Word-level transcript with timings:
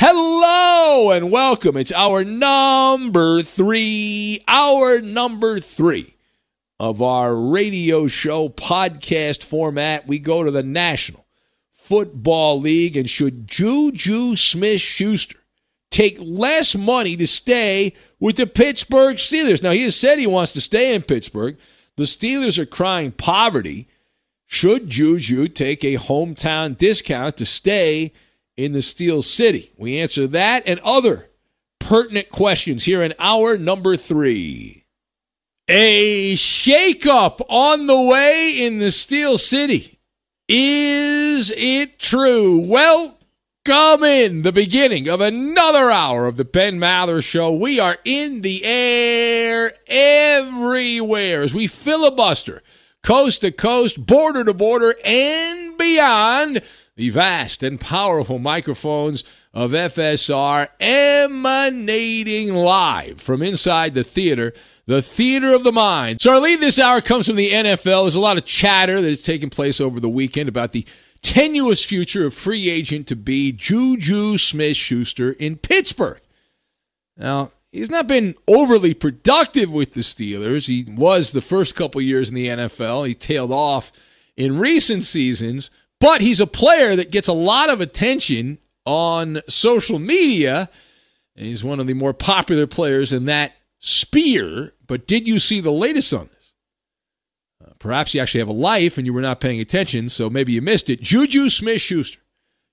Hello 0.00 1.10
and 1.10 1.28
welcome. 1.28 1.76
It's 1.76 1.90
our 1.90 2.22
number 2.22 3.42
three, 3.42 4.44
our 4.46 5.00
number 5.00 5.58
three 5.58 6.14
of 6.78 7.02
our 7.02 7.34
radio 7.34 8.06
show 8.06 8.48
podcast 8.48 9.42
format. 9.42 10.06
We 10.06 10.20
go 10.20 10.44
to 10.44 10.52
the 10.52 10.62
National 10.62 11.26
Football 11.72 12.60
League, 12.60 12.96
and 12.96 13.10
should 13.10 13.48
Juju 13.48 14.36
Smith 14.36 14.80
Schuster 14.80 15.40
take 15.90 16.16
less 16.20 16.76
money 16.76 17.16
to 17.16 17.26
stay 17.26 17.92
with 18.20 18.36
the 18.36 18.46
Pittsburgh 18.46 19.16
Steelers? 19.16 19.64
Now, 19.64 19.72
he 19.72 19.82
has 19.82 19.96
said 19.96 20.20
he 20.20 20.28
wants 20.28 20.52
to 20.52 20.60
stay 20.60 20.94
in 20.94 21.02
Pittsburgh. 21.02 21.58
The 21.96 22.04
Steelers 22.04 22.56
are 22.56 22.66
crying 22.66 23.10
poverty. 23.10 23.88
Should 24.46 24.90
Juju 24.90 25.48
take 25.48 25.82
a 25.82 25.96
hometown 25.96 26.76
discount 26.76 27.36
to 27.38 27.44
stay? 27.44 28.12
In 28.58 28.72
the 28.72 28.82
Steel 28.82 29.22
City? 29.22 29.72
We 29.78 30.00
answer 30.00 30.26
that 30.26 30.64
and 30.66 30.80
other 30.80 31.30
pertinent 31.78 32.28
questions 32.28 32.84
here 32.84 33.02
in 33.02 33.14
hour 33.18 33.56
number 33.56 33.96
three. 33.96 34.84
A 35.68 36.34
shakeup 36.34 37.40
on 37.48 37.86
the 37.86 38.00
way 38.00 38.54
in 38.58 38.80
the 38.80 38.90
Steel 38.90 39.38
City. 39.38 40.00
Is 40.48 41.52
it 41.56 42.00
true? 42.00 42.58
Welcome 42.58 44.02
in 44.02 44.42
the 44.42 44.52
beginning 44.52 45.08
of 45.08 45.20
another 45.20 45.90
hour 45.90 46.26
of 46.26 46.36
the 46.36 46.44
Ben 46.44 46.80
Maller 46.80 47.22
Show. 47.22 47.52
We 47.52 47.78
are 47.78 47.98
in 48.04 48.40
the 48.40 48.64
air 48.64 49.72
everywhere 49.86 51.42
as 51.42 51.54
we 51.54 51.68
filibuster 51.68 52.62
coast 53.04 53.42
to 53.42 53.52
coast, 53.52 54.04
border 54.04 54.42
to 54.42 54.54
border, 54.54 54.94
and 55.04 55.78
beyond 55.78 56.62
the 56.98 57.10
vast 57.10 57.62
and 57.62 57.80
powerful 57.80 58.40
microphones 58.40 59.22
of 59.54 59.70
FSR 59.70 60.66
emanating 60.80 62.52
live 62.52 63.20
from 63.20 63.40
inside 63.40 63.94
the 63.94 64.02
theater, 64.02 64.52
the 64.86 65.00
theater 65.00 65.54
of 65.54 65.62
the 65.62 65.70
mind. 65.70 66.20
So 66.20 66.34
our 66.34 66.40
lead 66.40 66.58
this 66.58 66.80
hour 66.80 67.00
comes 67.00 67.28
from 67.28 67.36
the 67.36 67.50
NFL. 67.50 68.02
There's 68.02 68.16
a 68.16 68.20
lot 68.20 68.36
of 68.36 68.44
chatter 68.44 69.00
that 69.00 69.08
has 69.08 69.22
taken 69.22 69.48
place 69.48 69.80
over 69.80 70.00
the 70.00 70.08
weekend 70.08 70.48
about 70.48 70.72
the 70.72 70.84
tenuous 71.22 71.84
future 71.84 72.26
of 72.26 72.34
free 72.34 72.68
agent 72.68 73.06
to 73.06 73.16
be 73.16 73.52
Juju 73.52 74.36
Smith 74.36 74.76
Schuster 74.76 75.30
in 75.30 75.54
Pittsburgh. 75.54 76.20
Now, 77.16 77.52
he's 77.70 77.90
not 77.90 78.08
been 78.08 78.34
overly 78.48 78.92
productive 78.92 79.70
with 79.70 79.92
the 79.92 80.00
Steelers. 80.00 80.66
He 80.66 80.84
was 80.92 81.30
the 81.30 81.42
first 81.42 81.76
couple 81.76 82.00
years 82.00 82.28
in 82.28 82.34
the 82.34 82.48
NFL. 82.48 83.06
He 83.06 83.14
tailed 83.14 83.52
off 83.52 83.92
in 84.36 84.58
recent 84.58 85.04
seasons, 85.04 85.70
but 86.00 86.20
he's 86.20 86.40
a 86.40 86.46
player 86.46 86.96
that 86.96 87.10
gets 87.10 87.28
a 87.28 87.32
lot 87.32 87.70
of 87.70 87.80
attention 87.80 88.58
on 88.84 89.40
social 89.48 89.98
media. 89.98 90.70
He's 91.34 91.62
one 91.62 91.80
of 91.80 91.86
the 91.86 91.94
more 91.94 92.14
popular 92.14 92.66
players 92.66 93.12
in 93.12 93.26
that 93.26 93.52
sphere. 93.78 94.72
But 94.86 95.06
did 95.06 95.28
you 95.28 95.38
see 95.38 95.60
the 95.60 95.70
latest 95.70 96.12
on 96.14 96.28
this? 96.28 96.54
Uh, 97.64 97.72
perhaps 97.78 98.14
you 98.14 98.20
actually 98.20 98.40
have 98.40 98.48
a 98.48 98.52
life 98.52 98.96
and 98.96 99.06
you 99.06 99.12
were 99.12 99.20
not 99.20 99.40
paying 99.40 99.60
attention, 99.60 100.08
so 100.08 100.30
maybe 100.30 100.52
you 100.52 100.62
missed 100.62 100.88
it. 100.88 101.02
Juju 101.02 101.50
Smith 101.50 101.80
Schuster 101.80 102.20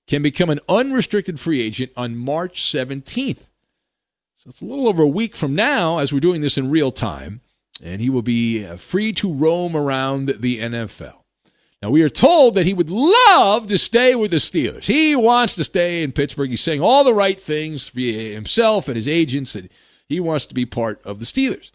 can 0.06 0.22
become 0.22 0.50
an 0.50 0.60
unrestricted 0.68 1.40
free 1.40 1.60
agent 1.60 1.92
on 1.96 2.16
March 2.16 2.62
17th. 2.62 3.46
So 4.36 4.50
it's 4.50 4.62
a 4.62 4.64
little 4.64 4.88
over 4.88 5.02
a 5.02 5.08
week 5.08 5.34
from 5.34 5.54
now 5.54 5.98
as 5.98 6.12
we're 6.12 6.20
doing 6.20 6.40
this 6.40 6.56
in 6.56 6.70
real 6.70 6.92
time, 6.92 7.40
and 7.82 8.00
he 8.00 8.08
will 8.08 8.22
be 8.22 8.64
uh, 8.64 8.76
free 8.76 9.12
to 9.12 9.32
roam 9.32 9.76
around 9.76 10.28
the 10.28 10.60
NFL. 10.60 11.22
Now, 11.86 11.92
we 11.92 12.02
are 12.02 12.08
told 12.08 12.54
that 12.54 12.66
he 12.66 12.74
would 12.74 12.90
love 12.90 13.68
to 13.68 13.78
stay 13.78 14.16
with 14.16 14.32
the 14.32 14.38
Steelers. 14.38 14.86
He 14.86 15.14
wants 15.14 15.54
to 15.54 15.62
stay 15.62 16.02
in 16.02 16.10
Pittsburgh. 16.10 16.50
He's 16.50 16.60
saying 16.60 16.80
all 16.80 17.04
the 17.04 17.14
right 17.14 17.38
things 17.38 17.86
for 17.86 18.00
himself 18.00 18.88
and 18.88 18.96
his 18.96 19.06
agents 19.06 19.52
that 19.52 19.70
he 20.08 20.18
wants 20.18 20.46
to 20.46 20.54
be 20.54 20.66
part 20.66 21.00
of 21.06 21.20
the 21.20 21.24
Steelers. 21.24 21.70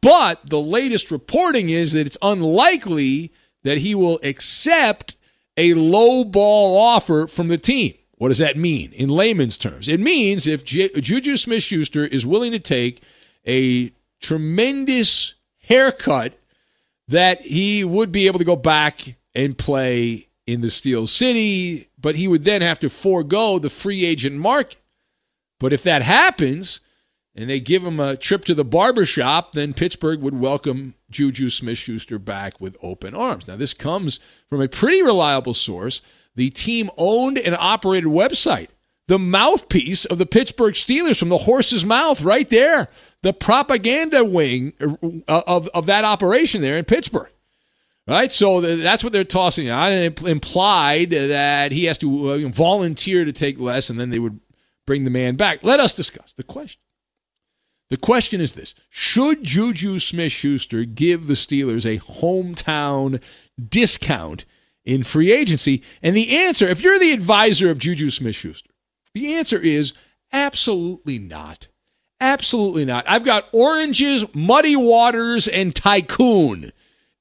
But 0.00 0.40
the 0.50 0.60
latest 0.60 1.12
reporting 1.12 1.70
is 1.70 1.92
that 1.92 2.08
it's 2.08 2.18
unlikely 2.22 3.32
that 3.62 3.78
he 3.78 3.94
will 3.94 4.18
accept 4.24 5.16
a 5.56 5.74
low 5.74 6.24
ball 6.24 6.76
offer 6.76 7.28
from 7.28 7.46
the 7.46 7.56
team. 7.56 7.94
What 8.16 8.30
does 8.30 8.38
that 8.38 8.56
mean 8.56 8.92
in 8.94 9.10
layman's 9.10 9.56
terms? 9.56 9.86
It 9.86 10.00
means 10.00 10.48
if 10.48 10.64
J- 10.64 10.88
Juju 10.88 11.36
Smith 11.36 11.62
Schuster 11.62 12.04
is 12.04 12.26
willing 12.26 12.50
to 12.50 12.58
take 12.58 13.00
a 13.46 13.92
tremendous 14.20 15.34
haircut, 15.68 16.36
that 17.06 17.42
he 17.42 17.84
would 17.84 18.10
be 18.10 18.26
able 18.26 18.40
to 18.40 18.44
go 18.44 18.56
back 18.56 19.14
and 19.36 19.56
play 19.56 20.28
in 20.46 20.62
the 20.62 20.70
Steel 20.70 21.06
City, 21.06 21.90
but 22.00 22.16
he 22.16 22.26
would 22.26 22.44
then 22.44 22.62
have 22.62 22.78
to 22.78 22.88
forego 22.88 23.58
the 23.58 23.68
free 23.68 24.04
agent 24.04 24.36
market. 24.36 24.78
But 25.60 25.72
if 25.72 25.82
that 25.82 26.02
happens 26.02 26.80
and 27.34 27.50
they 27.50 27.60
give 27.60 27.84
him 27.84 28.00
a 28.00 28.16
trip 28.16 28.46
to 28.46 28.54
the 28.54 28.64
barbershop, 28.64 29.52
then 29.52 29.74
Pittsburgh 29.74 30.22
would 30.22 30.40
welcome 30.40 30.94
Juju 31.10 31.50
Smith 31.50 31.76
Schuster 31.76 32.18
back 32.18 32.60
with 32.60 32.78
open 32.82 33.14
arms. 33.14 33.46
Now, 33.46 33.56
this 33.56 33.74
comes 33.74 34.20
from 34.48 34.62
a 34.62 34.68
pretty 34.68 35.02
reliable 35.02 35.54
source 35.54 36.00
the 36.34 36.50
team 36.50 36.90
owned 36.96 37.38
and 37.38 37.56
operated 37.56 38.10
website, 38.10 38.68
the 39.08 39.18
mouthpiece 39.18 40.04
of 40.04 40.18
the 40.18 40.26
Pittsburgh 40.26 40.74
Steelers 40.74 41.18
from 41.18 41.30
the 41.30 41.38
horse's 41.38 41.84
mouth 41.84 42.22
right 42.22 42.48
there, 42.50 42.88
the 43.22 43.32
propaganda 43.32 44.22
wing 44.24 44.74
uh, 45.26 45.42
of, 45.46 45.68
of 45.68 45.86
that 45.86 46.04
operation 46.04 46.60
there 46.60 46.76
in 46.76 46.84
Pittsburgh. 46.84 47.30
Right, 48.08 48.30
so 48.30 48.60
that's 48.60 49.02
what 49.02 49.12
they're 49.12 49.24
tossing 49.24 49.68
out. 49.68 49.90
It 49.90 50.22
implied 50.22 51.10
that 51.10 51.72
he 51.72 51.86
has 51.86 51.98
to 51.98 52.30
uh, 52.30 52.48
volunteer 52.50 53.24
to 53.24 53.32
take 53.32 53.58
less, 53.58 53.90
and 53.90 53.98
then 53.98 54.10
they 54.10 54.20
would 54.20 54.38
bring 54.86 55.02
the 55.02 55.10
man 55.10 55.34
back. 55.34 55.64
Let 55.64 55.80
us 55.80 55.92
discuss 55.92 56.32
the 56.32 56.44
question. 56.44 56.80
The 57.90 57.96
question 57.96 58.40
is 58.40 58.52
this 58.52 58.74
Should 58.90 59.42
Juju 59.42 59.98
Smith 59.98 60.32
Schuster 60.32 60.84
give 60.84 61.26
the 61.26 61.34
Steelers 61.34 61.84
a 61.84 62.00
hometown 62.00 63.20
discount 63.68 64.44
in 64.84 65.02
free 65.02 65.32
agency? 65.32 65.82
And 66.00 66.16
the 66.16 66.36
answer, 66.36 66.68
if 66.68 66.82
you're 66.82 67.00
the 67.00 67.12
advisor 67.12 67.70
of 67.70 67.78
Juju 67.80 68.10
Smith 68.10 68.36
Schuster, 68.36 68.70
the 69.14 69.34
answer 69.34 69.58
is 69.58 69.92
absolutely 70.32 71.18
not. 71.18 71.66
Absolutely 72.20 72.84
not. 72.84 73.04
I've 73.08 73.24
got 73.24 73.48
oranges, 73.52 74.24
muddy 74.32 74.76
waters, 74.76 75.48
and 75.48 75.74
tycoon. 75.74 76.72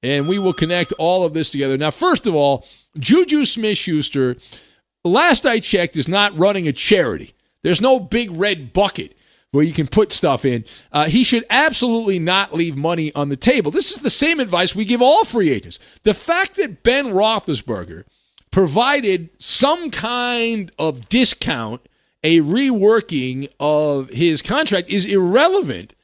And 0.05 0.27
we 0.27 0.37
will 0.37 0.53
connect 0.53 0.93
all 0.93 1.25
of 1.25 1.33
this 1.33 1.49
together. 1.49 1.77
Now, 1.77 1.89
first 1.89 2.27
of 2.27 2.35
all, 2.35 2.63
Juju 2.99 3.43
Smith 3.45 3.77
Schuster, 3.77 4.37
last 5.03 5.47
I 5.47 5.59
checked, 5.59 5.97
is 5.97 6.07
not 6.07 6.37
running 6.37 6.67
a 6.67 6.71
charity. 6.71 7.33
There's 7.63 7.81
no 7.81 7.99
big 7.99 8.29
red 8.31 8.71
bucket 8.71 9.17
where 9.49 9.63
you 9.63 9.73
can 9.73 9.87
put 9.87 10.11
stuff 10.11 10.45
in. 10.45 10.63
Uh, 10.91 11.05
he 11.05 11.23
should 11.23 11.43
absolutely 11.49 12.19
not 12.19 12.53
leave 12.53 12.75
money 12.75 13.11
on 13.15 13.29
the 13.29 13.35
table. 13.35 13.71
This 13.71 13.91
is 13.91 14.03
the 14.03 14.11
same 14.11 14.39
advice 14.39 14.75
we 14.75 14.85
give 14.85 15.01
all 15.01 15.25
free 15.25 15.49
agents. 15.49 15.79
The 16.03 16.13
fact 16.13 16.55
that 16.57 16.83
Ben 16.83 17.07
Roethlisberger 17.07 18.03
provided 18.51 19.29
some 19.39 19.89
kind 19.89 20.71
of 20.77 21.09
discount, 21.09 21.81
a 22.23 22.41
reworking 22.41 23.49
of 23.59 24.09
his 24.11 24.43
contract, 24.43 24.89
is 24.89 25.05
irrelevant 25.05 25.94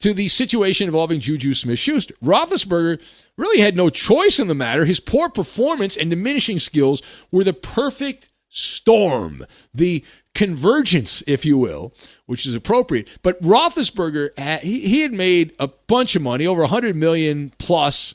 to 0.00 0.14
the 0.14 0.28
situation 0.28 0.86
involving 0.86 1.20
Juju 1.20 1.54
Smith 1.54 1.78
Schuster. 1.78 2.14
Roethlisberger 2.22 3.00
really 3.36 3.60
had 3.60 3.76
no 3.76 3.90
choice 3.90 4.38
in 4.38 4.48
the 4.48 4.54
matter. 4.54 4.84
His 4.84 5.00
poor 5.00 5.28
performance 5.28 5.96
and 5.96 6.10
diminishing 6.10 6.58
skills 6.58 7.02
were 7.30 7.44
the 7.44 7.52
perfect 7.52 8.30
storm, 8.48 9.46
the 9.72 10.04
convergence, 10.34 11.22
if 11.26 11.44
you 11.44 11.56
will, 11.56 11.94
which 12.26 12.46
is 12.46 12.54
appropriate. 12.54 13.08
But 13.22 13.40
Roethlisberger, 13.42 14.30
uh, 14.38 14.58
he, 14.58 14.80
he 14.80 15.00
had 15.02 15.12
made 15.12 15.54
a 15.58 15.68
bunch 15.68 16.16
of 16.16 16.22
money, 16.22 16.46
over 16.46 16.62
100 16.62 16.96
million 16.96 17.52
plus 17.58 18.14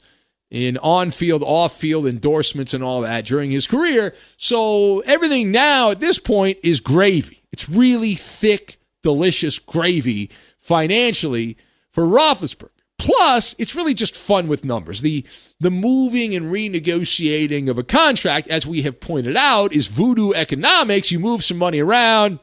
in 0.52 0.78
on-field, 0.78 1.44
off-field 1.44 2.06
endorsements 2.06 2.74
and 2.74 2.84
all 2.84 3.02
that 3.02 3.26
during 3.26 3.52
his 3.52 3.68
career. 3.68 4.14
So 4.38 5.00
everything 5.02 5.52
now 5.52 5.92
at 5.92 6.00
this 6.00 6.20
point 6.20 6.58
is 6.64 6.80
gravy. 6.80 7.44
It's 7.52 7.68
really 7.68 8.16
thick, 8.16 8.78
delicious 9.02 9.60
gravy 9.60 10.30
financially 10.60 11.58
for 11.96 12.04
Roethlisberger. 12.04 12.70
Plus, 12.98 13.56
it's 13.58 13.76
really 13.76 13.94
just 13.94 14.16
fun 14.16 14.48
with 14.48 14.64
numbers. 14.64 15.02
The 15.02 15.26
the 15.60 15.72
moving 15.72 16.36
and 16.36 16.48
renegotiating 16.48 17.70
of 17.70 17.78
a 17.78 17.84
contract, 17.84 18.48
as 18.48 18.68
we 18.68 18.84
have 18.84 19.00
pointed 19.00 19.36
out, 19.36 19.74
is 19.74 19.88
voodoo 19.88 20.32
economics. 20.34 21.12
You 21.12 21.20
move 21.20 21.44
some 21.44 21.58
money 21.58 21.80
around 21.80 22.40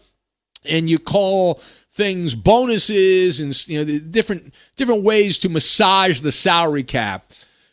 and 0.64 0.90
you 0.90 0.98
call 0.98 1.60
things 1.90 2.34
bonuses 2.34 3.40
and 3.40 3.68
you 3.68 3.84
know 3.84 3.98
different 3.98 4.54
different 4.76 5.04
ways 5.04 5.38
to 5.38 5.48
massage 5.48 6.20
the 6.20 6.32
salary 6.32 6.82
cap 6.82 7.30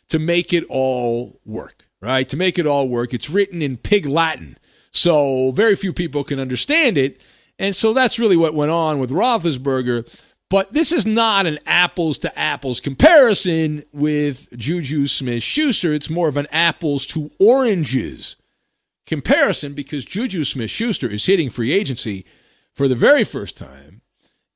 to 0.08 0.18
make 0.18 0.52
it 0.52 0.64
all 0.68 1.40
work, 1.44 1.86
right? 2.00 2.28
To 2.28 2.36
make 2.36 2.58
it 2.58 2.66
all 2.66 2.88
work. 2.88 3.14
It's 3.14 3.30
written 3.30 3.62
in 3.62 3.76
pig 3.76 4.06
Latin. 4.06 4.58
So 4.90 5.52
very 5.52 5.76
few 5.76 5.92
people 5.92 6.24
can 6.24 6.40
understand 6.40 6.98
it. 6.98 7.20
And 7.58 7.76
so 7.76 7.92
that's 7.92 8.18
really 8.18 8.38
what 8.38 8.54
went 8.54 8.70
on 8.70 8.98
with 8.98 9.10
Roethlisberger. 9.10 10.08
But 10.50 10.72
this 10.72 10.90
is 10.90 11.06
not 11.06 11.46
an 11.46 11.60
apples 11.64 12.18
to 12.18 12.38
apples 12.38 12.80
comparison 12.80 13.84
with 13.92 14.48
Juju 14.56 15.06
Smith 15.06 15.44
Schuster. 15.44 15.92
It's 15.92 16.10
more 16.10 16.28
of 16.28 16.36
an 16.36 16.48
apples 16.50 17.06
to 17.06 17.30
oranges 17.38 18.36
comparison 19.06 19.74
because 19.74 20.04
Juju 20.04 20.44
Smith 20.44 20.70
Schuster 20.70 21.08
is 21.08 21.26
hitting 21.26 21.50
free 21.50 21.72
agency 21.72 22.26
for 22.74 22.88
the 22.88 22.96
very 22.96 23.22
first 23.22 23.56
time. 23.56 24.02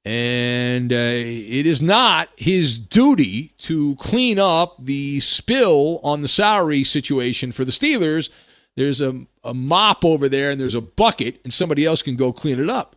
And 0.05 0.93
uh, 0.93 0.97
it 0.97 1.65
is 1.65 1.81
not 1.81 2.29
his 2.37 2.79
duty 2.79 3.53
to 3.59 3.95
clean 3.97 4.39
up 4.39 4.77
the 4.85 5.21
spill 5.21 6.01
on 6.03 6.21
the 6.21 6.29
salary 6.29 6.85
situation 6.85 7.53
for 7.53 7.65
the 7.65 7.73
Steelers. 7.73 8.31
There's 8.77 9.01
a, 9.01 9.25
a 9.45 9.55
mop 9.55 10.05
over 10.05 10.29
there 10.29 10.51
and 10.51 10.61
there's 10.61 10.75
a 10.75 10.81
bucket, 10.81 11.41
and 11.45 11.53
somebody 11.53 11.87
else 11.87 12.03
can 12.03 12.17
go 12.17 12.33
clean 12.33 12.59
it 12.59 12.69
up. 12.69 12.97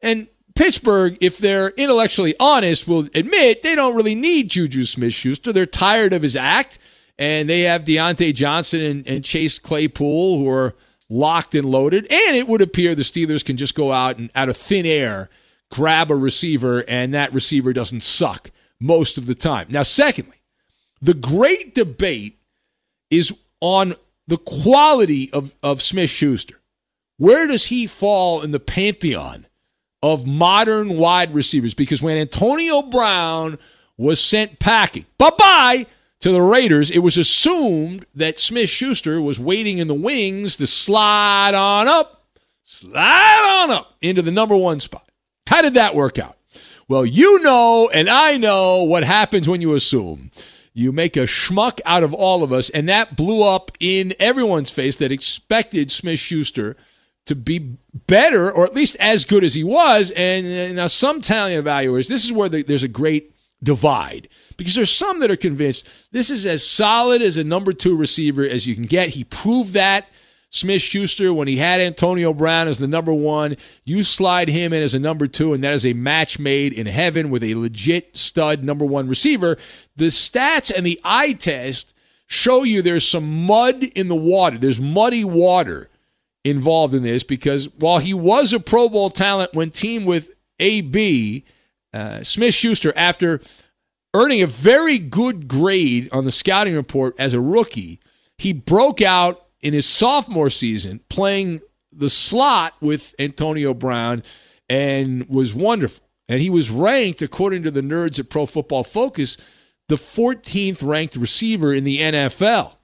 And 0.00 0.28
Pittsburgh, 0.56 1.16
if 1.20 1.38
they're 1.38 1.68
intellectually 1.70 2.34
honest, 2.40 2.88
will 2.88 3.08
admit 3.14 3.62
they 3.62 3.74
don't 3.74 3.94
really 3.94 4.14
need 4.14 4.50
Juju 4.50 4.84
Smith 4.84 5.14
Schuster. 5.14 5.52
They're 5.52 5.66
tired 5.66 6.12
of 6.12 6.22
his 6.22 6.34
act, 6.34 6.78
and 7.18 7.48
they 7.48 7.62
have 7.62 7.84
Diontae 7.84 8.34
Johnson 8.34 8.80
and, 8.80 9.06
and, 9.06 9.24
Chase 9.24 9.58
Claypool 9.58 10.38
who 10.38 10.48
are 10.48 10.74
locked 11.08 11.54
and 11.54 11.68
loaded. 11.68 12.04
And 12.10 12.36
it 12.36 12.48
would 12.48 12.60
appear 12.60 12.94
the 12.94 13.02
Steelers 13.02 13.44
can 13.44 13.56
just 13.56 13.74
go 13.74 13.92
out 13.92 14.18
and 14.18 14.30
out 14.34 14.48
of 14.48 14.56
thin 14.56 14.86
air 14.86 15.30
grab 15.70 16.10
a 16.10 16.16
receiver, 16.16 16.84
and 16.88 17.12
that 17.14 17.32
receiver 17.32 17.72
doesn't 17.72 18.02
suck 18.02 18.50
most 18.80 19.18
of 19.18 19.26
the 19.26 19.34
time. 19.34 19.66
Now, 19.70 19.82
secondly, 19.82 20.42
the 21.00 21.14
great 21.14 21.74
debate 21.74 22.38
is 23.10 23.32
on 23.60 23.94
the 24.26 24.38
quality 24.38 25.30
of, 25.32 25.54
of 25.62 25.82
Smith 25.82 26.10
Schuster. 26.10 26.60
Where 27.16 27.46
does 27.46 27.66
he 27.66 27.86
fall 27.86 28.42
in 28.42 28.50
the 28.50 28.60
pantheon 28.60 29.46
of 30.12 30.26
modern 30.26 30.96
wide 30.96 31.34
receivers 31.34 31.74
because 31.74 32.00
when 32.00 32.16
Antonio 32.16 32.82
Brown 32.82 33.58
was 33.96 34.20
sent 34.20 34.58
packing, 34.58 35.06
bye 35.18 35.30
bye 35.36 35.86
to 36.20 36.30
the 36.30 36.42
Raiders, 36.42 36.90
it 36.90 37.00
was 37.00 37.18
assumed 37.18 38.06
that 38.14 38.38
Smith 38.40 38.70
Schuster 38.70 39.20
was 39.20 39.40
waiting 39.40 39.78
in 39.78 39.88
the 39.88 39.94
wings 39.94 40.56
to 40.56 40.66
slide 40.66 41.54
on 41.54 41.88
up, 41.88 42.24
slide 42.64 43.62
on 43.62 43.70
up 43.70 43.94
into 44.00 44.22
the 44.22 44.30
number 44.30 44.56
one 44.56 44.80
spot. 44.80 45.08
How 45.46 45.62
did 45.62 45.74
that 45.74 45.94
work 45.94 46.18
out? 46.18 46.36
Well, 46.88 47.04
you 47.04 47.42
know, 47.42 47.90
and 47.92 48.08
I 48.08 48.36
know 48.36 48.84
what 48.84 49.02
happens 49.02 49.48
when 49.48 49.60
you 49.60 49.74
assume. 49.74 50.30
You 50.72 50.92
make 50.92 51.16
a 51.16 51.20
schmuck 51.20 51.80
out 51.84 52.04
of 52.04 52.14
all 52.14 52.44
of 52.44 52.52
us, 52.52 52.70
and 52.70 52.88
that 52.88 53.16
blew 53.16 53.42
up 53.42 53.72
in 53.80 54.14
everyone's 54.20 54.70
face 54.70 54.94
that 54.96 55.10
expected 55.10 55.90
Smith 55.90 56.20
Schuster 56.20 56.76
to 57.26 57.34
be 57.34 57.76
better 58.06 58.50
or 58.50 58.64
at 58.64 58.74
least 58.74 58.96
as 58.96 59.24
good 59.24 59.44
as 59.44 59.54
he 59.54 59.64
was. 59.64 60.12
And, 60.12 60.46
uh, 60.46 60.72
now 60.74 60.86
some 60.86 61.20
talent 61.20 61.62
evaluators, 61.64 62.08
this 62.08 62.24
is 62.24 62.32
where 62.32 62.48
the, 62.48 62.62
there's 62.62 62.82
a 62.82 62.88
great 62.88 63.34
divide 63.62 64.28
because 64.56 64.74
there's 64.74 64.94
some 64.94 65.20
that 65.20 65.30
are 65.30 65.36
convinced 65.36 65.88
this 66.12 66.30
is 66.30 66.46
as 66.46 66.66
solid 66.66 67.22
as 67.22 67.36
a 67.36 67.44
number 67.44 67.72
two 67.72 67.96
receiver 67.96 68.46
as 68.46 68.66
you 68.66 68.74
can 68.74 68.84
get. 68.84 69.10
He 69.10 69.24
proved 69.24 69.74
that. 69.74 70.08
Smith 70.50 70.80
Schuster, 70.80 71.34
when 71.34 71.48
he 71.48 71.56
had 71.56 71.80
Antonio 71.80 72.32
Brown 72.32 72.68
as 72.68 72.78
the 72.78 72.86
number 72.86 73.12
one, 73.12 73.56
you 73.84 74.04
slide 74.04 74.48
him 74.48 74.72
in 74.72 74.80
as 74.80 74.94
a 74.94 74.98
number 74.98 75.26
two, 75.26 75.52
and 75.52 75.62
that 75.64 75.74
is 75.74 75.84
a 75.84 75.92
match 75.92 76.38
made 76.38 76.72
in 76.72 76.86
heaven 76.86 77.30
with 77.30 77.42
a 77.42 77.56
legit 77.56 78.16
stud 78.16 78.62
number 78.62 78.84
one 78.84 79.08
receiver. 79.08 79.58
The 79.96 80.06
stats 80.06 80.72
and 80.74 80.86
the 80.86 81.00
eye 81.02 81.32
test 81.32 81.92
show 82.28 82.62
you 82.62 82.80
there's 82.80 83.06
some 83.06 83.44
mud 83.44 83.82
in 83.82 84.06
the 84.06 84.16
water. 84.16 84.56
There's 84.56 84.80
muddy 84.80 85.24
water 85.24 85.90
involved 86.50 86.94
in 86.94 87.02
this 87.02 87.24
because 87.24 87.68
while 87.74 87.98
he 87.98 88.14
was 88.14 88.52
a 88.52 88.60
Pro 88.60 88.88
Bowl 88.88 89.10
talent 89.10 89.52
when 89.52 89.70
team 89.70 90.04
with 90.04 90.30
AB, 90.60 91.44
uh, 91.92 92.22
Smith 92.22 92.54
Schuster, 92.54 92.92
after 92.96 93.40
earning 94.14 94.42
a 94.42 94.46
very 94.46 94.98
good 94.98 95.48
grade 95.48 96.08
on 96.12 96.24
the 96.24 96.30
scouting 96.30 96.74
report 96.74 97.14
as 97.18 97.34
a 97.34 97.40
rookie, 97.40 98.00
he 98.38 98.52
broke 98.52 99.02
out 99.02 99.46
in 99.60 99.74
his 99.74 99.86
sophomore 99.86 100.50
season 100.50 101.00
playing 101.08 101.60
the 101.92 102.08
slot 102.08 102.74
with 102.80 103.14
Antonio 103.18 103.74
Brown 103.74 104.22
and 104.68 105.28
was 105.28 105.52
wonderful. 105.52 106.04
And 106.28 106.40
he 106.40 106.50
was 106.50 106.70
ranked, 106.70 107.22
according 107.22 107.62
to 107.64 107.70
the 107.70 107.80
nerds 107.80 108.18
at 108.18 108.30
Pro 108.30 108.46
Football 108.46 108.84
Focus, 108.84 109.36
the 109.88 109.96
14th 109.96 110.86
ranked 110.86 111.16
receiver 111.16 111.72
in 111.72 111.84
the 111.84 111.98
NFL. 111.98 112.75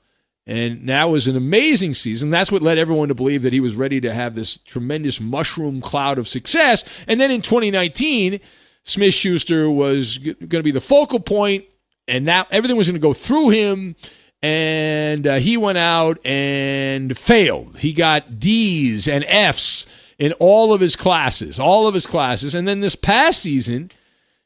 And 0.46 0.88
that 0.88 1.04
was 1.04 1.28
an 1.28 1.36
amazing 1.36 1.94
season. 1.94 2.30
That's 2.30 2.50
what 2.50 2.62
led 2.62 2.76
everyone 2.76 3.08
to 3.08 3.14
believe 3.14 3.42
that 3.42 3.52
he 3.52 3.60
was 3.60 3.76
ready 3.76 4.00
to 4.00 4.12
have 4.12 4.34
this 4.34 4.58
tremendous 4.58 5.20
mushroom 5.20 5.80
cloud 5.80 6.18
of 6.18 6.26
success. 6.26 6.84
And 7.06 7.20
then 7.20 7.30
in 7.30 7.42
2019, 7.42 8.40
Smith 8.82 9.14
Schuster 9.14 9.70
was 9.70 10.18
going 10.18 10.48
to 10.48 10.62
be 10.62 10.72
the 10.72 10.80
focal 10.80 11.20
point, 11.20 11.64
and 12.08 12.24
now 12.24 12.46
everything 12.50 12.76
was 12.76 12.88
going 12.88 13.00
to 13.00 13.00
go 13.00 13.12
through 13.12 13.50
him. 13.50 13.94
And 14.42 15.24
uh, 15.24 15.34
he 15.36 15.56
went 15.56 15.78
out 15.78 16.18
and 16.26 17.16
failed. 17.16 17.78
He 17.78 17.92
got 17.92 18.40
D's 18.40 19.06
and 19.06 19.24
F's 19.28 19.86
in 20.18 20.32
all 20.34 20.72
of 20.72 20.80
his 20.80 20.96
classes, 20.96 21.60
all 21.60 21.86
of 21.86 21.94
his 21.94 22.08
classes. 22.08 22.56
And 22.56 22.66
then 22.66 22.80
this 22.80 22.96
past 22.96 23.42
season, 23.42 23.92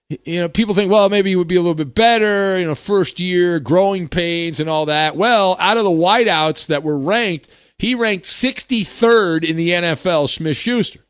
you 0.09 0.41
know, 0.41 0.49
people 0.49 0.75
think, 0.75 0.91
well, 0.91 1.09
maybe 1.09 1.31
he 1.31 1.37
would 1.37 1.49
be 1.49 1.57
a 1.57 1.61
little 1.61 1.75
bit 1.75 1.95
better, 1.95 2.59
you 2.59 2.65
know, 2.65 2.75
first 2.75 3.19
year, 3.19 3.59
growing 3.59 4.09
pains 4.09 4.61
and 4.61 4.71
all 4.71 4.87
that. 4.87 5.17
Well, 5.17 5.57
out 5.59 5.77
of 5.77 5.85
the 5.85 5.91
wideouts 5.91 6.67
that 6.69 6.83
were 6.85 6.99
ranked, 6.99 7.49
He 7.79 7.95
ranked 7.95 8.25
63rd 8.27 9.45
in 9.45 9.57
the 9.57 9.71
NFL, 9.71 10.29
Smith 10.29 10.57
Schuster. 10.57 11.01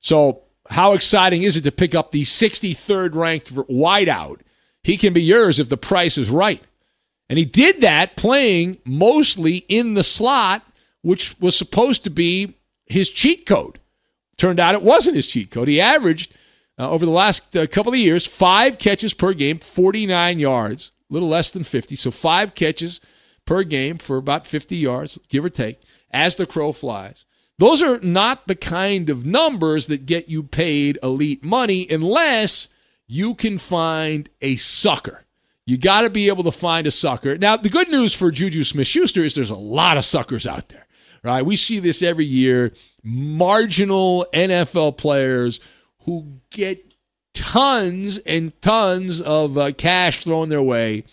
So, 0.00 0.42
how 0.68 0.94
exciting 0.94 1.42
is 1.42 1.56
it 1.56 1.62
to 1.62 1.72
pick 1.72 1.94
up 1.94 2.10
the 2.10 2.22
63rd 2.22 3.14
ranked 3.14 3.54
wideout? 3.54 4.40
He 4.82 4.96
can 4.96 5.12
be 5.12 5.22
yours 5.22 5.58
if 5.60 5.68
the 5.68 5.76
price 5.76 6.18
is 6.18 6.30
right. 6.30 6.62
And 7.28 7.38
he 7.38 7.44
did 7.44 7.80
that 7.80 8.16
playing 8.16 8.78
mostly 8.84 9.58
in 9.68 9.94
the 9.94 10.02
slot, 10.02 10.62
which 11.02 11.38
was 11.40 11.56
supposed 11.56 12.04
to 12.04 12.10
be 12.10 12.54
his 12.86 13.08
cheat 13.10 13.46
code. 13.46 13.78
Turned 14.36 14.60
out 14.60 14.74
it 14.74 14.82
wasn't 14.82 15.16
his 15.16 15.26
cheat 15.26 15.50
code. 15.50 15.68
He 15.68 15.80
averaged 15.80 16.34
uh, 16.78 16.90
over 16.90 17.04
the 17.04 17.12
last 17.12 17.56
uh, 17.56 17.66
couple 17.66 17.92
of 17.92 17.98
years 17.98 18.26
five 18.26 18.78
catches 18.78 19.14
per 19.14 19.32
game, 19.32 19.58
49 19.58 20.38
yards, 20.38 20.90
a 21.10 21.12
little 21.12 21.28
less 21.28 21.50
than 21.50 21.64
50. 21.64 21.96
So 21.96 22.10
five 22.10 22.54
catches 22.54 23.00
per 23.44 23.62
game 23.62 23.98
for 23.98 24.16
about 24.16 24.46
50 24.46 24.76
yards, 24.76 25.18
give 25.28 25.44
or 25.44 25.50
take, 25.50 25.80
as 26.10 26.36
the 26.36 26.46
crow 26.46 26.72
flies. 26.72 27.26
Those 27.58 27.82
are 27.82 28.00
not 28.00 28.48
the 28.48 28.56
kind 28.56 29.08
of 29.08 29.24
numbers 29.24 29.86
that 29.86 30.06
get 30.06 30.28
you 30.28 30.42
paid 30.42 30.98
elite 31.02 31.44
money 31.44 31.86
unless 31.88 32.68
you 33.06 33.34
can 33.34 33.58
find 33.58 34.28
a 34.40 34.56
sucker. 34.56 35.24
You 35.66 35.78
got 35.78 36.02
to 36.02 36.10
be 36.10 36.28
able 36.28 36.44
to 36.44 36.52
find 36.52 36.86
a 36.86 36.90
sucker. 36.90 37.38
Now, 37.38 37.56
the 37.56 37.70
good 37.70 37.88
news 37.88 38.12
for 38.12 38.30
Juju 38.30 38.64
Smith 38.64 38.86
Schuster 38.86 39.22
is 39.22 39.34
there's 39.34 39.50
a 39.50 39.56
lot 39.56 39.96
of 39.96 40.04
suckers 40.04 40.46
out 40.46 40.68
there, 40.68 40.86
right? 41.22 41.44
We 41.44 41.56
see 41.56 41.78
this 41.78 42.02
every 42.02 42.26
year. 42.26 42.72
Marginal 43.02 44.26
NFL 44.34 44.96
players 44.96 45.60
who 46.04 46.40
get 46.50 46.94
tons 47.32 48.18
and 48.18 48.60
tons 48.62 49.20
of 49.20 49.58
uh, 49.58 49.72
cash 49.72 50.24
thrown 50.24 50.48
their 50.48 50.62
way 50.62 51.04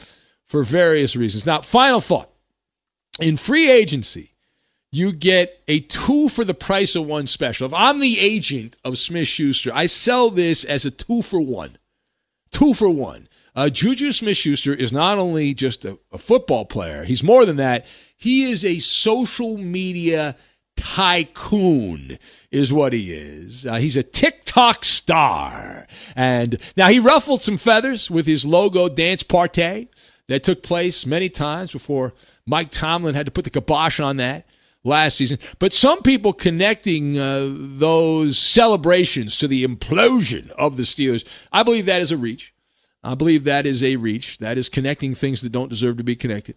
for 0.45 0.63
various 0.63 1.15
reasons. 1.15 1.45
Now, 1.45 1.61
final 1.61 1.99
thought 1.99 2.31
in 3.19 3.37
free 3.37 3.69
agency, 3.69 4.33
you 4.91 5.13
get 5.13 5.61
a 5.67 5.79
two 5.79 6.27
for 6.29 6.43
the 6.43 6.53
price 6.53 6.95
of 6.95 7.05
one 7.05 7.27
special. 7.27 7.65
If 7.65 7.73
I'm 7.73 7.99
the 7.99 8.19
agent 8.19 8.77
of 8.83 8.97
Smith 8.97 9.27
Schuster, 9.27 9.71
I 9.73 9.85
sell 9.85 10.29
this 10.29 10.63
as 10.63 10.85
a 10.85 10.91
two 10.91 11.21
for 11.21 11.39
one. 11.39 11.77
Two 12.51 12.73
for 12.73 12.89
one. 12.89 13.29
Uh, 13.55 13.69
Juju 13.69 14.11
Smith 14.11 14.37
Schuster 14.37 14.73
is 14.73 14.91
not 14.91 15.17
only 15.17 15.53
just 15.53 15.85
a, 15.85 15.97
a 16.11 16.17
football 16.17 16.65
player, 16.65 17.03
he's 17.03 17.23
more 17.23 17.45
than 17.45 17.57
that. 17.57 17.85
He 18.17 18.51
is 18.51 18.63
a 18.63 18.79
social 18.79 19.57
media 19.57 20.35
tycoon 20.75 22.17
is 22.51 22.73
what 22.73 22.93
he 22.93 23.13
is. 23.13 23.65
Uh, 23.65 23.75
he's 23.75 23.97
a 23.97 24.03
TikTok 24.03 24.83
star. 24.85 25.87
And 26.15 26.57
now 26.75 26.89
he 26.89 26.99
ruffled 26.99 27.41
some 27.41 27.57
feathers 27.57 28.09
with 28.09 28.25
his 28.25 28.45
logo 28.45 28.89
dance 28.89 29.23
party 29.23 29.89
that 30.27 30.43
took 30.43 30.63
place 30.63 31.05
many 31.05 31.29
times 31.29 31.71
before 31.71 32.13
Mike 32.45 32.71
Tomlin 32.71 33.15
had 33.15 33.25
to 33.25 33.31
put 33.31 33.43
the 33.43 33.49
kibosh 33.49 33.99
on 33.99 34.17
that 34.17 34.45
last 34.83 35.17
season. 35.17 35.39
But 35.59 35.73
some 35.73 36.01
people 36.01 36.33
connecting 36.33 37.17
uh, 37.17 37.53
those 37.53 38.37
celebrations 38.37 39.37
to 39.37 39.47
the 39.47 39.65
implosion 39.65 40.49
of 40.51 40.77
the 40.77 40.83
Steelers, 40.83 41.27
I 41.51 41.63
believe 41.63 41.85
that 41.85 42.01
is 42.01 42.11
a 42.11 42.17
reach. 42.17 42.53
I 43.03 43.15
believe 43.15 43.43
that 43.45 43.65
is 43.65 43.83
a 43.83 43.95
reach. 43.95 44.37
That 44.39 44.57
is 44.57 44.69
connecting 44.69 45.15
things 45.15 45.41
that 45.41 45.51
don't 45.51 45.69
deserve 45.69 45.97
to 45.97 46.03
be 46.03 46.15
connected. 46.15 46.55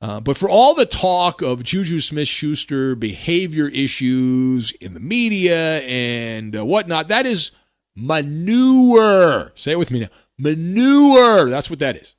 Uh, 0.00 0.20
but 0.20 0.36
for 0.36 0.48
all 0.48 0.74
the 0.74 0.86
talk 0.86 1.40
of 1.40 1.62
Juju 1.62 2.00
Smith 2.00 2.28
Schuster 2.28 2.94
behavior 2.94 3.68
issues 3.68 4.72
in 4.72 4.92
the 4.92 5.00
media 5.00 5.80
and 5.80 6.56
uh, 6.56 6.64
whatnot, 6.64 7.08
that 7.08 7.24
is 7.24 7.52
manure. 7.96 9.52
Say 9.54 9.72
it 9.72 9.78
with 9.78 9.90
me 9.90 10.00
now 10.00 10.08
manure. 10.38 11.48
That's 11.50 11.70
what 11.70 11.78
that 11.78 11.96
is. 11.96 12.14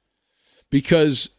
Because, 0.70 1.30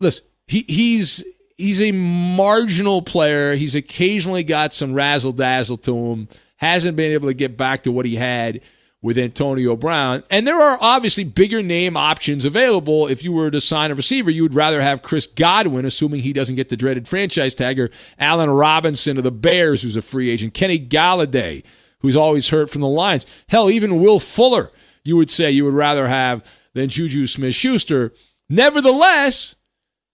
listen, 0.00 0.26
he, 0.46 0.64
he's 0.68 1.24
he's 1.56 1.82
a 1.82 1.92
marginal 1.92 3.02
player. 3.02 3.54
He's 3.54 3.74
occasionally 3.74 4.42
got 4.42 4.72
some 4.72 4.94
razzle 4.94 5.32
dazzle 5.32 5.76
to 5.78 5.96
him. 5.96 6.28
Hasn't 6.56 6.96
been 6.96 7.12
able 7.12 7.28
to 7.28 7.34
get 7.34 7.56
back 7.56 7.84
to 7.84 7.92
what 7.92 8.06
he 8.06 8.16
had 8.16 8.60
with 9.02 9.16
Antonio 9.16 9.76
Brown. 9.76 10.22
And 10.30 10.46
there 10.46 10.60
are 10.60 10.78
obviously 10.80 11.24
bigger 11.24 11.62
name 11.62 11.96
options 11.96 12.44
available. 12.44 13.06
If 13.06 13.24
you 13.24 13.32
were 13.32 13.50
to 13.50 13.60
sign 13.60 13.90
a 13.90 13.94
receiver, 13.94 14.30
you 14.30 14.42
would 14.42 14.54
rather 14.54 14.82
have 14.82 15.02
Chris 15.02 15.26
Godwin, 15.26 15.86
assuming 15.86 16.20
he 16.20 16.34
doesn't 16.34 16.56
get 16.56 16.68
the 16.68 16.76
dreaded 16.76 17.08
franchise 17.08 17.54
tag, 17.54 17.80
or 17.80 17.90
Allen 18.18 18.50
Robinson 18.50 19.16
of 19.16 19.24
the 19.24 19.30
Bears, 19.30 19.82
who's 19.82 19.96
a 19.96 20.02
free 20.02 20.30
agent, 20.30 20.52
Kenny 20.52 20.78
Golladay, 20.78 21.64
who's 22.00 22.16
always 22.16 22.50
hurt 22.50 22.68
from 22.68 22.82
the 22.82 22.88
Lions. 22.88 23.24
Hell, 23.48 23.70
even 23.70 24.00
Will 24.00 24.20
Fuller, 24.20 24.70
you 25.02 25.16
would 25.16 25.30
say 25.30 25.50
you 25.50 25.64
would 25.64 25.74
rather 25.74 26.08
have 26.08 26.44
than 26.74 26.90
Juju 26.90 27.26
Smith 27.26 27.54
Schuster. 27.54 28.12
Nevertheless, 28.50 29.56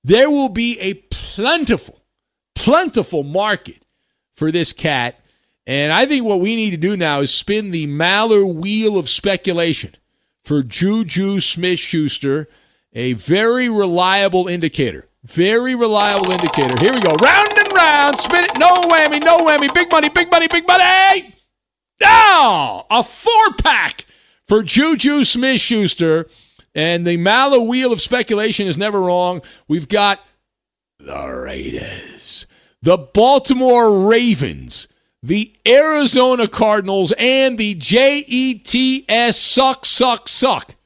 there 0.05 0.31
will 0.31 0.49
be 0.49 0.79
a 0.79 0.95
plentiful, 1.11 2.05
plentiful 2.55 3.25
market 3.25 3.83
for 4.37 4.53
this 4.53 4.73
cat 4.73 5.19
and 5.67 5.93
I 5.93 6.07
think 6.07 6.25
what 6.25 6.41
we 6.41 6.57
need 6.57 6.71
to 6.71 6.77
do 6.77 6.97
now 6.97 7.21
is 7.21 7.35
spin 7.35 7.71
the 7.71 7.87
Maller 7.87 8.55
wheel 8.55 8.97
of 8.97 9.09
speculation 9.09 9.95
for 10.45 10.63
Juju 10.63 11.41
Smith 11.41 11.81
Schuster, 11.81 12.49
a 12.93 13.15
very 13.15 13.69
reliable 13.69 14.47
indicator. 14.47 15.09
Very 15.25 15.75
reliable 15.75 16.31
indicator. 16.31 16.77
Here 16.79 16.93
we 16.95 17.01
go. 17.01 17.13
Round 17.21 17.59
and 17.59 17.73
round. 17.73 18.21
Spin 18.21 18.45
it. 18.45 18.59
No 18.59 18.69
whammy, 18.69 19.23
no 19.25 19.39
whammy. 19.39 19.73
Big 19.75 19.91
money, 19.91 20.09
big 20.09 20.31
money, 20.31 20.47
big 20.47 20.69
money. 20.69 21.35
Now, 22.01 22.87
a 22.89 23.03
four 23.03 23.53
pack 23.61 24.07
for 24.47 24.63
Juju 24.63 25.25
Smith 25.25 25.61
Schuster. 25.61 26.29
And 26.77 27.05
the 27.05 27.17
Maller 27.17 27.67
wheel 27.67 27.93
of 27.93 28.01
speculation 28.01 28.69
is 28.69 28.79
never 28.79 29.01
wrong. 29.01 29.43
We've 29.67 29.89
got 29.89 30.21
the 31.01 31.27
Raiders, 31.27 32.47
the 32.83 32.99
Baltimore 32.99 34.07
Ravens 34.07 34.87
the 35.27 35.53
Arizona 35.67 36.47
Cardinals, 36.47 37.13
and 37.19 37.59
the 37.59 37.75
JETS 37.75 39.37
suck, 39.37 39.85
suck, 39.85 40.29
suck. 40.29 40.77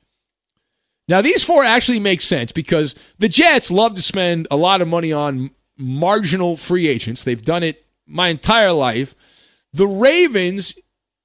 Now, 1.08 1.20
these 1.20 1.44
four 1.44 1.62
actually 1.62 2.00
make 2.00 2.22
sense 2.22 2.50
because 2.50 2.94
the 3.18 3.28
Jets 3.28 3.70
love 3.70 3.96
to 3.96 4.02
spend 4.02 4.48
a 4.50 4.56
lot 4.56 4.80
of 4.80 4.88
money 4.88 5.12
on 5.12 5.50
marginal 5.76 6.56
free 6.56 6.86
agents. 6.86 7.22
They've 7.22 7.42
done 7.42 7.62
it 7.62 7.84
my 8.06 8.28
entire 8.28 8.72
life. 8.72 9.14
The 9.74 9.86
Ravens, 9.86 10.74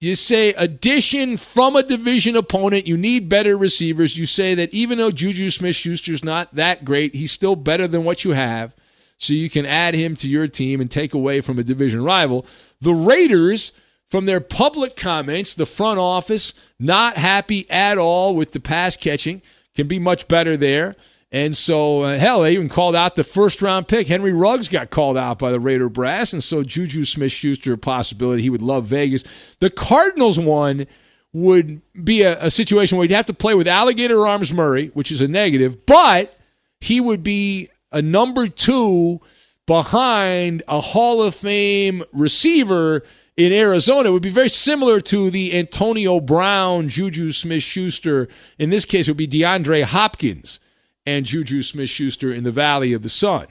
you 0.01 0.15
say 0.15 0.49
addition 0.53 1.37
from 1.37 1.77
a 1.77 1.83
division 1.83 2.35
opponent, 2.35 2.85
you 2.85 2.97
need 2.97 3.29
better 3.29 3.55
receivers. 3.55 4.17
You 4.17 4.25
say 4.25 4.55
that 4.55 4.73
even 4.73 4.97
though 4.97 5.11
Juju 5.11 5.51
Smith 5.51 5.75
Schuster's 5.77 6.23
not 6.23 6.53
that 6.55 6.83
great, 6.83 7.15
he's 7.15 7.31
still 7.31 7.55
better 7.55 7.87
than 7.87 8.03
what 8.03 8.25
you 8.25 8.31
have 8.31 8.75
so 9.17 9.33
you 9.33 9.49
can 9.49 9.65
add 9.65 9.93
him 9.93 10.15
to 10.17 10.27
your 10.27 10.47
team 10.47 10.81
and 10.81 10.91
take 10.91 11.13
away 11.13 11.41
from 11.41 11.59
a 11.59 11.63
division 11.63 12.03
rival. 12.03 12.45
The 12.85 12.93
Raiders, 12.93 13.71
from 14.07 14.27
their 14.27 14.39
public 14.39 14.95
comments, 14.95 15.55
the 15.55 15.65
front 15.65 15.97
office 15.97 16.53
not 16.79 17.17
happy 17.17 17.67
at 17.67 17.97
all 17.97 18.35
with 18.35 18.51
the 18.51 18.59
pass 18.59 18.95
catching, 18.95 19.41
can 19.73 19.87
be 19.87 19.97
much 19.97 20.27
better 20.27 20.55
there. 20.55 20.95
And 21.31 21.57
so, 21.57 22.03
uh, 22.03 22.19
hell, 22.19 22.43
they 22.43 22.53
even 22.53 22.69
called 22.69 22.95
out 22.95 23.15
the 23.15 23.23
first 23.23 23.63
round 23.63 23.87
pick. 23.87 24.05
Henry 24.05 24.33
Ruggs 24.33 24.69
got 24.69 24.91
called 24.91 25.17
out 25.17 25.39
by 25.39 25.51
the 25.51 25.59
Raider 25.59 25.89
brass. 25.89 26.31
And 26.31 26.43
so, 26.43 26.61
Juju 26.61 27.05
Smith 27.05 27.31
Schuster, 27.31 27.73
a 27.73 27.77
possibility. 27.77 28.43
He 28.43 28.51
would 28.51 28.61
love 28.61 28.85
Vegas. 28.85 29.23
The 29.61 29.71
Cardinals 29.71 30.37
one 30.37 30.85
would 31.33 31.81
be 32.03 32.21
a, 32.21 32.39
a 32.45 32.51
situation 32.51 32.99
where 32.99 33.07
he'd 33.07 33.15
have 33.15 33.25
to 33.25 33.33
play 33.33 33.55
with 33.55 33.67
Alligator 33.67 34.27
Arms 34.27 34.53
Murray, 34.53 34.91
which 34.93 35.11
is 35.11 35.21
a 35.21 35.27
negative, 35.27 35.87
but 35.87 36.37
he 36.79 37.01
would 37.01 37.23
be 37.23 37.67
a 37.91 38.03
number 38.03 38.47
two 38.47 39.21
behind 39.65 40.63
a 40.67 40.79
Hall 40.79 41.21
of 41.21 41.35
Fame 41.35 42.03
receiver 42.13 43.03
in 43.37 43.51
Arizona. 43.51 44.09
It 44.09 44.13
would 44.13 44.21
be 44.21 44.29
very 44.29 44.49
similar 44.49 45.01
to 45.01 45.29
the 45.29 45.57
Antonio 45.57 46.19
Brown, 46.19 46.89
Juju 46.89 47.31
Smith 47.31 47.63
Schuster. 47.63 48.27
In 48.57 48.69
this 48.69 48.85
case, 48.85 49.07
it 49.07 49.11
would 49.11 49.17
be 49.17 49.27
DeAndre 49.27 49.83
Hopkins 49.83 50.59
and 51.05 51.25
Juju 51.25 51.63
Smith 51.63 51.89
Schuster 51.89 52.31
in 52.31 52.43
the 52.43 52.51
Valley 52.51 52.93
of 52.93 53.03
the 53.03 53.09
Sun. 53.09 53.47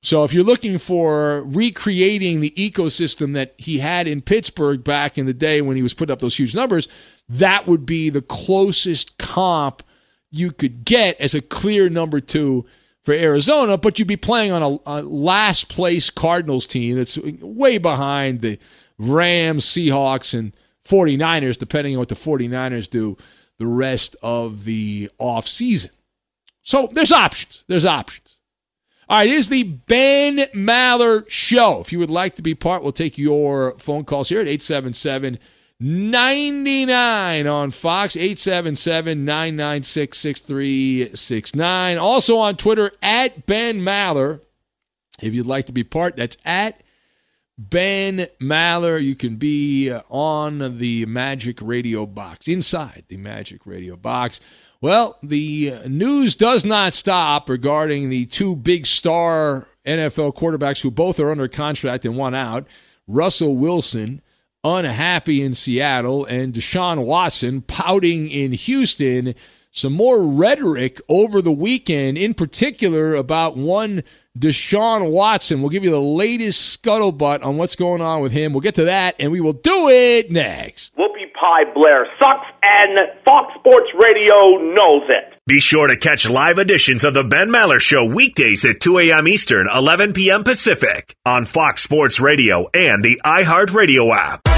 So 0.00 0.22
if 0.22 0.32
you're 0.32 0.44
looking 0.44 0.78
for 0.78 1.42
recreating 1.42 2.40
the 2.40 2.52
ecosystem 2.52 3.32
that 3.34 3.54
he 3.58 3.80
had 3.80 4.06
in 4.06 4.22
Pittsburgh 4.22 4.84
back 4.84 5.18
in 5.18 5.26
the 5.26 5.34
day 5.34 5.60
when 5.60 5.76
he 5.76 5.82
was 5.82 5.92
putting 5.92 6.12
up 6.12 6.20
those 6.20 6.38
huge 6.38 6.54
numbers, 6.54 6.86
that 7.28 7.66
would 7.66 7.84
be 7.84 8.08
the 8.08 8.22
closest 8.22 9.18
comp 9.18 9.82
you 10.30 10.52
could 10.52 10.84
get 10.84 11.20
as 11.20 11.34
a 11.34 11.40
clear 11.40 11.88
number 11.88 12.20
two 12.20 12.64
for 13.08 13.14
Arizona, 13.14 13.78
but 13.78 13.98
you'd 13.98 14.06
be 14.06 14.18
playing 14.18 14.52
on 14.52 14.62
a, 14.62 14.78
a, 14.84 15.02
last 15.02 15.70
place 15.70 16.10
Cardinals 16.10 16.66
team 16.66 16.96
that's 16.96 17.16
way 17.16 17.78
behind 17.78 18.42
the 18.42 18.58
Rams, 18.98 19.64
Seahawks, 19.64 20.38
and 20.38 20.52
49ers, 20.86 21.56
depending 21.56 21.94
on 21.94 22.00
what 22.00 22.10
the 22.10 22.14
49ers 22.14 22.86
do 22.90 23.16
the 23.56 23.66
rest 23.66 24.14
of 24.22 24.66
the 24.66 25.10
offseason. 25.18 25.88
So 26.62 26.90
there's 26.92 27.10
options. 27.10 27.64
There's 27.66 27.86
options. 27.86 28.36
All 29.08 29.16
right, 29.16 29.26
it 29.26 29.32
is 29.32 29.48
the 29.48 29.62
Ben 29.62 30.40
Maller 30.54 31.24
Show. 31.30 31.80
If 31.80 31.94
you 31.94 31.98
would 32.00 32.10
like 32.10 32.34
to 32.34 32.42
be 32.42 32.54
part, 32.54 32.82
we'll 32.82 32.92
take 32.92 33.16
your 33.16 33.74
phone 33.78 34.04
calls 34.04 34.28
here 34.28 34.42
at 34.42 34.48
877- 34.48 35.38
99 35.80 37.46
on 37.46 37.70
Fox, 37.70 38.16
877 38.16 39.24
996 39.24 40.18
6369. 40.18 41.98
Also 41.98 42.38
on 42.38 42.56
Twitter, 42.56 42.90
at 43.00 43.46
Ben 43.46 43.80
Maller. 43.80 44.40
If 45.20 45.34
you'd 45.34 45.46
like 45.46 45.66
to 45.66 45.72
be 45.72 45.84
part, 45.84 46.16
that's 46.16 46.36
at 46.44 46.82
Ben 47.56 48.26
Maller. 48.40 49.02
You 49.02 49.14
can 49.14 49.36
be 49.36 49.90
uh, 49.90 50.00
on 50.08 50.78
the 50.78 51.06
Magic 51.06 51.58
Radio 51.60 52.06
box, 52.06 52.48
inside 52.48 53.04
the 53.08 53.16
Magic 53.16 53.64
Radio 53.64 53.96
box. 53.96 54.40
Well, 54.80 55.18
the 55.22 55.72
uh, 55.74 55.88
news 55.88 56.36
does 56.36 56.64
not 56.64 56.94
stop 56.94 57.48
regarding 57.48 58.08
the 58.08 58.26
two 58.26 58.54
big 58.54 58.86
star 58.86 59.68
NFL 59.84 60.34
quarterbacks 60.34 60.82
who 60.82 60.90
both 60.90 61.18
are 61.18 61.30
under 61.30 61.48
contract 61.48 62.04
and 62.04 62.16
one 62.16 62.34
out. 62.34 62.66
Russell 63.08 63.56
Wilson 63.56 64.22
unhappy 64.64 65.42
in 65.42 65.54
Seattle 65.54 66.24
and 66.24 66.52
Deshaun 66.52 67.04
Watson 67.04 67.62
pouting 67.62 68.28
in 68.28 68.52
Houston. 68.52 69.34
Some 69.70 69.92
more 69.92 70.22
rhetoric 70.22 71.00
over 71.08 71.42
the 71.42 71.52
weekend, 71.52 72.18
in 72.18 72.34
particular 72.34 73.14
about 73.14 73.56
one 73.56 74.02
Deshaun 74.36 75.10
Watson. 75.10 75.60
We'll 75.60 75.70
give 75.70 75.84
you 75.84 75.90
the 75.90 76.00
latest 76.00 76.82
scuttlebutt 76.82 77.44
on 77.44 77.56
what's 77.56 77.76
going 77.76 78.00
on 78.00 78.20
with 78.20 78.32
him. 78.32 78.52
We'll 78.52 78.62
get 78.62 78.76
to 78.76 78.84
that, 78.84 79.16
and 79.18 79.30
we 79.30 79.40
will 79.40 79.52
do 79.52 79.88
it 79.88 80.30
next. 80.30 80.96
Whoopi 80.96 81.32
Pie 81.34 81.72
Blair 81.74 82.06
sucks, 82.20 82.46
and 82.62 82.98
Fox 83.24 83.52
Sports 83.58 83.90
Radio 84.00 84.58
knows 84.74 85.02
it. 85.08 85.34
Be 85.48 85.60
sure 85.60 85.86
to 85.86 85.96
catch 85.96 86.28
live 86.28 86.58
editions 86.58 87.04
of 87.04 87.14
the 87.14 87.24
Ben 87.24 87.48
Maller 87.48 87.80
Show 87.80 88.04
weekdays 88.04 88.66
at 88.66 88.80
2 88.80 88.98
a.m. 88.98 89.26
Eastern, 89.26 89.66
11 89.66 90.12
p.m. 90.12 90.44
Pacific 90.44 91.16
on 91.24 91.46
Fox 91.46 91.82
Sports 91.82 92.20
Radio 92.20 92.68
and 92.74 93.02
the 93.02 93.18
iHeartRadio 93.24 94.14
app. 94.14 94.57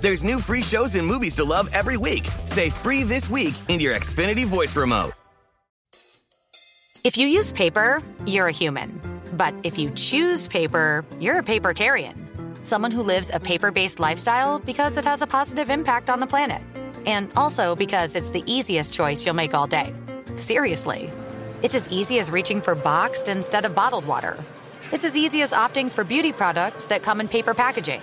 There's 0.00 0.22
new 0.22 0.40
free 0.40 0.62
shows 0.62 0.94
and 0.94 1.06
movies 1.06 1.34
to 1.34 1.44
love 1.44 1.68
every 1.72 1.96
week. 1.96 2.28
Say 2.44 2.70
free 2.70 3.02
this 3.02 3.28
week 3.28 3.54
in 3.68 3.80
your 3.80 3.94
Xfinity 3.94 4.46
voice 4.46 4.74
remote. 4.76 5.12
If 7.04 7.16
you 7.16 7.26
use 7.26 7.52
paper, 7.52 8.02
you're 8.26 8.48
a 8.48 8.52
human. 8.52 9.00
But 9.32 9.54
if 9.62 9.78
you 9.78 9.90
choose 9.90 10.48
paper, 10.48 11.04
you're 11.20 11.38
a 11.38 11.42
papertarian. 11.42 12.16
Someone 12.66 12.90
who 12.90 13.02
lives 13.02 13.30
a 13.32 13.40
paper 13.40 13.70
based 13.70 13.98
lifestyle 13.98 14.58
because 14.58 14.96
it 14.96 15.04
has 15.04 15.22
a 15.22 15.26
positive 15.26 15.70
impact 15.70 16.10
on 16.10 16.20
the 16.20 16.26
planet. 16.26 16.60
And 17.06 17.30
also 17.36 17.74
because 17.74 18.14
it's 18.14 18.30
the 18.30 18.42
easiest 18.46 18.92
choice 18.92 19.24
you'll 19.24 19.36
make 19.36 19.54
all 19.54 19.66
day. 19.66 19.94
Seriously. 20.36 21.10
It's 21.62 21.74
as 21.74 21.88
easy 21.88 22.18
as 22.18 22.30
reaching 22.30 22.60
for 22.60 22.74
boxed 22.74 23.28
instead 23.28 23.64
of 23.64 23.74
bottled 23.74 24.06
water. 24.06 24.36
It's 24.92 25.04
as 25.04 25.16
easy 25.16 25.40
as 25.42 25.52
opting 25.52 25.88
for 25.90 26.04
beauty 26.04 26.32
products 26.32 26.86
that 26.86 27.02
come 27.02 27.20
in 27.20 27.28
paper 27.28 27.54
packaging. 27.54 28.02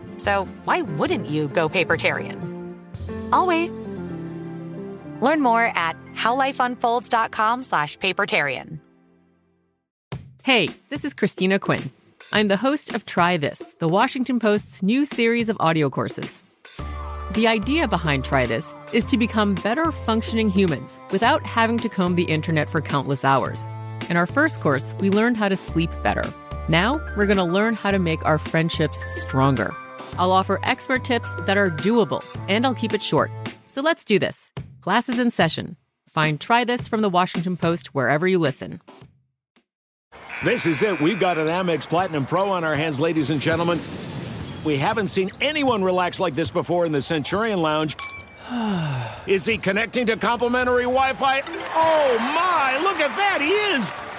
So 0.21 0.45
why 0.65 0.83
wouldn't 0.83 1.27
you 1.29 1.47
go 1.47 1.67
papertarian? 1.67 2.37
I'll 3.33 3.47
wait. 3.47 3.71
Learn 5.19 5.41
more 5.41 5.75
at 5.75 5.95
howlifeunfolds.com 6.13 7.63
slash 7.63 7.97
papertarian. 7.97 8.77
Hey, 10.43 10.69
this 10.89 11.05
is 11.05 11.15
Christina 11.15 11.57
Quinn. 11.57 11.89
I'm 12.31 12.49
the 12.49 12.57
host 12.57 12.93
of 12.93 13.07
Try 13.07 13.37
This, 13.37 13.73
the 13.79 13.87
Washington 13.87 14.39
Post's 14.39 14.83
new 14.83 15.05
series 15.05 15.49
of 15.49 15.57
audio 15.59 15.89
courses. 15.89 16.43
The 17.33 17.47
idea 17.47 17.87
behind 17.87 18.23
Try 18.23 18.45
This 18.45 18.75
is 18.93 19.05
to 19.05 19.17
become 19.17 19.55
better 19.55 19.91
functioning 19.91 20.49
humans 20.49 20.99
without 21.09 21.43
having 21.47 21.79
to 21.79 21.89
comb 21.89 22.15
the 22.15 22.25
internet 22.25 22.69
for 22.69 22.79
countless 22.79 23.25
hours. 23.25 23.65
In 24.07 24.17
our 24.17 24.27
first 24.27 24.61
course, 24.61 24.93
we 24.99 25.09
learned 25.09 25.37
how 25.37 25.49
to 25.49 25.55
sleep 25.55 25.89
better. 26.03 26.31
Now, 26.69 27.01
we're 27.17 27.25
going 27.25 27.37
to 27.37 27.43
learn 27.43 27.73
how 27.73 27.89
to 27.89 27.97
make 27.97 28.23
our 28.23 28.37
friendships 28.37 29.03
stronger. 29.19 29.75
I'll 30.17 30.31
offer 30.31 30.59
expert 30.63 31.03
tips 31.03 31.33
that 31.45 31.57
are 31.57 31.69
doable, 31.69 32.23
and 32.47 32.65
I'll 32.65 32.75
keep 32.75 32.93
it 32.93 33.03
short. 33.03 33.31
So 33.69 33.81
let's 33.81 34.03
do 34.03 34.19
this. 34.19 34.51
Class 34.81 35.09
is 35.09 35.19
in 35.19 35.31
session. 35.31 35.77
Find 36.07 36.39
Try 36.39 36.63
This 36.63 36.87
from 36.87 37.01
the 37.01 37.09
Washington 37.09 37.55
Post 37.55 37.93
wherever 37.95 38.27
you 38.27 38.37
listen. 38.37 38.81
This 40.43 40.65
is 40.65 40.81
it. 40.81 40.99
We've 40.99 41.19
got 41.19 41.37
an 41.37 41.47
Amex 41.47 41.87
Platinum 41.87 42.25
Pro 42.25 42.49
on 42.49 42.63
our 42.63 42.75
hands, 42.75 42.99
ladies 42.99 43.29
and 43.29 43.39
gentlemen. 43.39 43.79
We 44.63 44.77
haven't 44.77 45.07
seen 45.07 45.31
anyone 45.39 45.83
relax 45.83 46.19
like 46.19 46.35
this 46.35 46.51
before 46.51 46.85
in 46.85 46.91
the 46.91 47.01
Centurion 47.01 47.61
Lounge. 47.61 47.95
Is 49.27 49.45
he 49.45 49.57
connecting 49.57 50.05
to 50.07 50.17
complimentary 50.17 50.83
Wi 50.83 51.13
Fi? 51.13 51.41
Oh 51.73 52.17
my, 52.19 52.79
look 52.83 52.99
at 52.99 53.15
that, 53.15 53.39
he 53.39 53.49
is! 53.49 54.10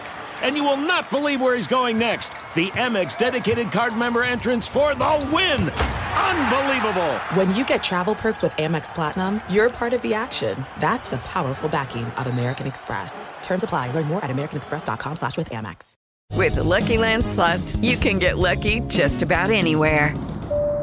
And 0.42 0.56
you 0.56 0.64
will 0.64 0.76
not 0.76 1.10
believe 1.10 1.40
where 1.40 1.56
he's 1.56 1.66
going 1.66 1.98
next. 1.98 2.34
The 2.54 2.68
Amex 2.70 3.16
dedicated 3.16 3.72
card 3.72 3.96
member 3.96 4.22
entrance 4.22 4.68
for 4.68 4.94
the 4.94 5.28
win! 5.32 5.70
Unbelievable! 5.70 7.14
When 7.34 7.54
you 7.54 7.64
get 7.64 7.82
travel 7.82 8.14
perks 8.14 8.42
with 8.42 8.52
Amex 8.52 8.94
Platinum, 8.94 9.40
you're 9.48 9.70
part 9.70 9.92
of 9.92 10.02
the 10.02 10.14
action. 10.14 10.64
That's 10.80 11.08
the 11.08 11.18
powerful 11.18 11.68
backing 11.68 12.06
of 12.06 12.26
American 12.26 12.66
Express. 12.66 13.28
Terms 13.42 13.62
apply. 13.62 13.90
Learn 13.90 14.06
more 14.06 14.24
at 14.24 14.30
americanexpress.com 14.30 15.16
slash 15.16 15.36
with 15.36 15.50
Amex. 15.50 15.96
With 16.34 16.54
the 16.54 16.64
Lucky 16.64 16.96
Land 16.96 17.26
slots, 17.26 17.76
you 17.76 17.96
can 17.96 18.18
get 18.18 18.38
lucky 18.38 18.80
just 18.88 19.20
about 19.22 19.50
anywhere. 19.50 20.14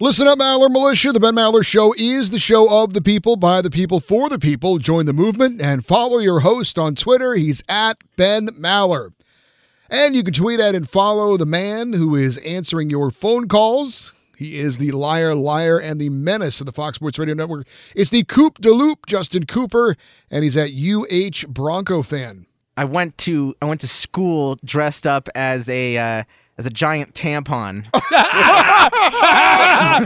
Listen 0.00 0.28
up, 0.28 0.38
Maller 0.38 0.70
Militia. 0.70 1.10
The 1.10 1.18
Ben 1.18 1.34
Maller 1.34 1.66
Show 1.66 1.92
is 1.98 2.30
the 2.30 2.38
show 2.38 2.84
of 2.84 2.92
the 2.94 3.00
people, 3.00 3.34
by 3.34 3.60
the 3.60 3.68
people, 3.68 3.98
for 3.98 4.28
the 4.28 4.38
people. 4.38 4.78
Join 4.78 5.06
the 5.06 5.12
movement 5.12 5.60
and 5.60 5.84
follow 5.84 6.18
your 6.18 6.38
host 6.38 6.78
on 6.78 6.94
Twitter. 6.94 7.34
He's 7.34 7.64
at 7.68 7.98
Ben 8.14 8.46
Maller. 8.50 9.12
And 9.90 10.14
you 10.14 10.22
can 10.22 10.34
tweet 10.34 10.60
at 10.60 10.76
and 10.76 10.88
follow 10.88 11.36
the 11.36 11.46
man 11.46 11.92
who 11.92 12.14
is 12.14 12.38
answering 12.38 12.90
your 12.90 13.10
phone 13.10 13.48
calls. 13.48 14.12
He 14.36 14.60
is 14.60 14.78
the 14.78 14.92
liar, 14.92 15.34
liar, 15.34 15.80
and 15.80 16.00
the 16.00 16.10
menace 16.10 16.60
of 16.60 16.66
the 16.66 16.72
Fox 16.72 16.94
Sports 16.94 17.18
Radio 17.18 17.34
Network. 17.34 17.66
It's 17.96 18.10
the 18.10 18.22
Coop 18.22 18.58
de 18.60 18.70
Loop, 18.70 19.04
Justin 19.06 19.46
Cooper, 19.46 19.96
and 20.30 20.44
he's 20.44 20.56
at 20.56 20.70
UH 20.70 21.48
Bronco 21.48 22.02
fan. 22.02 22.46
I 22.76 22.84
went 22.84 23.18
to 23.18 23.56
I 23.60 23.64
went 23.64 23.80
to 23.80 23.88
school 23.88 24.60
dressed 24.64 25.08
up 25.08 25.28
as 25.34 25.68
a 25.68 25.96
uh, 25.96 26.22
as 26.58 26.66
a 26.66 26.70
giant 26.70 27.14
tampon. 27.14 27.84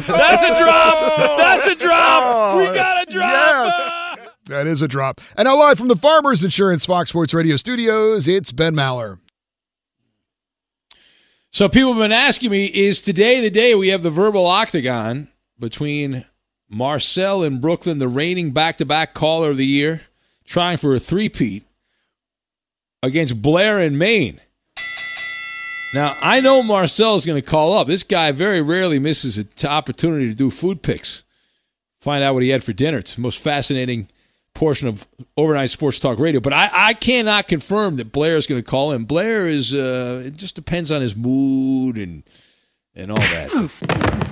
That's 0.06 0.42
a 0.42 0.62
drop. 0.62 1.38
That's 1.38 1.66
a 1.66 1.74
drop. 1.74 2.22
Oh, 2.24 2.58
we 2.58 2.64
got 2.66 3.08
a 3.08 3.12
drop. 3.12 3.24
Yes. 3.26 3.98
That 4.46 4.66
is 4.66 4.82
a 4.82 4.88
drop. 4.88 5.20
And 5.36 5.46
now 5.46 5.56
live 5.56 5.78
from 5.78 5.86
the 5.86 5.94
Farmers 5.94 6.42
Insurance 6.42 6.84
Fox 6.84 7.10
Sports 7.10 7.32
Radio 7.32 7.56
studios, 7.56 8.26
it's 8.26 8.50
Ben 8.50 8.74
Maller. 8.74 9.20
So 11.52 11.68
people 11.68 11.94
have 11.94 12.02
been 12.02 12.10
asking 12.10 12.50
me, 12.50 12.66
is 12.66 13.00
today 13.00 13.40
the 13.40 13.50
day 13.50 13.76
we 13.76 13.88
have 13.88 14.02
the 14.02 14.10
verbal 14.10 14.46
octagon 14.46 15.28
between 15.60 16.24
Marcel 16.68 17.44
in 17.44 17.60
Brooklyn, 17.60 17.98
the 17.98 18.08
reigning 18.08 18.50
back-to-back 18.50 19.14
caller 19.14 19.50
of 19.50 19.58
the 19.58 19.66
year, 19.66 20.02
trying 20.44 20.76
for 20.76 20.92
a 20.92 21.00
three-peat 21.00 21.64
against 23.00 23.40
Blair 23.40 23.80
in 23.80 23.96
Maine. 23.96 24.40
Now, 25.94 26.16
I 26.20 26.40
know 26.40 26.62
Marcel 26.62 27.16
is 27.16 27.26
going 27.26 27.40
to 27.40 27.46
call 27.46 27.74
up. 27.74 27.86
This 27.86 28.02
guy 28.02 28.32
very 28.32 28.62
rarely 28.62 28.98
misses 28.98 29.36
an 29.36 29.48
opportunity 29.68 30.26
to 30.28 30.34
do 30.34 30.50
food 30.50 30.82
picks. 30.82 31.22
Find 32.00 32.24
out 32.24 32.34
what 32.34 32.42
he 32.42 32.48
had 32.48 32.64
for 32.64 32.72
dinner. 32.72 32.98
It's 32.98 33.14
the 33.14 33.20
most 33.20 33.38
fascinating 33.38 34.08
portion 34.54 34.88
of 34.88 35.06
overnight 35.36 35.70
sports 35.70 35.98
talk 35.98 36.18
radio. 36.18 36.40
But 36.40 36.52
I, 36.54 36.68
I 36.72 36.94
cannot 36.94 37.46
confirm 37.46 37.96
that 37.96 38.10
Blair 38.10 38.36
is 38.36 38.46
going 38.46 38.62
to 38.62 38.68
call 38.68 38.92
in. 38.92 39.04
Blair 39.04 39.46
is 39.46 39.74
uh, 39.74 40.22
it 40.24 40.36
just 40.36 40.54
depends 40.54 40.90
on 40.90 41.02
his 41.02 41.14
mood 41.14 41.96
and 41.96 42.22
and 42.94 43.10
all 43.10 43.18
that. 43.18 43.50
But 43.80 44.28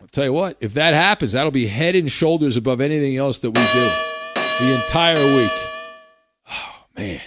I'll 0.00 0.08
tell 0.12 0.24
you 0.24 0.32
what, 0.32 0.56
if 0.60 0.74
that 0.74 0.94
happens, 0.94 1.32
that'll 1.32 1.50
be 1.50 1.66
head 1.66 1.94
and 1.94 2.10
shoulders 2.10 2.56
above 2.56 2.80
anything 2.80 3.16
else 3.16 3.38
that 3.38 3.50
we 3.50 3.62
do 3.72 3.90
the 4.66 4.74
entire 4.74 5.36
week. 5.36 5.52
Oh 6.52 6.84
man. 6.96 7.20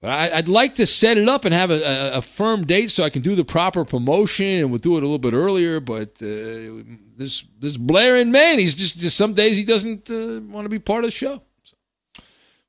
But 0.00 0.10
I, 0.10 0.36
would 0.36 0.48
like 0.48 0.76
to 0.76 0.86
set 0.86 1.18
it 1.18 1.28
up 1.28 1.44
and 1.44 1.52
have 1.52 1.70
a, 1.70 1.82
a, 1.82 2.18
a, 2.18 2.22
firm 2.22 2.64
date 2.64 2.90
so 2.90 3.02
I 3.02 3.10
can 3.10 3.20
do 3.20 3.34
the 3.34 3.44
proper 3.44 3.84
promotion, 3.84 4.46
and 4.46 4.70
we'll 4.70 4.78
do 4.78 4.96
it 4.96 5.02
a 5.02 5.06
little 5.06 5.18
bit 5.18 5.34
earlier. 5.34 5.80
But 5.80 6.22
uh, 6.22 6.84
this 7.16 7.44
this 7.58 7.76
Blair 7.76 8.16
in 8.16 8.30
Maine, 8.30 8.60
he's 8.60 8.76
just, 8.76 8.98
just 8.98 9.16
some 9.16 9.34
days 9.34 9.56
he 9.56 9.64
doesn't 9.64 10.08
uh, 10.08 10.40
want 10.52 10.66
to 10.66 10.68
be 10.68 10.78
part 10.78 11.02
of 11.02 11.08
the 11.08 11.16
show. 11.16 11.42
So 11.64 11.76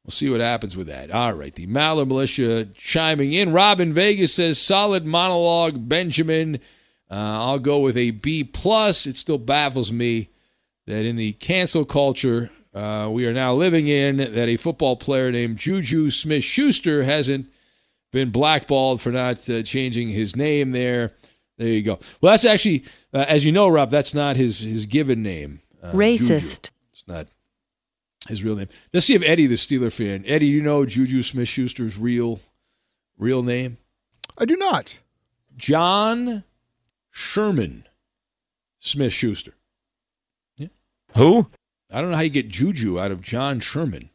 we'll 0.03 0.11
see 0.11 0.29
what 0.29 0.41
happens 0.41 0.75
with 0.75 0.87
that. 0.87 1.11
All 1.11 1.33
right, 1.33 1.53
the 1.53 1.67
Maller 1.67 2.07
Militia 2.07 2.65
chiming 2.75 3.31
in. 3.31 3.53
Robin 3.53 3.93
Vegas 3.93 4.33
says 4.33 4.59
solid 4.59 5.05
monologue, 5.05 5.87
Benjamin. 5.87 6.55
Uh, 7.11 7.13
I'll 7.13 7.59
go 7.59 7.79
with 7.79 7.97
a 7.97 8.09
B 8.09 8.43
plus. 8.43 9.05
It 9.05 9.17
still 9.17 9.37
baffles 9.37 9.91
me 9.91 10.29
that 10.87 11.05
in 11.05 11.15
the 11.15 11.33
cancel 11.33 11.85
culture 11.85 12.49
uh, 12.73 13.09
we 13.11 13.25
are 13.25 13.33
now 13.33 13.53
living 13.53 13.87
in 13.87 14.17
that 14.17 14.47
a 14.47 14.57
football 14.57 14.95
player 14.95 15.31
named 15.31 15.57
Juju 15.57 16.09
Smith 16.09 16.43
Schuster 16.43 17.03
hasn't 17.03 17.47
been 18.11 18.31
blackballed 18.31 19.01
for 19.01 19.11
not 19.11 19.49
uh, 19.49 19.63
changing 19.63 20.09
his 20.09 20.35
name 20.35 20.71
there. 20.71 21.13
There 21.57 21.67
you 21.67 21.81
go. 21.81 21.99
Well, 22.21 22.31
that's 22.31 22.45
actually, 22.45 22.85
uh, 23.13 23.25
as 23.27 23.43
you 23.43 23.51
know, 23.51 23.67
Rob, 23.67 23.89
that's 23.89 24.13
not 24.13 24.37
his, 24.37 24.59
his 24.59 24.85
given 24.85 25.21
name. 25.21 25.61
Uh, 25.81 25.91
Racist. 25.91 26.17
Juju. 26.17 26.55
It's 26.91 27.03
not 27.07 27.27
his 28.27 28.43
real 28.43 28.55
name. 28.55 28.69
Let's 28.93 29.05
see 29.05 29.15
if 29.15 29.23
Eddie, 29.23 29.47
the 29.47 29.55
Steeler 29.55 29.91
fan, 29.91 30.23
Eddie, 30.25 30.47
you 30.47 30.61
know 30.61 30.85
Juju 30.85 31.23
Smith 31.23 31.47
Schuster's 31.47 31.97
real 31.97 32.39
real 33.17 33.43
name? 33.43 33.77
I 34.37 34.45
do 34.45 34.55
not. 34.55 34.99
John 35.57 36.43
Sherman 37.11 37.85
Smith 38.79 39.13
Schuster. 39.13 39.55
Yeah. 40.55 40.67
Who? 41.15 41.47
I 41.91 42.01
don't 42.01 42.11
know 42.11 42.15
how 42.15 42.21
you 42.21 42.29
get 42.29 42.49
Juju 42.49 42.99
out 42.99 43.11
of 43.11 43.21
John 43.21 43.59
Sherman, 43.59 44.09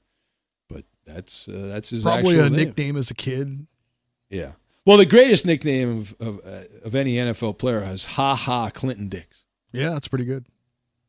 but 0.68 0.84
that's 1.06 1.48
uh, 1.48 1.66
that's 1.72 1.90
his 1.90 2.02
probably 2.02 2.38
a 2.38 2.42
name. 2.44 2.52
nickname 2.52 2.96
as 2.96 3.10
a 3.10 3.14
kid. 3.14 3.66
Yeah. 4.30 4.52
Well, 4.86 4.98
the 4.98 5.06
greatest 5.06 5.46
nickname 5.46 5.98
of 5.98 6.14
of, 6.20 6.40
uh, 6.46 6.62
of 6.84 6.94
any 6.94 7.16
NFL 7.16 7.58
player 7.58 7.82
is 7.84 8.04
Ha 8.04 8.34
Ha 8.34 8.70
Clinton 8.70 9.08
Dix. 9.08 9.44
Yeah, 9.72 9.90
that's 9.90 10.08
pretty 10.08 10.24
good. 10.24 10.46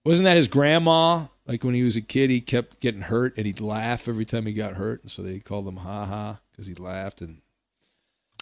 Wasn't 0.04 0.26
that 0.26 0.38
his 0.38 0.48
grandma? 0.48 1.26
Like 1.48 1.64
when 1.64 1.76
he 1.76 1.84
was 1.84 1.96
a 1.96 2.02
kid, 2.02 2.32
he 2.32 2.42
kept 2.42 2.80
getting 2.80 3.02
hurt 3.02 3.38
and 3.38 3.46
he'd 3.46 3.60
laugh 3.60 4.08
every 4.08 4.26
time 4.26 4.46
he 4.48 4.54
got 4.54 4.74
hurt, 4.74 5.04
and 5.04 5.12
so 5.12 5.22
they 5.22 5.40
called 5.40 5.68
him 5.68 5.78
Ha 5.78 6.06
Ha 6.06 6.40
because 6.52 6.66
he 6.66 6.74
laughed. 6.74 7.22
And 7.22 7.42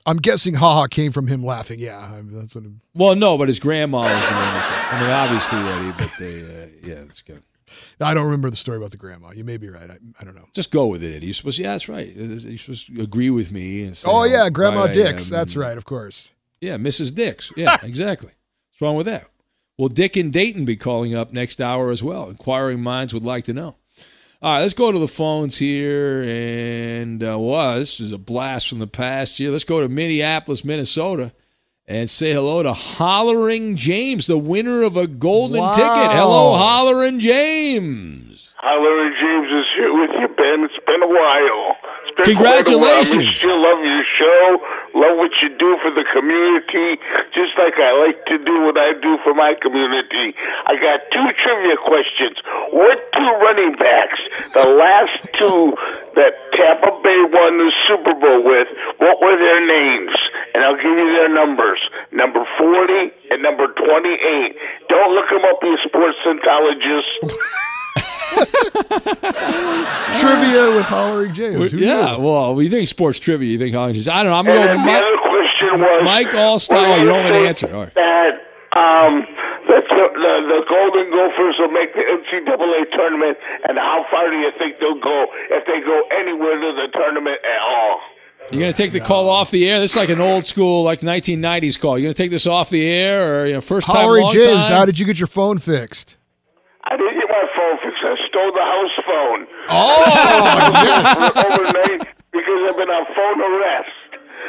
I'm 0.06 0.18
guessing 0.18 0.54
Ha 0.54 0.76
Ha 0.76 0.88
came 0.88 1.12
from 1.12 1.28
him 1.28 1.44
laughing. 1.44 1.80
Yeah, 1.80 2.22
that's 2.24 2.56
what. 2.56 2.64
I'm... 2.64 2.80
Well, 2.94 3.16
no, 3.16 3.38
but 3.38 3.50
his 3.50 3.60
grandma 3.60 4.14
was 4.16 4.26
the 4.26 4.32
one 4.32 4.42
that. 4.42 4.70
Kept, 4.70 4.94
I 4.94 5.02
mean, 5.02 5.10
obviously 5.10 5.60
Eddie, 5.60 5.96
but 5.98 6.12
they, 6.20 6.42
uh, 6.42 6.68
yeah, 6.84 7.04
it's 7.04 7.22
good. 7.22 7.44
I 8.00 8.14
don't 8.14 8.26
remember 8.26 8.50
the 8.50 8.56
story 8.56 8.78
about 8.78 8.92
the 8.92 8.98
grandma. 8.98 9.32
You 9.32 9.44
may 9.44 9.58
be 9.58 9.70
right. 9.70 9.90
I, 9.90 9.98
I 10.20 10.24
don't 10.24 10.36
know. 10.36 10.48
Just 10.54 10.72
go 10.72 10.88
with 10.88 11.04
it, 11.04 11.16
Eddie. 11.16 11.28
You're 11.28 11.34
supposed 11.34 11.58
to, 11.58 11.64
yeah, 11.64 11.72
that's 11.72 11.90
right. 11.90 12.08
You're 12.08 12.58
supposed 12.58 12.88
to 12.88 13.02
agree 13.02 13.30
with 13.30 13.52
me 13.52 13.84
and 13.84 13.96
say, 13.96 14.10
Oh, 14.10 14.24
yeah, 14.24 14.50
Grandma 14.50 14.88
Dix. 14.88 15.30
That's 15.30 15.56
right, 15.56 15.78
of 15.78 15.86
course. 15.86 16.32
Yeah, 16.62 16.78
Mrs. 16.78 17.14
Dix. 17.14 17.52
Yeah, 17.56 17.78
exactly. 17.84 18.32
What's 18.72 18.82
wrong 18.82 18.96
with 18.96 19.06
that? 19.06 19.28
Will 19.78 19.90
Dick 19.90 20.16
and 20.16 20.32
Dayton 20.32 20.66
be 20.66 20.76
calling 20.76 21.16
up 21.16 21.34
next 21.34 21.60
hour 21.60 21.92
as 21.92 22.04
well? 22.04 22.30
Inquiring 22.30 22.82
minds 22.82 23.14
would 23.14 23.24
like 23.24 23.46
to 23.46 23.54
know. 23.54 23.76
All 24.42 24.54
right, 24.54 24.60
let's 24.62 24.74
go 24.74 24.92
to 24.92 25.00
the 25.00 25.08
phones 25.08 25.58
here. 25.58 26.22
And, 26.24 27.24
uh, 27.24 27.40
well, 27.40 27.80
this 27.80 28.00
is 28.00 28.12
a 28.12 28.18
blast 28.18 28.68
from 28.68 28.80
the 28.80 28.88
past 28.88 29.38
here. 29.38 29.52
Let's 29.52 29.64
go 29.64 29.82
to 29.82 29.88
Minneapolis, 29.88 30.64
Minnesota 30.64 31.32
and 31.88 32.10
say 32.10 32.32
hello 32.32 32.64
to 32.64 32.74
Hollering 32.74 33.76
James, 33.76 34.28
the 34.28 34.38
winner 34.38 34.84
of 34.84 34.96
a 34.96 35.08
golden 35.08 35.60
wow. 35.60 35.74
ticket. 35.74 36.12
Hello, 36.16 36.56
Hollering 36.56 37.20
James. 37.20 38.54
Hollering 38.56 39.12
James 39.20 39.52
is 39.52 39.68
here 39.76 39.92
with 39.92 40.12
you, 40.16 40.28
Ben. 40.40 40.64
It's 40.64 40.80
been 40.88 41.04
a 41.04 41.12
while. 41.12 41.76
It's 42.08 42.16
been 42.16 42.40
Congratulations. 42.40 43.28
I 43.28 43.32
still 43.36 43.60
love 43.60 43.84
your 43.84 44.08
show. 44.16 44.64
Love 44.96 45.18
what 45.20 45.36
you 45.44 45.50
do 45.60 45.76
for 45.84 45.92
the 45.92 46.08
community, 46.16 47.02
just 47.36 47.58
like 47.60 47.76
I 47.76 47.92
like 48.08 48.24
to 48.32 48.38
do 48.40 48.64
what 48.64 48.80
I 48.80 48.96
do 49.04 49.20
for 49.26 49.36
my 49.36 49.52
community. 49.60 50.32
I 50.64 50.80
got 50.80 51.04
two 51.12 51.28
trivia 51.44 51.76
questions. 51.84 52.40
What 52.72 53.04
two 53.12 53.32
running 53.44 53.76
backs, 53.76 54.22
the 54.56 54.70
last 54.72 55.18
two 55.36 55.76
that 56.16 56.32
Tampa 56.56 56.94
Bay 57.04 57.20
won 57.28 57.60
the 57.60 57.72
Super 57.90 58.16
Bowl 58.16 58.48
with, 58.48 58.70
what 59.04 59.20
were 59.20 59.36
their 59.36 59.60
names? 59.66 60.16
And 60.54 60.64
I'll 60.64 60.78
give 60.78 60.86
you 60.86 61.10
their 61.18 61.34
numbers. 61.34 61.82
Number 62.12 62.46
40 62.58 62.94
and 63.32 63.42
number 63.42 63.68
28. 63.68 64.56
Don't 64.90 65.14
look 65.16 65.30
them 65.30 65.42
up, 65.50 65.60
you 65.64 65.78
sports 65.86 66.18
psychologist. 66.24 67.10
trivia 70.20 70.72
with 70.74 70.86
Hollering 70.86 71.34
James. 71.34 71.72
Who 71.72 71.78
yeah, 71.78 72.16
knew? 72.18 72.24
well, 72.24 72.56
we 72.56 72.70
think 72.70 72.88
sports 72.88 73.20
trivia. 73.20 73.50
You 73.50 73.58
think 73.58 73.76
Hollering 73.76 73.96
James? 73.96 74.08
I 74.08 74.24
don't 74.24 74.32
know. 74.32 74.38
I'm 74.38 74.46
going 74.46 74.62
to 74.62 74.68
go. 74.68 74.74
The 74.74 74.80
Mike, 74.80 75.04
other 75.04 75.18
question 75.22 75.72
was 75.82 76.02
Mike 76.06 76.32
Alstott. 76.32 76.88
Oh, 76.88 76.96
you 76.98 77.06
don't 77.06 77.24
want 77.24 77.36
to 77.36 77.46
answer. 77.48 77.74
All 77.74 77.84
right. 77.86 77.94
That 77.94 78.34
um, 78.74 79.26
the, 79.70 79.80
the 79.86 80.34
the 80.50 80.62
Golden 80.66 81.08
Gophers 81.14 81.56
will 81.62 81.74
make 81.74 81.94
the 81.94 82.02
NCAA 82.02 82.90
tournament, 82.98 83.38
and 83.70 83.78
how 83.78 84.06
far 84.10 84.30
do 84.30 84.38
you 84.38 84.52
think 84.58 84.80
they'll 84.80 85.02
go 85.02 85.28
if 85.54 85.66
they 85.66 85.80
go 85.82 85.98
anywhere 86.10 86.58
to 86.58 86.70
the 86.74 86.88
tournament 86.94 87.38
at 87.46 87.62
all? 87.62 88.02
You're 88.52 88.60
going 88.62 88.74
to 88.74 88.78
take 88.78 88.92
the 88.92 89.00
call 89.00 89.30
off 89.30 89.50
the 89.52 89.70
air. 89.70 89.80
This 89.80 89.92
is 89.92 89.98
like 89.98 90.10
an 90.10 90.22
old 90.22 90.46
school, 90.46 90.84
like 90.84 91.00
1990s 91.00 91.80
call. 91.80 91.98
You're 91.98 92.08
going 92.08 92.14
to 92.14 92.22
take 92.24 92.30
this 92.32 92.46
off 92.46 92.70
the 92.70 92.86
air, 92.88 93.42
or 93.42 93.48
you 93.48 93.54
know, 93.54 93.62
first 93.62 93.88
time, 93.88 93.96
Hollering 93.96 94.24
long 94.26 94.34
James, 94.34 94.68
time? 94.68 94.72
how 94.78 94.86
did 94.86 95.00
you 95.00 95.06
get 95.06 95.18
your 95.20 95.28
phone 95.28 95.58
fixed? 95.60 96.18
I 96.86 96.96
didn't 96.98 97.16
get 97.20 97.30
my 97.30 97.46
phone 97.56 97.78
fixed. 97.82 98.04
I 98.04 98.16
stole 98.28 98.52
the 98.54 98.62
house 98.62 98.96
phone. 99.08 99.48
Oh, 99.70 100.04
yes. 100.84 101.18
Overnight 101.34 102.08
because 102.32 102.60
I've 102.70 102.78
been 102.78 102.90
on 102.90 103.06
phone 103.16 103.42
arrest. 103.42 103.90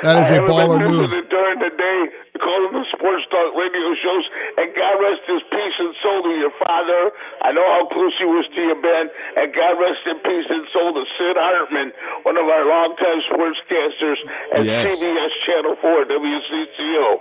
That 0.05 0.21
is 0.21 0.29
I 0.31 0.37
a 0.37 0.41
baller 0.45 0.77
move. 0.85 1.09
during 1.33 1.59
the 1.65 1.73
day, 1.73 1.99
calling 2.37 2.77
the 2.77 2.85
sports 2.93 3.25
talk 3.33 3.57
radio 3.57 3.89
shows, 4.05 4.25
and 4.61 4.69
God 4.77 5.01
rest 5.01 5.25
his 5.25 5.41
peace 5.49 5.77
and 5.81 5.95
soul 6.05 6.21
to 6.29 6.33
your 6.37 6.53
father. 6.61 7.09
I 7.41 7.53
know 7.57 7.65
how 7.65 7.89
close 7.89 8.13
he 8.21 8.29
was 8.29 8.45
to 8.53 8.61
you, 8.61 8.77
Ben, 8.85 9.09
and 9.41 9.49
God 9.57 9.81
rest 9.81 10.05
in 10.05 10.21
peace 10.21 10.49
and 10.53 10.65
soul 10.77 10.93
to 10.93 11.03
Sid 11.17 11.37
Hartman, 11.41 11.89
one 12.29 12.37
of 12.37 12.45
our 12.45 12.65
longtime 12.69 13.21
sportscasters 13.33 14.21
at 14.61 14.65
Yes. 14.69 14.93
CBS 15.01 15.33
Channel 15.49 15.77
4, 15.81 16.05
WCCO. 16.05 17.21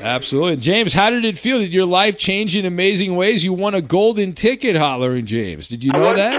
Absolutely. 0.00 0.56
James, 0.56 0.92
how 0.94 1.10
did 1.10 1.24
it 1.24 1.36
feel? 1.36 1.58
Did 1.58 1.74
your 1.74 1.84
life 1.86 2.16
change 2.16 2.56
in 2.56 2.64
amazing 2.64 3.16
ways? 3.16 3.42
You 3.44 3.52
won 3.52 3.74
a 3.74 3.82
golden 3.82 4.32
ticket, 4.32 4.76
Hollering 4.76 5.26
James. 5.26 5.66
Did 5.68 5.82
you 5.82 5.90
know 5.92 6.14
that? 6.14 6.38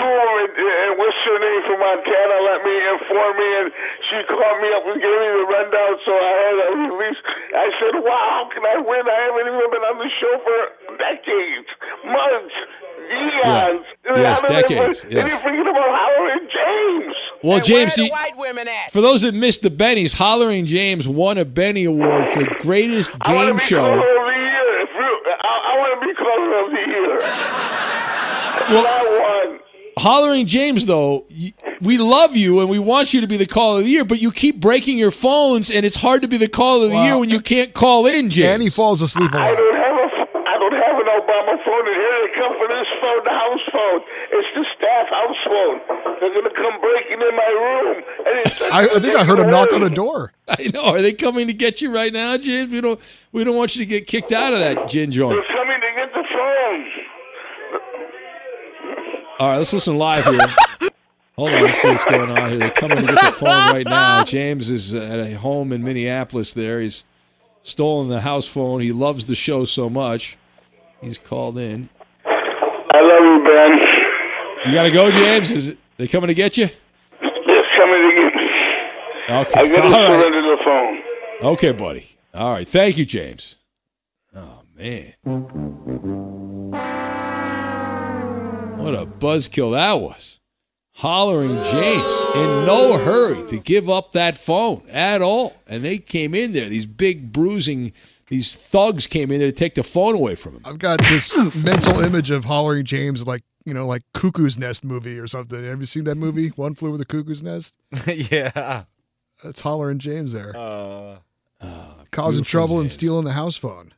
Me 3.38 3.38
inform 3.38 3.38
me, 3.38 3.50
and 3.60 3.70
she 4.10 4.18
called 4.28 4.60
me 4.62 4.70
up 4.74 4.84
and 4.90 4.98
gave 5.02 5.18
me 5.20 5.30
the 5.30 5.46
rundown. 5.50 5.94
So 6.06 6.12
I 6.14 6.32
had 6.40 6.56
a 6.60 6.68
release. 6.90 7.20
I 7.54 7.68
said, 7.80 7.94
"Wow, 8.02 8.28
how 8.30 8.50
can 8.54 8.64
I 8.66 8.78
win? 8.82 9.04
I 9.06 9.18
haven't 9.30 9.48
even 9.54 9.70
been 9.72 9.86
on 9.86 9.98
the 10.00 10.10
show 10.20 10.34
for 10.44 10.60
decades, 10.98 11.70
months, 12.06 12.56
eons. 13.10 13.86
And 14.06 14.18
Yes, 14.22 14.42
how 14.42 14.48
did 14.48 14.58
I 14.58 14.62
decades, 14.62 15.04
win? 15.06 15.14
yes. 15.14 15.44
And 15.44 15.56
you're 15.56 15.70
about 15.70 15.90
Howard 15.90 16.50
James. 16.50 17.16
Well, 17.44 17.60
James, 17.60 17.98
where 17.98 18.04
you- 18.06 18.10
the 18.10 18.14
white 18.14 18.38
women 18.38 18.68
at? 18.68 18.92
for 18.92 19.02
those 19.02 19.22
that 19.22 19.34
missed 19.34 19.62
the 19.62 19.70
Bennies, 19.72 20.16
Hollering 20.16 20.66
James 20.66 21.08
won 21.08 21.38
a 21.38 21.46
Benny 21.46 21.86
Award 21.86 22.28
for 22.30 22.44
greatest 22.62 23.16
I 23.22 23.34
want 23.34 23.48
game 23.48 23.58
to 23.58 23.64
be 23.64 23.68
show. 23.68 23.82
caller 23.82 23.96
of 23.96 24.26
the 24.26 24.40
year. 24.40 24.82
If 24.82 24.90
you, 24.94 25.22
I, 25.42 25.72
I 25.72 25.78
want 25.80 26.02
to 26.02 26.08
be 26.08 26.14
caller 26.16 26.66
of 26.66 26.72
the 26.72 26.84
year. 26.92 27.20
Well- 28.70 28.88
I 28.88 29.46
won. 29.48 29.60
Hollering 29.98 30.46
James, 30.46 30.86
though, 30.86 31.26
y- 31.30 31.52
we 31.82 31.98
love 31.98 32.36
you 32.36 32.60
and 32.62 32.70
we 32.70 32.80
want 32.80 33.14
you 33.14 33.22
to 33.22 33.28
be 33.28 33.38
the 33.38 33.46
call 33.46 33.78
of 33.78 33.84
the 33.86 33.90
year, 33.90 34.04
but 34.06 34.20
you 34.20 34.32
keep 34.32 34.60
breaking 34.60 34.98
your 34.98 35.12
phones, 35.12 35.72
and 35.72 35.86
it's 35.86 35.96
hard 35.98 36.22
to 36.24 36.28
be 36.28 36.38
the 36.38 36.48
call 36.50 36.84
of 36.84 36.90
the 36.90 36.96
Wow. 36.96 37.04
year 37.06 37.18
when 37.20 37.30
you 37.30 37.40
can't 37.42 37.74
call 37.74 38.06
in, 38.06 38.30
James. 38.30 38.48
And 38.50 38.64
he 38.64 38.70
falls 38.70 39.02
asleep 39.02 39.32
a 39.34 39.38
I 39.38 39.50
lot. 39.52 39.58
don't 39.58 39.76
have 39.76 39.96
a, 39.96 40.40
I 40.50 40.56
don't 40.60 40.74
have 40.74 40.96
an 41.00 41.08
Obama 41.08 41.64
phone, 41.64 41.86
and 41.88 41.96
here 41.96 42.16
they 42.28 42.32
come 42.36 42.54
for 42.58 42.68
this 42.68 42.88
phone, 43.02 43.24
the 43.24 43.32
house 43.32 43.66
phone. 43.72 44.02
It's 44.32 44.48
the 44.56 44.66
staff 44.78 45.08
house 45.10 45.38
phone. 45.46 45.80
They're 46.20 46.34
going 46.34 46.44
to 46.50 46.56
come 46.56 46.80
breaking 46.82 47.20
in 47.22 47.36
my 47.36 47.48
room. 47.48 48.04
I, 48.72 48.90
I 48.96 49.00
think 49.00 49.16
I 49.16 49.24
heard 49.24 49.40
a 49.40 49.48
knock 49.50 49.72
on 49.74 49.82
the 49.82 49.90
door. 49.90 50.34
I 50.50 50.70
know. 50.74 50.84
Are 50.84 51.02
they 51.02 51.14
coming 51.14 51.48
to 51.48 51.54
get 51.54 51.82
you 51.82 51.94
right 51.94 52.12
now, 52.14 52.38
James? 52.38 52.72
We 52.72 52.82
don't. 52.82 53.00
We 53.32 53.44
don't 53.44 53.56
want 53.56 53.76
you 53.76 53.80
to 53.80 53.86
get 53.86 54.06
kicked 54.08 54.32
out 54.32 54.54
of 54.54 54.60
that 54.60 54.88
gin 54.90 55.12
joint. 55.12 55.36
They're 55.36 55.58
coming 55.58 55.80
to 55.80 55.88
get 55.96 56.14
the 56.14 56.24
phone. 56.34 56.90
All 59.40 59.48
right, 59.50 59.58
let's 59.58 59.72
listen 59.72 59.98
live 59.98 60.26
here. 60.26 60.40
Hold 61.40 61.54
on, 61.54 61.64
let's 61.64 61.82
see 61.82 61.88
what's 61.88 62.04
going 62.04 62.30
on 62.30 62.50
here. 62.50 62.60
They're 62.60 62.72
coming 62.72 62.98
to 62.98 63.04
get 63.04 63.16
the 63.16 63.32
phone 63.32 63.48
right 63.48 63.88
now. 63.88 64.26
James 64.26 64.70
is 64.70 64.94
at 64.94 65.20
a 65.20 65.38
home 65.38 65.72
in 65.72 65.82
Minneapolis. 65.86 66.52
There, 66.52 66.82
he's 66.82 67.06
stolen 67.62 68.10
the 68.10 68.20
house 68.20 68.46
phone. 68.46 68.82
He 68.82 68.92
loves 68.92 69.26
the 69.26 69.36
show 69.36 69.64
so 69.64 69.90
much. 69.90 70.38
He's 71.00 71.18
called 71.18 71.58
in. 71.58 71.88
I 72.26 73.00
love 73.00 73.24
you, 73.24 73.42
Ben. 73.46 73.80
You 74.66 74.74
got 74.74 74.84
to 74.84 74.92
go, 74.92 75.10
James. 75.10 75.52
Is 75.52 75.70
it, 75.70 75.78
they 75.96 76.10
coming 76.10 76.28
to 76.28 76.34
get 76.34 76.58
you? 76.58 76.66
They're 77.22 77.32
coming 77.78 78.02
to 78.02 78.12
get 78.18 78.36
me. 78.36 78.50
Okay. 79.30 79.60
I 79.62 79.68
gotta 79.68 79.84
All 79.84 79.90
right. 79.92 80.20
surrender 80.20 80.42
the 80.42 80.58
phone. 80.66 81.02
Okay, 81.54 81.72
buddy. 81.72 82.18
All 82.34 82.52
right. 82.52 82.68
Thank 82.68 82.98
you, 82.98 83.06
James. 83.06 83.56
Oh 84.36 84.64
man. 84.76 85.14
What 88.78 88.94
a 88.94 89.06
buzzkill 89.06 89.72
that 89.72 90.02
was. 90.02 90.39
Hollering 91.00 91.64
James 91.64 92.26
in 92.36 92.66
no 92.66 92.98
hurry 92.98 93.48
to 93.48 93.58
give 93.58 93.90
up 93.90 94.12
that 94.12 94.36
phone 94.36 94.84
at 94.90 95.22
all. 95.22 95.54
And 95.66 95.86
they 95.86 95.98
came 95.98 96.36
in 96.36 96.52
there, 96.52 96.68
these 96.68 96.86
big 96.86 97.32
bruising, 97.32 97.94
these 98.28 98.54
thugs 98.58 99.08
came 99.08 99.32
in 99.32 99.40
there 99.40 99.48
to 99.48 99.56
take 99.56 99.76
the 99.76 99.84
phone 99.84 100.14
away 100.14 100.36
from 100.36 100.56
him. 100.56 100.62
I've 100.66 100.78
got 100.78 101.00
this 101.08 101.34
mental 101.56 102.02
image 102.02 102.32
of 102.32 102.44
hollering 102.44 102.84
James 102.84 103.26
like 103.26 103.44
you 103.64 103.74
know 103.74 103.88
like 103.88 104.02
Cuckoo's 104.14 104.58
Nest 104.58 104.84
movie 104.84 105.18
or 105.18 105.26
something. 105.26 105.64
Have 105.64 105.80
you 105.80 105.86
seen 105.86 106.04
that 106.04 106.16
movie? 106.16 106.50
One 106.50 106.76
flew 106.76 106.90
over 106.90 106.98
the 106.98 107.06
cuckoo's 107.06 107.44
nest. 107.44 107.76
yeah. 108.06 108.84
That's 109.42 109.62
hollering 109.62 110.00
James 110.00 110.34
there, 110.34 110.54
Uh, 110.54 111.16
causing 112.12 112.40
beautiful 112.42 112.44
trouble 112.44 112.80
and 112.82 112.92
stealing 112.92 113.24
the 113.24 113.32
house 113.32 113.56
phone. 113.56 113.94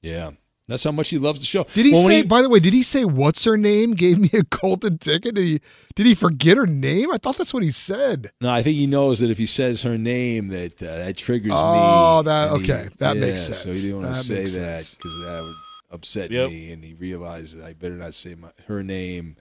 Yeah. 0.00 0.30
That's 0.68 0.82
how 0.82 0.90
much 0.90 1.10
he 1.10 1.18
loves 1.18 1.38
the 1.38 1.46
show. 1.46 1.64
Did 1.74 1.86
he 1.86 1.92
Well, 1.92 2.04
when 2.06 2.22
say? 2.22 2.26
by 2.26 2.42
the 2.42 2.48
way, 2.48 2.58
did 2.58 2.72
he 2.72 2.82
say 2.82 3.04
what's 3.04 3.44
her 3.44 3.56
name? 3.56 3.92
Gave 3.94 4.18
me 4.18 4.30
a 4.34 4.42
golden 4.42 4.98
ticket. 4.98 5.36
Did 5.36 5.44
he? 5.44 5.60
Did 5.94 6.06
he 6.06 6.14
forget 6.14 6.56
her 6.56 6.66
name? 6.66 7.12
I 7.12 7.18
thought 7.18 7.38
that's 7.38 7.54
what 7.54 7.62
he 7.62 7.70
said. 7.70 8.32
No, 8.40 8.50
I 8.50 8.62
think 8.64 8.76
he 8.76 8.86
knows 8.88 9.20
that 9.20 9.30
if 9.30 9.38
he 9.38 9.46
says 9.46 9.82
her 9.82 9.96
name, 9.96 10.48
that 10.48 10.82
uh, 10.82 10.86
that 10.96 11.16
triggers 11.16 11.52
me. 11.52 11.56
Oh, 11.56 12.22
that- 12.24 12.52
and 12.52 12.64
he- 12.66 12.72
okay. 12.72 12.88
That 12.98 13.16
makes 13.16 13.42
sense. 13.42 13.58
So 13.58 13.68
he 13.70 13.74
didn't 13.80 14.02
want 14.02 14.14
to 14.14 14.22
say 14.22 14.44
that 14.44 14.96
because 14.96 15.14
that 15.24 15.40
would 15.44 15.94
upset 15.94 16.30
Yep. 16.32 16.50
me, 16.50 16.72
and 16.72 16.84
he 16.84 16.94
realized 16.94 17.58
that 17.58 17.64
I 17.64 17.72
better 17.72 17.94
not 17.96 18.14
say 18.14 18.34
my, 18.34 18.48
her 18.66 18.82
name. 18.82 19.36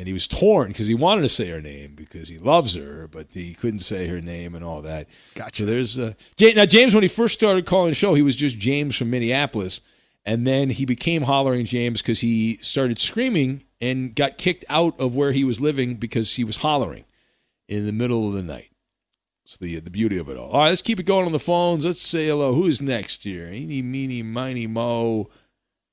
And 0.00 0.06
he 0.06 0.12
was 0.12 0.28
torn 0.28 0.68
because 0.68 0.86
he 0.86 0.94
wanted 0.94 1.22
to 1.22 1.28
say 1.28 1.48
her 1.48 1.60
name 1.60 1.94
because 1.96 2.28
he 2.28 2.38
loves 2.38 2.76
her, 2.76 3.08
but 3.10 3.26
he 3.34 3.52
couldn't 3.52 3.80
say 3.80 4.06
her 4.06 4.20
name 4.20 4.54
and 4.54 4.62
all 4.64 4.80
that. 4.82 5.08
Gotcha. 5.34 5.64
So 5.64 5.66
there's 5.66 5.98
uh, 5.98 6.12
Ja- 6.38 6.52
now 6.54 6.66
James 6.66 6.94
when 6.94 7.02
he 7.02 7.08
first 7.08 7.34
started 7.34 7.66
calling 7.66 7.88
the 7.90 7.96
show, 7.96 8.14
he 8.14 8.22
was 8.22 8.36
just 8.36 8.60
James 8.60 8.94
from 8.94 9.10
Minneapolis, 9.10 9.80
and 10.24 10.46
then 10.46 10.70
he 10.70 10.84
became 10.84 11.22
hollering 11.22 11.64
James 11.64 12.02
because 12.02 12.20
he 12.20 12.56
started 12.56 12.98
screaming 12.98 13.64
and 13.80 14.14
got 14.14 14.38
kicked 14.38 14.64
out 14.68 14.98
of 15.00 15.14
where 15.14 15.32
he 15.32 15.44
was 15.44 15.60
living 15.60 15.96
because 15.96 16.36
he 16.36 16.44
was 16.44 16.58
hollering 16.58 17.04
in 17.68 17.86
the 17.86 17.92
middle 17.92 18.28
of 18.28 18.34
the 18.34 18.42
night. 18.42 18.70
It's 19.44 19.56
the 19.56 19.80
the 19.80 19.90
beauty 19.90 20.18
of 20.18 20.28
it 20.28 20.36
all. 20.36 20.50
All 20.50 20.60
right, 20.60 20.68
let's 20.68 20.82
keep 20.82 21.00
it 21.00 21.04
going 21.04 21.24
on 21.24 21.32
the 21.32 21.38
phones. 21.38 21.86
Let's 21.86 22.02
say 22.02 22.26
hello. 22.26 22.52
Who's 22.52 22.82
next 22.82 23.24
here? 23.24 23.50
Eeny, 23.50 23.80
meeny, 23.80 24.22
miny, 24.22 24.66
mo. 24.66 25.30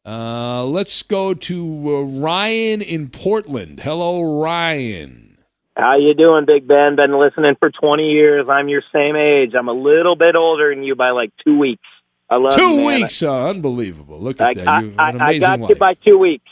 Uh, 0.05 0.65
let's 0.65 1.01
go 1.03 1.33
to 1.33 1.97
uh, 1.97 2.01
Ryan 2.01 2.81
in 2.81 3.09
Portland. 3.09 3.79
Hello, 3.79 4.41
Ryan. 4.41 5.37
How 5.77 5.97
you 5.97 6.13
doing, 6.13 6.45
Big 6.45 6.67
Ben? 6.67 6.95
Been 6.95 7.17
listening 7.19 7.55
for 7.59 7.69
20 7.69 8.03
years. 8.03 8.47
I'm 8.49 8.69
your 8.69 8.83
same 8.93 9.15
age. 9.15 9.53
I'm 9.57 9.67
a 9.67 9.73
little 9.73 10.15
bit 10.15 10.35
older 10.35 10.73
than 10.73 10.83
you 10.83 10.95
by 10.95 11.11
like 11.11 11.31
two 11.45 11.57
weeks. 11.57 11.87
I 12.29 12.37
love 12.37 12.55
Two 12.55 12.77
man. 12.77 12.85
weeks. 13.01 13.21
Uh, 13.23 13.49
unbelievable. 13.49 14.19
Look 14.19 14.41
I, 14.41 14.51
at 14.51 14.55
that. 14.57 14.67
I, 14.67 14.81
You 14.81 14.95
I, 14.97 15.09
I 15.29 15.39
got 15.39 15.59
life. 15.59 15.69
you 15.69 15.75
by 15.75 15.93
two 15.93 16.17
weeks. 16.17 16.49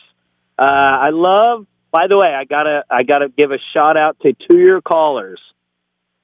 Uh, 0.58 0.62
I 0.64 1.10
love. 1.12 1.66
By 1.92 2.08
the 2.08 2.18
way, 2.18 2.28
I 2.34 2.44
gotta 2.46 2.84
I 2.90 3.04
gotta 3.04 3.30
give 3.30 3.52
a 3.52 3.58
shout 3.74 3.98
out 3.98 4.18
to 4.22 4.34
two 4.50 4.58
year 4.58 4.82
callers. 4.82 5.40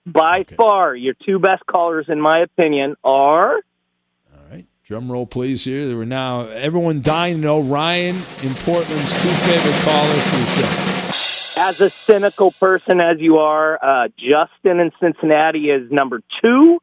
By 0.05 0.43
far, 0.57 0.95
your 0.95 1.13
two 1.25 1.38
best 1.39 1.63
callers, 1.67 2.05
in 2.09 2.19
my 2.21 2.39
opinion, 2.39 2.95
are 3.03 3.55
All 3.55 4.43
right, 4.51 4.65
Drum 4.83 5.12
roll, 5.12 5.27
please. 5.27 5.63
Here, 5.65 5.88
there 5.88 5.97
were 5.97 6.05
now 6.05 6.47
everyone 6.47 7.01
dying 7.03 7.35
to 7.35 7.41
know 7.41 7.59
Ryan 7.59 8.15
in 8.41 8.55
Portland's 8.55 9.12
two 9.21 9.29
favorite 9.29 9.81
callers 9.83 10.23
for 10.23 10.38
the 10.38 11.12
show. 11.13 11.62
as 11.62 11.81
a 11.81 11.89
cynical 11.91 12.51
person 12.51 13.01
as 13.01 13.19
you 13.19 13.38
are, 13.38 13.77
uh, 13.83 14.07
Justin 14.17 14.79
in 14.79 14.91
Cincinnati 14.99 15.69
is 15.69 15.91
number 15.91 16.21
two, 16.43 16.79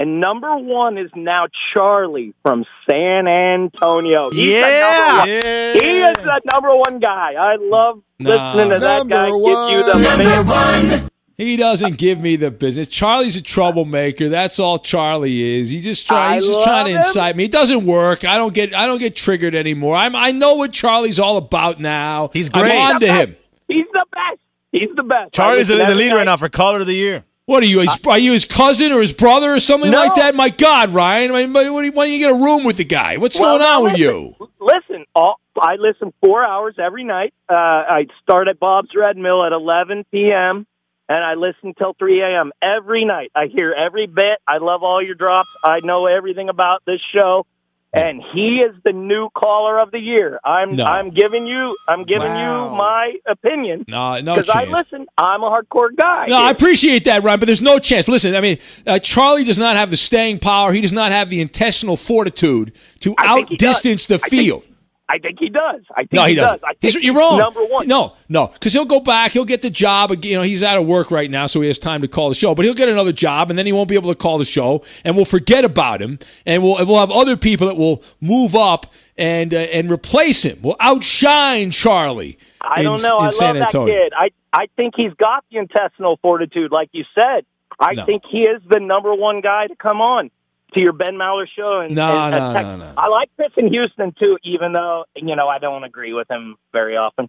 and 0.00 0.20
number 0.20 0.56
one 0.56 0.96
is 0.96 1.10
now 1.16 1.46
Charlie 1.74 2.32
from 2.42 2.64
San 2.88 3.26
Antonio. 3.26 4.30
He's 4.30 4.54
the 4.54 4.60
Yeah. 4.60 5.24
he 5.26 5.98
is 6.00 6.16
the 6.16 6.40
number 6.52 6.70
one 6.74 6.98
guy. 7.00 7.34
I 7.38 7.56
love 7.60 8.00
Nah. 8.20 8.30
listening 8.54 8.70
to 8.70 8.78
that 8.78 9.08
guy 9.08 9.26
give 9.26 9.36
you 9.70 9.82
the 9.84 10.88
number 10.88 11.08
He 11.36 11.56
doesn't 11.56 11.98
give 11.98 12.20
me 12.20 12.34
the 12.34 12.50
business. 12.50 12.88
Charlie's 12.88 13.36
a 13.36 13.42
troublemaker. 13.42 14.28
That's 14.28 14.58
all 14.58 14.76
Charlie 14.78 15.58
is. 15.60 15.70
He 15.70 15.78
just 15.80 16.06
try, 16.06 16.34
he's 16.34 16.46
just 16.46 16.64
trying 16.64 16.86
to 16.86 16.90
love 16.92 17.02
him. 17.02 17.06
incite 17.08 17.36
me. 17.36 17.44
It 17.44 17.52
doesn't 17.52 17.86
work. 17.86 18.24
I 18.24 18.36
don't 18.36 18.52
get 18.54 18.74
I 18.74 18.86
don't 18.86 18.98
get 18.98 19.14
triggered 19.14 19.54
anymore. 19.54 19.94
I'm 19.96 20.16
I 20.16 20.32
know 20.32 20.54
what 20.54 20.72
Charlie's 20.72 21.20
all 21.20 21.36
about 21.36 21.78
now. 21.80 22.30
He's 22.32 22.48
great. 22.48 22.72
I'm 22.72 22.94
on 22.96 23.00
to 23.00 23.12
him. 23.12 23.36
He's 23.68 23.86
the 23.92 24.04
best. 24.12 24.40
He's 24.72 24.88
the 24.96 25.02
best. 25.04 25.32
Charlie's 25.32 25.70
I 25.70 25.74
the, 25.74 25.78
listen 25.78 25.92
the 25.94 25.98
leader 25.98 26.14
right 26.16 26.20
night. 26.24 26.32
now 26.32 26.36
for 26.38 26.48
caller 26.48 26.80
of 26.80 26.86
the 26.86 26.94
year. 26.94 27.24
What 27.48 27.62
are 27.62 27.66
you? 27.66 27.80
His, 27.80 27.96
are 28.06 28.18
you 28.18 28.32
his 28.32 28.44
cousin 28.44 28.92
or 28.92 29.00
his 29.00 29.14
brother 29.14 29.54
or 29.54 29.58
something 29.58 29.90
No. 29.90 29.96
like 30.02 30.16
that? 30.16 30.34
My 30.34 30.50
God, 30.50 30.92
Ryan! 30.92 31.30
I 31.32 31.46
mean, 31.46 31.54
why 31.54 31.64
don't 31.64 32.12
you 32.12 32.18
get 32.18 32.30
a 32.30 32.34
room 32.34 32.62
with 32.62 32.76
the 32.76 32.84
guy? 32.84 33.16
What's 33.16 33.40
Well, 33.40 33.56
going 33.58 33.62
on 33.62 33.84
now 33.84 33.90
with 33.90 33.98
you? 33.98 34.36
Listen, 34.60 35.06
all, 35.14 35.40
I 35.58 35.76
listen 35.76 36.12
four 36.22 36.44
hours 36.44 36.74
every 36.78 37.04
night. 37.04 37.32
Uh, 37.48 37.54
I 37.54 38.06
start 38.22 38.48
at 38.48 38.60
Bob's 38.60 38.90
Red 38.94 39.16
Mill 39.16 39.42
at 39.46 39.52
11 39.52 40.04
p.m. 40.12 40.66
and 41.08 41.24
I 41.24 41.36
listen 41.36 41.72
till 41.72 41.94
3 41.98 42.20
a.m. 42.20 42.52
every 42.60 43.06
night. 43.06 43.32
I 43.34 43.46
hear 43.46 43.72
every 43.72 44.06
bit. 44.06 44.40
I 44.46 44.58
love 44.58 44.82
all 44.82 45.02
your 45.02 45.14
drops. 45.14 45.48
I 45.64 45.80
know 45.82 46.04
everything 46.04 46.50
about 46.50 46.82
this 46.86 47.00
show. 47.18 47.46
And 47.94 48.22
he 48.34 48.58
is 48.58 48.76
the 48.84 48.92
new 48.92 49.30
caller 49.34 49.78
of 49.80 49.90
the 49.90 49.98
year. 49.98 50.38
I'm 50.44 50.74
No. 50.76 50.84
I'm 50.84 51.08
giving 51.10 51.46
you 51.46 51.74
I'm 51.88 52.04
giving 52.04 52.30
you 52.36 52.46
my 52.76 53.14
opinion 53.26 53.86
No, 53.88 54.20
no 54.20 54.34
because 54.36 54.50
I 54.50 54.64
listen. 54.64 55.06
I'm 55.16 55.42
a 55.42 55.50
hardcore 55.50 55.88
guy. 55.96 56.26
No, 56.28 56.36
I 56.36 56.50
appreciate 56.50 57.04
that, 57.06 57.22
Ryan, 57.22 57.40
but 57.40 57.46
there's 57.46 57.62
no 57.62 57.78
chance. 57.78 58.06
Listen, 58.06 58.34
I 58.34 58.40
mean, 58.42 58.58
uh, 58.86 58.98
Charlie 58.98 59.44
does 59.44 59.58
not 59.58 59.76
have 59.76 59.90
the 59.90 59.96
staying 59.96 60.38
power. 60.40 60.72
He 60.72 60.82
does 60.82 60.92
not 60.92 61.12
have 61.12 61.30
the 61.30 61.40
intestinal 61.40 61.96
fortitude 61.96 62.72
to 63.00 63.14
think 63.14 63.48
he 63.48 63.56
does. 63.56 63.76
outdistance 63.76 64.06
the 64.06 64.16
I 64.16 64.18
think- 64.18 64.30
field. 64.30 64.64
I 65.10 65.18
think 65.18 65.38
he 65.40 65.48
does. 65.48 65.80
I 65.92 66.00
think 66.02 66.12
No, 66.12 66.24
he, 66.24 66.34
does. 66.34 66.50
doesn't. 66.50 66.64
I 66.64 66.72
He's- 66.80 66.94
you're 66.96 67.14
wrong. 67.14 67.38
Number 67.38 67.64
one. 67.64 67.88
No, 67.88 68.14
no, 68.28 68.48
because 68.48 68.74
he'll 68.74 68.84
go 68.84 69.00
back. 69.00 69.32
He'll 69.32 69.46
get 69.46 69.62
the 69.62 69.70
job. 69.70 70.12
You 70.24 70.34
know, 70.36 70.42
he's 70.42 70.62
out 70.62 70.78
of 70.78 70.86
work 70.86 71.10
right 71.10 71.30
now, 71.30 71.46
so 71.46 71.60
he 71.62 71.68
has 71.68 71.78
time 71.78 72.02
to 72.02 72.08
call 72.08 72.28
the 72.28 72.34
show. 72.34 72.54
But 72.54 72.66
he'll 72.66 72.74
get 72.74 72.88
another 72.90 73.12
job, 73.12 73.48
and 73.48 73.58
then 73.58 73.64
he 73.64 73.72
won't 73.72 73.88
be 73.88 73.94
able 73.94 74.10
to 74.12 74.18
call 74.18 74.36
the 74.36 74.44
show, 74.44 74.84
and 75.04 75.16
we'll 75.16 75.24
forget 75.24 75.64
about 75.64 76.02
him, 76.02 76.18
and 76.44 76.62
we'll 76.62 76.84
we'll 76.86 76.98
have 77.00 77.10
other 77.10 77.36
people 77.38 77.66
that 77.68 77.76
will 77.76 78.02
move 78.20 78.54
up 78.54 78.92
and 79.16 79.54
uh, 79.54 79.58
and 79.72 79.90
replace 79.90 80.42
him. 80.44 80.58
We'll 80.62 80.76
outshine 80.78 81.70
Charlie. 81.70 82.38
I 82.60 82.80
in, 82.80 82.84
don't 82.86 83.02
know. 83.02 83.18
In 83.20 83.24
I 83.26 83.28
San 83.30 83.54
love 83.54 83.62
Antonio. 83.62 83.94
that 83.94 84.00
kid. 84.00 84.12
I 84.14 84.30
I 84.52 84.66
think 84.76 84.94
he's 84.96 85.12
got 85.14 85.44
the 85.50 85.58
intestinal 85.58 86.18
fortitude, 86.20 86.70
like 86.70 86.90
you 86.92 87.04
said. 87.14 87.44
I 87.80 87.94
No. 87.94 88.04
think 88.04 88.24
he 88.28 88.40
is 88.40 88.60
the 88.68 88.80
number 88.80 89.14
one 89.14 89.40
guy 89.40 89.68
to 89.68 89.76
come 89.76 90.00
on 90.00 90.30
to 90.74 90.80
your 90.80 90.92
Ben 90.92 91.14
Maller 91.14 91.46
show. 91.56 91.80
And, 91.80 91.94
No, 91.94 92.16
and 92.18 92.32
no, 92.32 92.52
no, 92.62 92.76
no. 92.76 92.92
I 92.96 93.08
like 93.08 93.30
Chris 93.36 93.50
in 93.56 93.68
Houston 93.72 94.14
too, 94.18 94.36
even 94.44 94.72
though 94.72 95.04
you 95.16 95.34
know 95.36 95.48
I 95.48 95.58
don't 95.58 95.84
agree 95.84 96.12
with 96.12 96.30
him 96.30 96.56
very 96.72 96.96
often. 96.96 97.28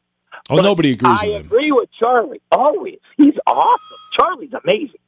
Oh, 0.49 0.55
But 0.57 0.61
nobody 0.63 0.91
agrees 0.91 1.19
I 1.21 1.25
with 1.27 1.35
him. 1.35 1.43
I 1.43 1.45
agree 1.45 1.71
with 1.71 1.89
Charlie 1.99 2.41
always. 2.51 2.99
He's 3.17 3.33
awesome. 3.47 3.79
Charlie's 4.17 4.51
amazing. 4.53 4.99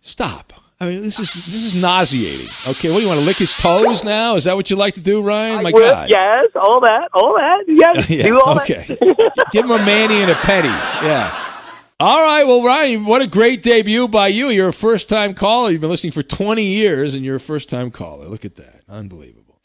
Stop. 0.00 0.52
I 0.78 0.86
mean, 0.86 1.02
this 1.02 1.18
is 1.18 1.32
this 1.32 1.54
is 1.54 1.74
nauseating. 1.74 2.48
Okay, 2.68 2.90
what 2.90 2.96
do 2.98 3.02
you 3.02 3.08
want 3.08 3.18
to 3.20 3.26
lick 3.26 3.38
his 3.38 3.54
toes 3.54 4.04
now? 4.04 4.36
Is 4.36 4.44
that 4.44 4.54
what 4.56 4.68
you 4.70 4.76
like 4.76 4.94
to 4.94 5.00
do, 5.00 5.22
Ryan? 5.22 5.62
My 5.62 5.70
Well, 5.72 5.90
God. 5.90 6.10
Yes, 6.12 6.50
all 6.54 6.80
that, 6.80 7.08
all 7.14 7.34
that. 7.34 7.64
Yes, 7.66 8.10
Yeah, 8.10 8.22
do 8.24 8.40
all 8.40 8.56
okay. 8.60 8.84
that. 8.88 9.46
Give 9.52 9.64
him 9.64 9.70
a 9.70 9.78
manny 9.78 10.20
and 10.22 10.30
a 10.30 10.34
penny. 10.36 10.68
Yeah. 10.68 11.55
All 11.98 12.20
right. 12.22 12.44
Well, 12.44 12.62
Ryan, 12.62 13.06
what 13.06 13.22
a 13.22 13.26
great 13.26 13.62
debut 13.62 14.06
by 14.06 14.28
you. 14.28 14.48
You're 14.50 14.68
a 14.68 14.72
first 14.72 15.08
time 15.08 15.32
caller. 15.34 15.70
You've 15.70 15.80
been 15.80 15.88
listening 15.88 16.12
for 16.12 16.22
20 16.22 16.62
years, 16.62 17.14
and 17.14 17.24
you're 17.24 17.36
a 17.36 17.40
first 17.40 17.70
time 17.70 17.90
caller. 17.90 18.26
Look 18.26 18.44
at 18.44 18.56
that. 18.56 18.82
Unbelievable. 18.88 19.58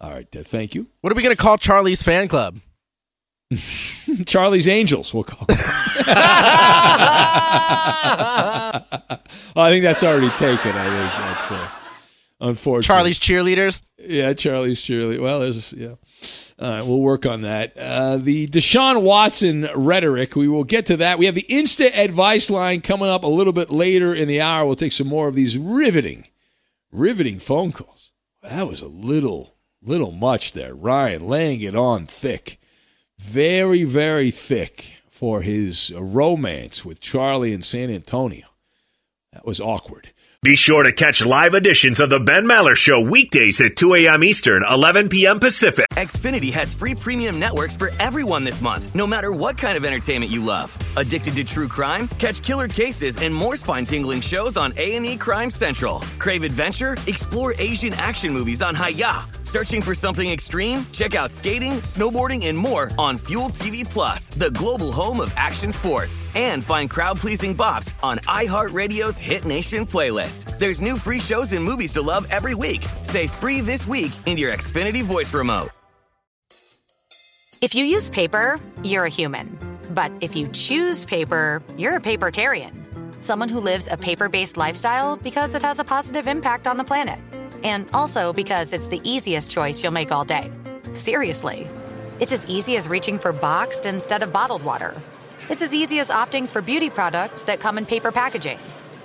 All 0.00 0.10
right. 0.10 0.26
Uh, 0.36 0.42
thank 0.42 0.74
you. 0.74 0.88
What 1.00 1.10
are 1.12 1.16
we 1.16 1.22
going 1.22 1.34
to 1.34 1.42
call 1.42 1.56
Charlie's 1.56 2.02
fan 2.02 2.28
club? 2.28 2.60
Charlie's 4.26 4.68
Angels, 4.68 5.12
we'll 5.12 5.24
call 5.24 5.46
it. 5.48 5.58
I 9.56 9.70
think 9.70 9.82
that's 9.82 10.04
already 10.04 10.30
taken. 10.36 10.76
I 10.76 10.84
think 10.84 11.12
that's. 11.12 11.50
Uh, 11.50 11.68
Unfortunately, 12.42 13.12
Charlie's 13.12 13.18
cheerleaders. 13.18 13.82
Yeah, 13.98 14.32
Charlie's 14.32 14.80
cheerleader. 14.82 15.20
Well, 15.20 15.40
there's 15.40 15.72
yeah. 15.74 15.94
We'll 16.60 17.00
work 17.00 17.24
on 17.24 17.42
that. 17.42 17.76
Uh, 17.76 18.18
the 18.18 18.46
Deshaun 18.46 19.02
Watson 19.02 19.68
rhetoric. 19.74 20.36
We 20.36 20.46
will 20.48 20.64
get 20.64 20.86
to 20.86 20.96
that. 20.98 21.18
We 21.18 21.26
have 21.26 21.34
the 21.34 21.46
Insta 21.48 21.90
advice 21.96 22.50
line 22.50 22.82
coming 22.82 23.08
up 23.08 23.24
a 23.24 23.28
little 23.28 23.52
bit 23.52 23.70
later 23.70 24.14
in 24.14 24.28
the 24.28 24.40
hour. 24.40 24.66
We'll 24.66 24.76
take 24.76 24.92
some 24.92 25.06
more 25.06 25.28
of 25.28 25.34
these 25.34 25.56
riveting, 25.56 26.28
riveting 26.92 27.38
phone 27.38 27.72
calls. 27.72 28.12
That 28.42 28.68
was 28.68 28.82
a 28.82 28.88
little, 28.88 29.56
little 29.82 30.12
much 30.12 30.52
there. 30.52 30.74
Ryan 30.74 31.26
laying 31.26 31.60
it 31.62 31.74
on 31.74 32.06
thick, 32.06 32.60
very, 33.18 33.84
very 33.84 34.30
thick 34.30 34.94
for 35.08 35.42
his 35.42 35.92
romance 35.94 36.84
with 36.84 37.00
Charlie 37.00 37.52
in 37.52 37.62
San 37.62 37.90
Antonio. 37.90 38.46
That 39.32 39.46
was 39.46 39.60
awkward. 39.60 40.12
Be 40.42 40.56
sure 40.56 40.84
to 40.84 40.92
catch 40.92 41.22
live 41.22 41.52
editions 41.52 42.00
of 42.00 42.08
the 42.08 42.18
Ben 42.18 42.44
Maller 42.44 42.74
Show 42.74 43.02
weekdays 43.02 43.60
at 43.60 43.76
2 43.76 43.94
a.m. 43.96 44.24
Eastern, 44.24 44.64
11 44.66 45.10
p.m. 45.10 45.38
Pacific. 45.38 45.84
Xfinity 45.92 46.50
has 46.50 46.72
free 46.72 46.94
premium 46.94 47.38
networks 47.38 47.76
for 47.76 47.90
everyone 48.00 48.42
this 48.42 48.62
month, 48.62 48.88
no 48.94 49.06
matter 49.06 49.32
what 49.32 49.58
kind 49.58 49.76
of 49.76 49.84
entertainment 49.84 50.32
you 50.32 50.42
love. 50.42 50.74
Addicted 50.96 51.34
to 51.34 51.44
true 51.44 51.68
crime? 51.68 52.08
Catch 52.16 52.40
killer 52.42 52.68
cases 52.68 53.18
and 53.18 53.34
more 53.34 53.54
spine-tingling 53.54 54.22
shows 54.22 54.56
on 54.56 54.72
A&E 54.78 55.18
Crime 55.18 55.50
Central. 55.50 56.00
Crave 56.18 56.42
adventure? 56.42 56.96
Explore 57.06 57.52
Asian 57.58 57.92
action 57.92 58.32
movies 58.32 58.62
on 58.62 58.74
Hi-YAH. 58.74 59.28
Searching 59.42 59.82
for 59.82 59.96
something 59.96 60.30
extreme? 60.30 60.86
Check 60.92 61.16
out 61.16 61.32
skating, 61.32 61.72
snowboarding, 61.82 62.46
and 62.46 62.56
more 62.56 62.92
on 62.96 63.18
Fuel 63.18 63.48
TV 63.48 63.84
Plus, 63.84 64.28
the 64.30 64.52
global 64.52 64.92
home 64.92 65.18
of 65.18 65.34
action 65.36 65.72
sports. 65.72 66.22
And 66.36 66.64
find 66.64 66.88
crowd-pleasing 66.88 67.56
bops 67.56 67.92
on 68.00 68.18
iHeartRadio's 68.20 69.18
Hit 69.18 69.44
Nation 69.44 69.84
playlist. 69.84 70.29
There's 70.58 70.80
new 70.80 70.96
free 70.96 71.20
shows 71.20 71.52
and 71.52 71.64
movies 71.64 71.92
to 71.92 72.02
love 72.02 72.26
every 72.30 72.54
week. 72.54 72.84
Say 73.02 73.26
free 73.26 73.60
this 73.60 73.86
week 73.86 74.12
in 74.26 74.36
your 74.38 74.52
Xfinity 74.52 75.02
voice 75.02 75.34
remote. 75.34 75.70
If 77.60 77.74
you 77.74 77.84
use 77.84 78.08
paper, 78.08 78.58
you're 78.82 79.04
a 79.04 79.10
human. 79.10 79.58
But 79.90 80.12
if 80.22 80.34
you 80.34 80.48
choose 80.48 81.04
paper, 81.04 81.62
you're 81.76 81.96
a 81.96 82.00
papertarian. 82.00 82.72
Someone 83.22 83.50
who 83.50 83.60
lives 83.60 83.86
a 83.86 83.98
paper 83.98 84.30
based 84.30 84.56
lifestyle 84.56 85.16
because 85.18 85.54
it 85.54 85.60
has 85.60 85.78
a 85.78 85.84
positive 85.84 86.26
impact 86.26 86.66
on 86.66 86.78
the 86.78 86.84
planet. 86.84 87.18
And 87.62 87.86
also 87.92 88.32
because 88.32 88.72
it's 88.72 88.88
the 88.88 89.02
easiest 89.04 89.52
choice 89.52 89.82
you'll 89.82 89.92
make 89.92 90.10
all 90.10 90.24
day. 90.24 90.50
Seriously. 90.94 91.68
It's 92.18 92.32
as 92.32 92.46
easy 92.46 92.78
as 92.78 92.88
reaching 92.88 93.18
for 93.18 93.30
boxed 93.30 93.84
instead 93.84 94.22
of 94.22 94.32
bottled 94.32 94.64
water. 94.64 94.94
It's 95.50 95.60
as 95.60 95.74
easy 95.74 95.98
as 95.98 96.08
opting 96.08 96.48
for 96.48 96.62
beauty 96.62 96.88
products 96.88 97.44
that 97.44 97.60
come 97.60 97.76
in 97.76 97.84
paper 97.84 98.10
packaging. 98.10 98.58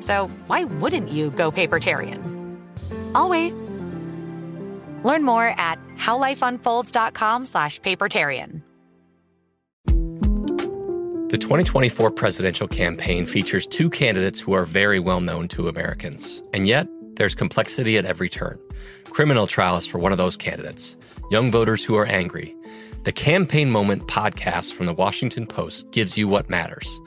So 0.00 0.28
why 0.46 0.64
wouldn't 0.64 1.08
you 1.08 1.30
go 1.30 1.50
papertarian? 1.50 2.20
I'll 3.14 3.28
wait. 3.28 3.54
Learn 5.04 5.22
more 5.22 5.48
at 5.58 5.78
howlifeunfolds.com 5.96 7.46
slash 7.46 7.80
papertarian. 7.80 8.62
The 11.30 11.36
2024 11.36 12.10
presidential 12.12 12.66
campaign 12.66 13.26
features 13.26 13.66
two 13.66 13.90
candidates 13.90 14.40
who 14.40 14.54
are 14.54 14.64
very 14.64 14.98
well 14.98 15.20
known 15.20 15.46
to 15.48 15.68
Americans. 15.68 16.42
And 16.54 16.66
yet, 16.66 16.88
there's 17.16 17.34
complexity 17.34 17.98
at 17.98 18.06
every 18.06 18.30
turn. 18.30 18.58
Criminal 19.10 19.46
trials 19.46 19.86
for 19.86 19.98
one 19.98 20.10
of 20.10 20.16
those 20.16 20.38
candidates, 20.38 20.96
young 21.30 21.50
voters 21.50 21.84
who 21.84 21.96
are 21.96 22.06
angry. 22.06 22.56
The 23.04 23.12
Campaign 23.12 23.70
Moment 23.70 24.06
podcast 24.06 24.72
from 24.72 24.86
the 24.86 24.94
Washington 24.94 25.46
Post 25.46 25.92
gives 25.92 26.16
you 26.16 26.28
what 26.28 26.48
matters. 26.48 26.98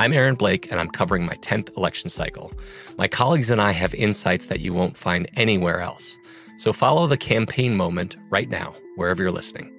I'm 0.00 0.14
Aaron 0.14 0.34
Blake, 0.34 0.70
and 0.70 0.80
I'm 0.80 0.88
covering 0.88 1.26
my 1.26 1.34
10th 1.42 1.76
election 1.76 2.08
cycle. 2.08 2.50
My 2.96 3.06
colleagues 3.06 3.50
and 3.50 3.60
I 3.60 3.72
have 3.72 3.92
insights 3.92 4.46
that 4.46 4.60
you 4.60 4.72
won't 4.72 4.96
find 4.96 5.28
anywhere 5.36 5.82
else. 5.82 6.16
So 6.56 6.72
follow 6.72 7.06
the 7.06 7.18
campaign 7.18 7.76
moment 7.76 8.16
right 8.30 8.48
now, 8.48 8.74
wherever 8.96 9.22
you're 9.22 9.30
listening. 9.30 9.70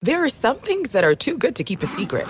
There 0.00 0.22
are 0.22 0.28
some 0.28 0.58
things 0.58 0.92
that 0.92 1.02
are 1.02 1.16
too 1.16 1.36
good 1.36 1.56
to 1.56 1.64
keep 1.64 1.82
a 1.82 1.88
secret. 1.88 2.28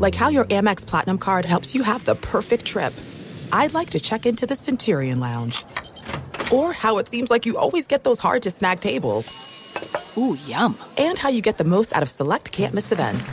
Like 0.00 0.16
how 0.16 0.30
your 0.30 0.46
Amex 0.46 0.84
Platinum 0.84 1.18
card 1.18 1.44
helps 1.44 1.72
you 1.72 1.84
have 1.84 2.04
the 2.04 2.16
perfect 2.16 2.64
trip. 2.64 2.92
I'd 3.52 3.72
like 3.72 3.90
to 3.90 4.00
check 4.00 4.26
into 4.26 4.46
the 4.46 4.56
Centurion 4.56 5.20
Lounge. 5.20 5.64
Or 6.52 6.72
how 6.72 6.98
it 6.98 7.06
seems 7.06 7.30
like 7.30 7.46
you 7.46 7.56
always 7.56 7.86
get 7.86 8.02
those 8.02 8.18
hard 8.18 8.42
to 8.42 8.50
snag 8.50 8.80
tables. 8.80 9.30
Ooh, 10.18 10.36
yum. 10.48 10.76
And 10.98 11.16
how 11.16 11.28
you 11.28 11.40
get 11.40 11.58
the 11.58 11.64
most 11.64 11.94
out 11.94 12.02
of 12.02 12.08
select 12.08 12.50
can't 12.50 12.74
miss 12.74 12.90
events. 12.90 13.32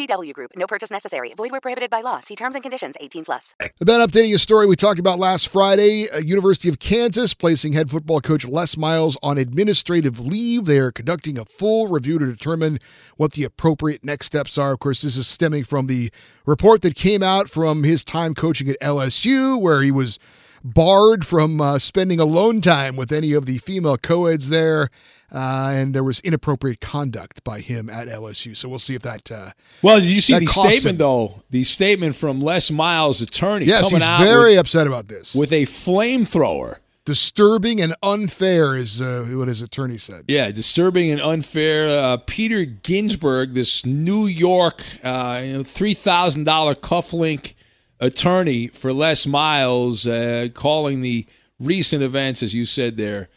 VGW 0.00 0.32
Group. 0.32 0.52
No 0.56 0.66
purchase 0.66 0.90
necessary. 0.90 1.34
Void 1.34 1.50
where 1.50 1.60
prohibited 1.60 1.90
by 1.90 2.00
law. 2.00 2.20
See 2.20 2.36
terms 2.36 2.54
and 2.54 2.62
conditions. 2.62 2.96
18 3.00 3.24
plus. 3.24 3.54
Ben 3.80 4.00
updating 4.00 4.34
a 4.34 4.38
story 4.38 4.66
we 4.66 4.76
talked 4.76 4.98
about 4.98 5.18
last 5.18 5.48
Friday. 5.48 6.08
University 6.24 6.68
of 6.68 6.78
Kansas 6.78 7.34
placing 7.34 7.72
head 7.72 7.90
football 7.90 8.20
coach 8.20 8.46
Les 8.46 8.76
Miles 8.76 9.18
on 9.22 9.38
administrative 9.38 10.18
leave. 10.18 10.64
They 10.64 10.78
are 10.78 10.90
conducting 10.90 11.38
a 11.38 11.44
full 11.44 11.88
review 11.88 12.18
to 12.18 12.26
determine 12.26 12.78
what 13.16 13.32
the 13.32 13.44
appropriate 13.44 14.04
next 14.04 14.26
steps 14.26 14.56
are. 14.56 14.72
Of 14.72 14.78
course, 14.78 15.02
this 15.02 15.16
is 15.16 15.26
stemming 15.26 15.64
from 15.64 15.86
the 15.86 16.10
report 16.46 16.82
that 16.82 16.94
came 16.94 17.22
out 17.22 17.50
from 17.50 17.82
his 17.82 18.02
time 18.02 18.34
coaching 18.34 18.68
at 18.68 18.80
LSU, 18.80 19.60
where 19.60 19.82
he 19.82 19.90
was 19.90 20.18
barred 20.64 21.26
from 21.26 21.60
uh, 21.60 21.78
spending 21.78 22.20
alone 22.20 22.60
time 22.60 22.96
with 22.96 23.12
any 23.12 23.32
of 23.32 23.46
the 23.46 23.58
female 23.58 23.96
co-eds 23.96 24.50
there. 24.50 24.90
Uh, 25.32 25.70
and 25.72 25.94
there 25.94 26.02
was 26.02 26.20
inappropriate 26.20 26.80
conduct 26.80 27.44
by 27.44 27.60
him 27.60 27.88
at 27.88 28.08
LSU. 28.08 28.56
So 28.56 28.68
we'll 28.68 28.78
see 28.78 28.94
if 28.94 29.02
that. 29.02 29.30
Uh, 29.30 29.52
well, 29.82 30.00
did 30.00 30.08
you 30.08 30.20
see 30.20 30.38
the 30.38 30.46
statement 30.46 30.84
him. 30.84 30.96
though? 30.96 31.42
The 31.50 31.64
statement 31.64 32.16
from 32.16 32.40
Les 32.40 32.70
Miles' 32.70 33.20
attorney. 33.20 33.66
Yes, 33.66 33.84
coming 33.84 34.00
he's 34.00 34.08
out 34.08 34.22
very 34.22 34.52
with, 34.52 34.60
upset 34.60 34.86
about 34.86 35.08
this. 35.08 35.34
with 35.34 35.52
a 35.52 35.66
flamethrower. 35.66 36.78
Disturbing 37.06 37.80
and 37.80 37.94
unfair 38.02 38.76
is 38.76 39.00
uh, 39.00 39.24
what 39.30 39.48
his 39.48 39.62
attorney 39.62 39.96
said. 39.96 40.24
Yeah, 40.28 40.50
disturbing 40.50 41.10
and 41.10 41.20
unfair. 41.20 41.98
Uh, 41.98 42.18
Peter 42.18 42.64
Ginsburg, 42.64 43.54
this 43.54 43.86
New 43.86 44.26
York 44.26 44.82
uh, 45.02 45.40
you 45.42 45.52
know, 45.54 45.62
three 45.62 45.94
thousand 45.94 46.44
dollar 46.44 46.74
cufflink 46.74 47.54
attorney 48.00 48.68
for 48.68 48.92
Les 48.92 49.26
Miles, 49.26 50.06
uh, 50.06 50.48
calling 50.54 51.00
the 51.00 51.26
recent 51.58 52.02
events, 52.02 52.42
as 52.42 52.54
you 52.54 52.64
said 52.64 52.96
there, 52.96 53.28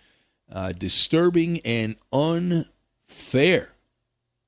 uh, 0.53 0.71
disturbing 0.71 1.59
and 1.61 1.95
unfair. 2.13 3.69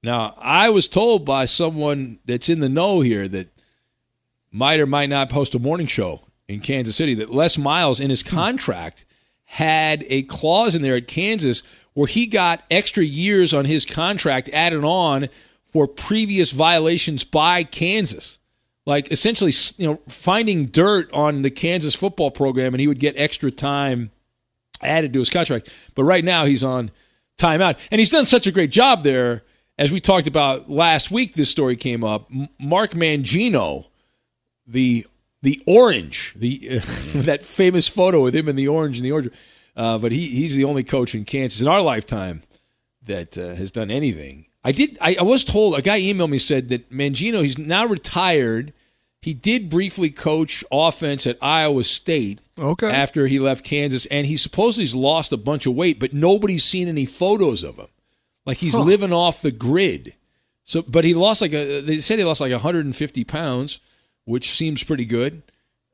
Now, 0.04 0.36
I 0.38 0.70
was 0.70 0.88
told 0.88 1.26
by 1.26 1.46
someone 1.46 2.20
that's 2.26 2.48
in 2.48 2.60
the 2.60 2.70
know 2.70 3.02
here 3.02 3.28
that 3.28 3.50
might 4.52 4.80
or 4.80 4.86
might 4.86 5.10
not 5.10 5.32
post 5.32 5.56
a 5.56 5.60
morning 5.60 5.88
show 5.88 6.22
in 6.48 6.60
Kansas 6.60 6.96
City 6.96 7.16
that 7.16 7.34
Les 7.34 7.58
Miles 7.58 8.00
in 8.00 8.12
his 8.12 8.22
contract 8.22 9.04
had 9.46 10.06
a 10.08 10.22
clause 10.24 10.76
in 10.76 10.84
there 10.84 10.96
at 10.96 11.08
Kansas 11.08 11.64
where 11.94 12.08
he 12.08 12.28
got 12.28 12.64
extra 12.70 13.04
years 13.04 13.54
on 13.54 13.66
his 13.66 13.86
contract 13.86 14.48
added 14.54 14.84
on 14.84 15.28
for 15.66 15.88
previous 15.88 16.52
violations 16.52 17.24
by 17.24 17.64
Kansas. 17.64 18.38
Like 18.86 19.12
essentially, 19.12 19.54
you 19.78 19.88
know, 19.88 20.00
finding 20.08 20.68
dirt 20.68 21.12
on 21.12 21.42
the 21.42 21.50
Kansas 21.50 21.96
football 21.96 22.30
program 22.30 22.76
and 22.76 22.82
he 22.82 22.88
would 22.88 23.00
get 23.00 23.16
extra 23.18 23.50
time 23.50 24.12
added 24.82 25.14
to 25.14 25.20
his 25.20 25.30
contract. 25.30 25.70
But 25.96 26.04
right 26.04 26.24
now 26.24 26.46
he's 26.46 26.64
on 26.64 26.92
timeout. 27.38 27.80
And 27.92 28.00
he's 28.00 28.10
done 28.10 28.26
such 28.26 28.48
a 28.48 28.52
great 28.52 28.72
job 28.72 29.04
there. 29.04 29.44
As 29.78 29.92
we 29.92 30.00
talked 30.00 30.28
about 30.28 30.70
last 30.70 31.12
week, 31.12 31.34
this 31.34 31.50
story 31.50 31.76
came 31.76 32.04
up. 32.04 32.32
Mark 32.60 32.92
Mangino, 32.92 33.86
the 34.66 35.06
the 35.42 35.62
orange, 35.68 36.34
the 36.36 36.58
that 37.16 37.44
famous 37.44 37.88
photo 37.88 38.24
with 38.24 38.36
him 38.36 38.48
in 38.48 38.56
the 38.56 38.68
orange 38.68 38.98
and 38.98 39.06
the 39.06 39.12
orange. 39.12 39.32
Uh, 39.76 39.98
but 39.98 40.14
he 40.14 40.28
he's 40.28 40.56
the 40.56 40.64
only 40.64 40.84
coach 40.84 41.14
in 41.14 41.26
Kansas 41.26 41.62
in 41.62 41.68
our 41.68 41.82
lifetime 41.82 42.44
that 43.04 43.38
uh, 43.38 43.54
has 43.56 43.72
done 43.72 43.92
anything. 43.92 44.46
I 44.64 44.72
did. 44.72 44.98
I, 45.02 45.18
I 45.20 45.24
was 45.24 45.44
told 45.44 45.76
a 45.76 45.82
guy 45.82 46.00
emailed 46.00 46.30
me 46.30 46.38
said 46.38 46.70
that 46.70 46.90
Mangino 46.90 47.44
he's 47.44 47.58
now 47.58 47.86
retired. 47.86 48.74
He 49.26 49.34
did 49.34 49.72
briefly 49.72 50.12
coach 50.12 50.64
offense 50.72 51.26
at 51.26 51.40
Iowa 51.42 51.84
State. 51.84 52.44
Okay. 52.60 52.92
After 52.92 53.26
he 53.26 53.40
left 53.40 53.66
Kansas, 53.66 54.06
and 54.06 54.28
he 54.28 54.38
supposedly's 54.38 54.94
lost 54.94 55.34
a 55.34 55.38
bunch 55.38 55.66
of 55.66 55.74
weight, 55.74 56.00
but 56.00 56.14
nobody's 56.14 56.64
seen 56.64 56.88
any 56.88 57.08
photos 57.08 57.64
of 57.64 57.78
him. 57.78 57.88
Like 58.46 58.58
he's 58.58 58.76
Huh. 58.76 58.84
living 58.84 59.12
off 59.12 59.42
the 59.42 59.50
grid. 59.50 60.14
So, 60.64 60.84
but 60.84 61.06
he 61.06 61.16
lost 61.16 61.42
like 61.42 61.54
a. 61.54 61.82
They 61.82 62.02
said 62.02 62.20
he 62.20 62.24
lost 62.26 62.40
like 62.40 62.52
150 62.52 63.24
pounds, 63.24 63.80
which 64.26 64.56
seems 64.56 64.84
pretty 64.84 65.06
good. 65.06 65.42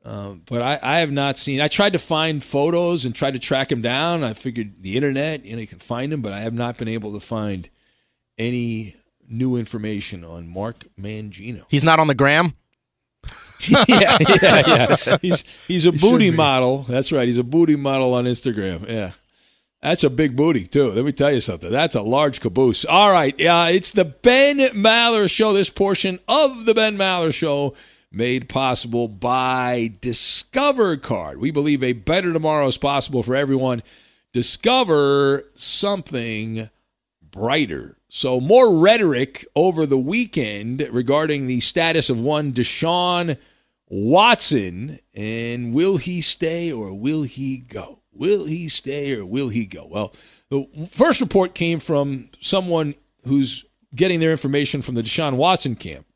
Um, 0.04 0.42
but 0.44 0.60
I, 0.60 0.78
I 0.82 0.98
have 0.98 1.10
not 1.10 1.38
seen. 1.38 1.62
I 1.62 1.68
tried 1.68 1.94
to 1.94 1.98
find 1.98 2.44
photos 2.44 3.06
and 3.06 3.14
tried 3.14 3.32
to 3.32 3.38
track 3.38 3.72
him 3.72 3.80
down. 3.80 4.22
I 4.24 4.34
figured 4.34 4.82
the 4.82 4.94
internet, 4.94 5.46
you 5.46 5.54
know, 5.56 5.60
you 5.62 5.66
can 5.66 5.78
find 5.78 6.12
him, 6.12 6.20
but 6.20 6.34
I 6.34 6.40
have 6.40 6.52
not 6.52 6.76
been 6.76 6.88
able 6.88 7.14
to 7.14 7.20
find 7.20 7.70
any 8.36 8.94
new 9.26 9.56
information 9.56 10.22
on 10.22 10.48
Mark 10.48 10.84
Mangino. 11.00 11.64
He's 11.68 11.84
not 11.84 11.98
on 11.98 12.08
the 12.08 12.14
gram. 12.14 12.54
yeah, 13.88 14.18
yeah, 14.20 14.62
yeah. 14.66 15.16
He's 15.22 15.44
he's 15.68 15.86
a 15.86 15.90
He 15.90 15.98
booty 15.98 16.30
model. 16.30 16.82
That's 16.82 17.12
right. 17.12 17.26
He's 17.26 17.38
a 17.38 17.44
booty 17.44 17.76
model 17.76 18.14
on 18.14 18.24
Instagram. 18.24 18.88
Yeah. 18.88 19.12
That's 19.82 20.04
a 20.04 20.10
big 20.10 20.36
booty, 20.36 20.64
too. 20.68 20.92
Let 20.92 21.04
me 21.04 21.10
tell 21.10 21.32
you 21.32 21.40
something. 21.40 21.70
That's 21.70 21.96
a 21.96 22.02
large 22.02 22.40
caboose. 22.40 22.84
All 22.84 23.10
right. 23.10 23.34
Uh, 23.40 23.66
it's 23.68 23.90
the 23.90 24.04
Ben 24.04 24.58
Maller 24.58 25.28
Show. 25.28 25.52
This 25.52 25.70
portion 25.70 26.20
of 26.28 26.66
the 26.66 26.74
Ben 26.74 26.96
Maller 26.96 27.34
Show 27.34 27.74
made 28.12 28.48
possible 28.48 29.08
by 29.08 29.92
Discover 30.00 30.98
Card. 30.98 31.40
We 31.40 31.50
believe 31.50 31.82
a 31.82 31.94
better 31.94 32.32
tomorrow 32.32 32.68
is 32.68 32.78
possible 32.78 33.24
for 33.24 33.34
everyone. 33.34 33.82
Discover 34.32 35.46
something 35.54 36.70
brighter. 37.20 37.96
So, 38.08 38.40
more 38.40 38.78
rhetoric 38.78 39.44
over 39.56 39.84
the 39.84 39.98
weekend 39.98 40.86
regarding 40.92 41.46
the 41.46 41.60
status 41.60 42.08
of 42.08 42.20
one 42.20 42.52
Deshaun 42.52 43.36
Watson 43.94 44.98
and 45.12 45.74
will 45.74 45.98
he 45.98 46.22
stay 46.22 46.72
or 46.72 46.98
will 46.98 47.24
he 47.24 47.58
go? 47.58 47.98
Will 48.14 48.46
he 48.46 48.70
stay 48.70 49.14
or 49.14 49.26
will 49.26 49.50
he 49.50 49.66
go? 49.66 49.86
Well, 49.86 50.14
the 50.48 50.88
first 50.90 51.20
report 51.20 51.54
came 51.54 51.78
from 51.78 52.30
someone 52.40 52.94
who's 53.26 53.66
getting 53.94 54.18
their 54.18 54.30
information 54.30 54.80
from 54.80 54.94
the 54.94 55.02
Deshaun 55.02 55.36
Watson 55.36 55.74
camp. 55.74 56.06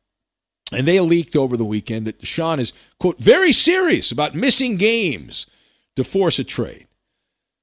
And 0.71 0.87
they 0.87 0.99
leaked 0.99 1.35
over 1.35 1.55
the 1.55 1.63
weekend 1.63 2.07
that 2.07 2.19
Deshaun 2.19 2.57
is, 2.57 2.73
quote, 2.99 3.19
very 3.19 3.51
serious 3.51 4.11
about 4.11 4.33
missing 4.33 4.77
games 4.77 5.45
to 5.95 6.03
force 6.03 6.39
a 6.39 6.43
trade. 6.43 6.87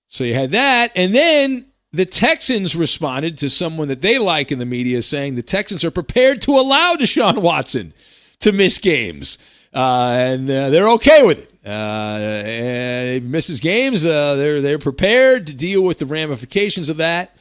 So 0.07 0.23
you 0.23 0.35
had 0.35 0.53
that. 0.53 0.93
And 0.95 1.13
then 1.13 1.67
the 1.91 2.07
Texans 2.07 2.77
responded 2.77 3.37
to 3.39 3.51
someone 3.51 3.89
that 3.89 4.01
they 4.01 4.21
like 4.21 4.53
in 4.53 4.61
the 4.61 4.65
media 4.65 5.03
saying 5.03 5.35
the 5.35 5.43
Texans 5.43 5.85
are 5.85 5.91
prepared 5.91 6.41
to 6.43 6.53
allow 6.53 6.95
Deshaun 6.95 7.39
Watson 7.39 7.93
to 8.39 8.53
miss 8.53 8.79
games. 8.79 9.39
Uh, 9.75 10.13
and 10.17 10.49
uh, 10.49 10.71
they're 10.71 10.91
okay 10.91 11.25
with 11.25 11.41
it. 11.41 11.51
Uh, 11.67 11.69
and 11.69 13.09
if 13.11 13.23
he 13.23 13.29
misses 13.29 13.61
games, 13.61 14.03
they're 14.03 14.61
they're 14.61 14.79
prepared 14.79 15.47
to 15.49 15.55
deal 15.55 15.83
with 15.83 15.99
the 15.99 16.07
ramifications 16.07 16.89
of 16.89 16.99
that. 16.99 17.37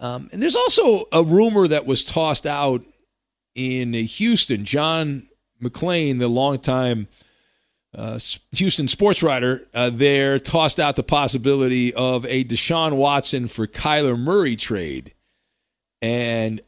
Um, 0.00 0.28
and 0.32 0.40
there's 0.40 0.54
also 0.54 1.04
a 1.10 1.22
rumor 1.22 1.66
that 1.66 1.86
was 1.86 2.04
tossed 2.04 2.46
out 2.46 2.84
in 3.54 3.92
Houston. 3.92 4.64
John 4.64 5.28
McClain, 5.62 6.20
the 6.20 6.28
longtime 6.28 7.08
uh, 7.94 8.18
Houston 8.52 8.86
sports 8.86 9.22
writer, 9.22 9.66
uh, 9.74 9.90
there 9.90 10.38
tossed 10.38 10.78
out 10.78 10.94
the 10.94 11.02
possibility 11.02 11.92
of 11.94 12.24
a 12.26 12.44
Deshaun 12.44 12.94
Watson 12.94 13.48
for 13.48 13.66
Kyler 13.66 14.16
Murray 14.16 14.54
trade, 14.54 15.14
and 16.00 16.60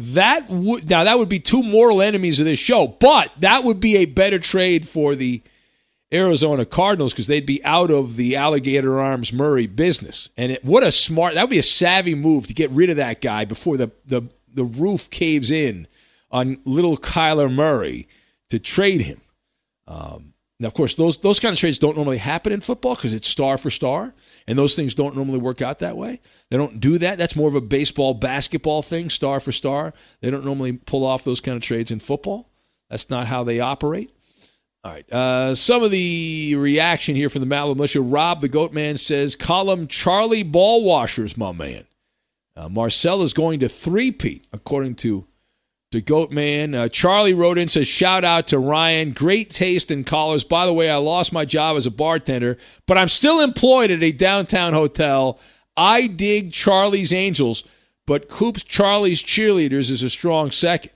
that 0.00 0.48
would 0.48 0.88
now 0.88 1.02
that 1.04 1.18
would 1.18 1.28
be 1.28 1.40
two 1.40 1.62
mortal 1.62 2.00
enemies 2.00 2.38
of 2.38 2.46
this 2.46 2.60
show, 2.60 2.86
but 2.86 3.32
that 3.38 3.64
would 3.64 3.80
be 3.80 3.96
a 3.96 4.04
better 4.04 4.38
trade 4.38 4.86
for 4.86 5.16
the 5.16 5.42
Arizona 6.12 6.64
Cardinals 6.64 7.12
because 7.12 7.26
they'd 7.26 7.44
be 7.44 7.62
out 7.64 7.90
of 7.90 8.16
the 8.16 8.36
Alligator 8.36 9.00
Arms 9.00 9.32
Murray 9.32 9.66
business. 9.66 10.30
And 10.36 10.52
it, 10.52 10.64
what 10.64 10.84
a 10.84 10.92
smart 10.92 11.34
that 11.34 11.42
would 11.42 11.50
be 11.50 11.58
a 11.58 11.64
savvy 11.64 12.14
move 12.14 12.46
to 12.46 12.54
get 12.54 12.70
rid 12.70 12.90
of 12.90 12.96
that 12.96 13.20
guy 13.20 13.44
before 13.44 13.76
the 13.76 13.90
the 14.06 14.22
the 14.54 14.64
roof 14.64 15.10
caves 15.10 15.50
in 15.50 15.88
on 16.30 16.58
little 16.64 16.96
Kyler 16.96 17.52
Murray 17.52 18.06
to 18.50 18.60
trade 18.60 19.00
him. 19.00 19.20
Um, 19.88 20.34
now, 20.60 20.66
of 20.66 20.74
course, 20.74 20.96
those 20.96 21.18
those 21.18 21.38
kind 21.38 21.52
of 21.52 21.58
trades 21.58 21.78
don't 21.78 21.96
normally 21.96 22.18
happen 22.18 22.52
in 22.52 22.60
football 22.60 22.96
because 22.96 23.14
it's 23.14 23.28
star 23.28 23.58
for 23.58 23.70
star, 23.70 24.12
and 24.48 24.58
those 24.58 24.74
things 24.74 24.92
don't 24.92 25.14
normally 25.14 25.38
work 25.38 25.62
out 25.62 25.78
that 25.78 25.96
way. 25.96 26.20
They 26.50 26.56
don't 26.56 26.80
do 26.80 26.98
that. 26.98 27.16
That's 27.16 27.36
more 27.36 27.48
of 27.48 27.54
a 27.54 27.60
baseball, 27.60 28.14
basketball 28.14 28.82
thing, 28.82 29.08
star 29.08 29.38
for 29.38 29.52
star. 29.52 29.94
They 30.20 30.30
don't 30.30 30.44
normally 30.44 30.72
pull 30.72 31.06
off 31.06 31.22
those 31.22 31.40
kind 31.40 31.56
of 31.56 31.62
trades 31.62 31.92
in 31.92 32.00
football. 32.00 32.50
That's 32.90 33.08
not 33.08 33.28
how 33.28 33.44
they 33.44 33.60
operate. 33.60 34.10
All 34.82 34.92
right. 34.92 35.12
Uh, 35.12 35.54
some 35.54 35.84
of 35.84 35.92
the 35.92 36.56
reaction 36.56 37.14
here 37.14 37.28
from 37.28 37.46
the 37.46 37.54
Malibu 37.54 37.76
Militia. 37.76 38.00
Rob 38.00 38.40
the 38.40 38.48
Goat 38.48 38.72
Man 38.72 38.96
says, 38.96 39.36
"Call 39.36 39.70
him 39.70 39.86
Charlie 39.86 40.42
Ball 40.42 40.82
Washers, 40.82 41.36
my 41.36 41.52
man." 41.52 41.84
Uh, 42.56 42.68
Marcel 42.68 43.22
is 43.22 43.32
going 43.32 43.60
to 43.60 43.68
three-peat, 43.68 44.48
according 44.52 44.96
to 44.96 45.28
to 45.90 46.00
Goat 46.00 46.30
Man. 46.30 46.74
Uh, 46.74 46.88
Charlie 46.88 47.34
wrote 47.34 47.58
in 47.58 47.68
says, 47.68 47.88
"Shout 47.88 48.24
out 48.24 48.46
to 48.48 48.58
Ryan, 48.58 49.12
great 49.12 49.50
taste 49.50 49.90
in 49.90 50.04
callers. 50.04 50.44
By 50.44 50.66
the 50.66 50.72
way, 50.72 50.90
I 50.90 50.96
lost 50.96 51.32
my 51.32 51.44
job 51.44 51.76
as 51.76 51.86
a 51.86 51.90
bartender, 51.90 52.58
but 52.86 52.98
I'm 52.98 53.08
still 53.08 53.40
employed 53.40 53.90
at 53.90 54.02
a 54.02 54.12
downtown 54.12 54.72
hotel. 54.72 55.38
I 55.76 56.06
dig 56.06 56.52
Charlie's 56.52 57.12
Angels, 57.12 57.64
but 58.06 58.28
Coop's 58.28 58.64
Charlie's 58.64 59.22
Cheerleaders 59.22 59.90
is 59.90 60.02
a 60.02 60.10
strong 60.10 60.50
second 60.50 60.90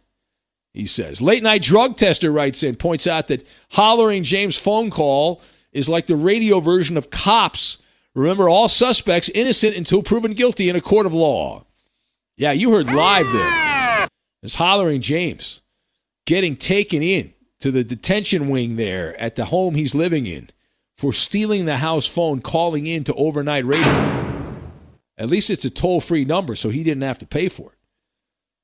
he 0.73 0.87
says. 0.87 1.21
Late 1.21 1.43
night 1.43 1.63
drug 1.63 1.97
tester 1.97 2.33
writes 2.33 2.63
in, 2.63 2.77
points 2.77 3.07
out 3.07 3.29
that 3.29 3.47
hollering 3.73 4.25
James' 4.25 4.57
phone 4.57 4.91
call 4.91 5.43
is 5.73 5.89
like 5.89 6.07
the 6.07 6.17
radio 6.17 6.61
version 6.61 6.97
of 6.97 7.11
cops. 7.11 7.79
Remember, 8.15 8.49
all 8.49 8.69
suspects 8.69 9.31
innocent 9.35 9.77
until 9.77 10.03
proven 10.03 10.35
guilty 10.35 10.69
in 10.69 10.77
a 10.77 10.81
court 10.81 11.07
of 11.07 11.13
law. 11.13 11.65
Yeah, 12.37 12.53
you 12.53 12.73
heard 12.73 12.93
live 12.93 13.31
there. 13.33 13.72
It's 14.43 14.57
hollering 14.57 15.03
James 15.03 15.61
getting 16.27 16.57
taken 16.57 17.03
in 17.03 17.33
to 17.61 17.71
the 17.71 17.85
detention 17.85 18.49
wing 18.49 18.77
there 18.77 19.19
at 19.21 19.37
the 19.37 19.47
home 19.47 19.75
he's 19.75 19.95
living 19.95 20.27
in 20.27 20.51
for 20.97 21.13
stealing 21.13 21.65
the 21.65 21.77
house 21.77 22.07
phone, 22.07 22.41
calling 22.41 22.87
in 22.87 23.05
to 23.05 23.15
overnight 23.15 23.65
radio. 23.65 24.59
At 25.17 25.29
least 25.29 25.51
it's 25.51 25.65
a 25.65 25.71
toll 25.71 26.01
free 26.01 26.25
number, 26.25 26.57
so 26.57 26.71
he 26.71 26.83
didn't 26.83 27.03
have 27.03 27.19
to 27.19 27.27
pay 27.27 27.49
for 27.49 27.73
it. 27.73 27.79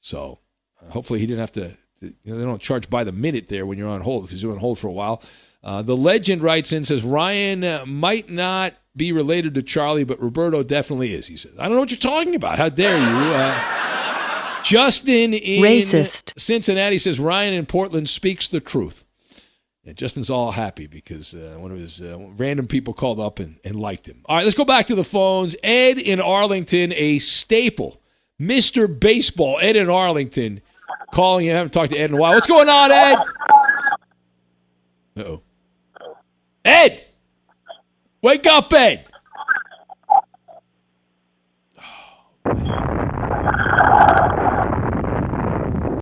So 0.01 0.41
uh, 0.83 0.91
hopefully 0.91 1.21
he 1.21 1.27
didn't 1.27 1.41
have 1.41 1.53
to. 1.53 1.77
You 2.01 2.15
know, 2.25 2.39
they 2.39 2.45
don't 2.45 2.63
charge 2.63 2.89
by 2.89 3.03
the 3.03 3.13
minute 3.13 3.49
there 3.49 3.67
when 3.67 3.77
you're 3.77 3.89
on 3.89 4.03
hold 4.03 4.27
because 4.27 4.43
you're 4.43 4.53
on 4.53 4.59
hold 4.59 4.79
for 4.79 4.87
a 4.87 4.93
while. 4.93 5.23
Uh, 5.65 5.83
the 5.83 5.97
legend 5.97 6.43
writes 6.43 6.73
in 6.73 6.85
says 6.85 7.03
Ryan 7.03 7.65
uh, 7.65 7.85
might 7.87 8.31
not 8.31 8.75
be 8.97 9.11
related 9.11 9.55
to 9.55 9.63
Charlie, 9.63 10.05
but 10.05 10.21
Roberto 10.21 10.63
definitely 10.63 11.13
is. 11.13 11.27
He 11.27 11.37
says, 11.37 11.53
"I 11.59 11.65
don't 11.65 11.75
know 11.75 11.81
what 11.81 11.91
you're 11.91 11.99
talking 11.99 12.37
about. 12.37 12.59
How 12.59 12.69
dare 12.69 12.97
you?" 12.97 13.88
Justin 14.63 15.35
in 15.35 15.63
Racist. 15.63 16.33
Cincinnati 16.37 16.99
says 16.99 17.19
Ryan 17.19 17.55
in 17.55 17.67
Portland 17.67 18.09
speaks 18.09 18.49
the 18.49 18.61
truth. 18.61 19.05
And 19.85 19.97
Justin's 19.97 20.29
all 20.29 20.51
happy 20.51 20.87
because 20.87 21.35
uh, 21.35 21.57
one 21.59 21.73
of 21.73 21.79
his 21.79 22.03
uh, 22.03 22.19
random 22.37 22.67
people 22.67 22.93
called 22.93 23.19
up 23.19 23.39
and, 23.39 23.59
and 23.65 23.75
liked 23.75 24.07
him. 24.07 24.21
All 24.27 24.37
right, 24.37 24.45
let's 24.45 24.57
go 24.57 24.67
back 24.67 24.87
to 24.89 24.95
the 24.95 25.03
phones. 25.03 25.57
Ed 25.63 25.99
in 25.99 26.21
Arlington, 26.21 26.93
a 26.95 27.19
staple, 27.21 27.99
Mr. 28.39 28.87
Baseball. 29.01 29.59
Ed 29.63 29.77
in 29.77 29.89
Arlington, 29.89 30.61
calling 31.11 31.47
you. 31.47 31.53
I 31.53 31.57
haven't 31.57 31.73
talked 31.73 31.93
to 31.93 31.99
Ed 31.99 32.11
in 32.11 32.17
a 32.17 32.19
while. 32.19 32.35
What's 32.35 32.47
going 32.47 32.69
on, 32.69 32.93
Ed? 32.93 33.17
Uh 35.17 35.23
oh. 35.23 35.43
Ed, 36.67 37.07
wake 38.21 38.47
up, 38.47 38.71
Ed. 38.75 39.07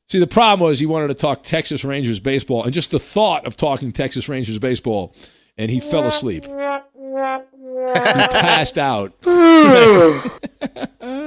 See, 0.08 0.20
the 0.20 0.26
problem 0.26 0.68
was 0.68 0.78
he 0.78 0.86
wanted 0.86 1.08
to 1.08 1.14
talk 1.14 1.42
Texas 1.42 1.84
Rangers 1.84 2.20
baseball, 2.20 2.62
and 2.64 2.72
just 2.72 2.92
the 2.92 3.00
thought 3.00 3.44
of 3.44 3.56
talking 3.56 3.92
Texas 3.92 4.28
Rangers 4.28 4.58
baseball, 4.58 5.14
and 5.58 5.70
he 5.70 5.80
fell 5.80 6.04
asleep. 6.04 6.46
He 7.86 7.92
passed 7.92 8.78
out. 8.78 9.12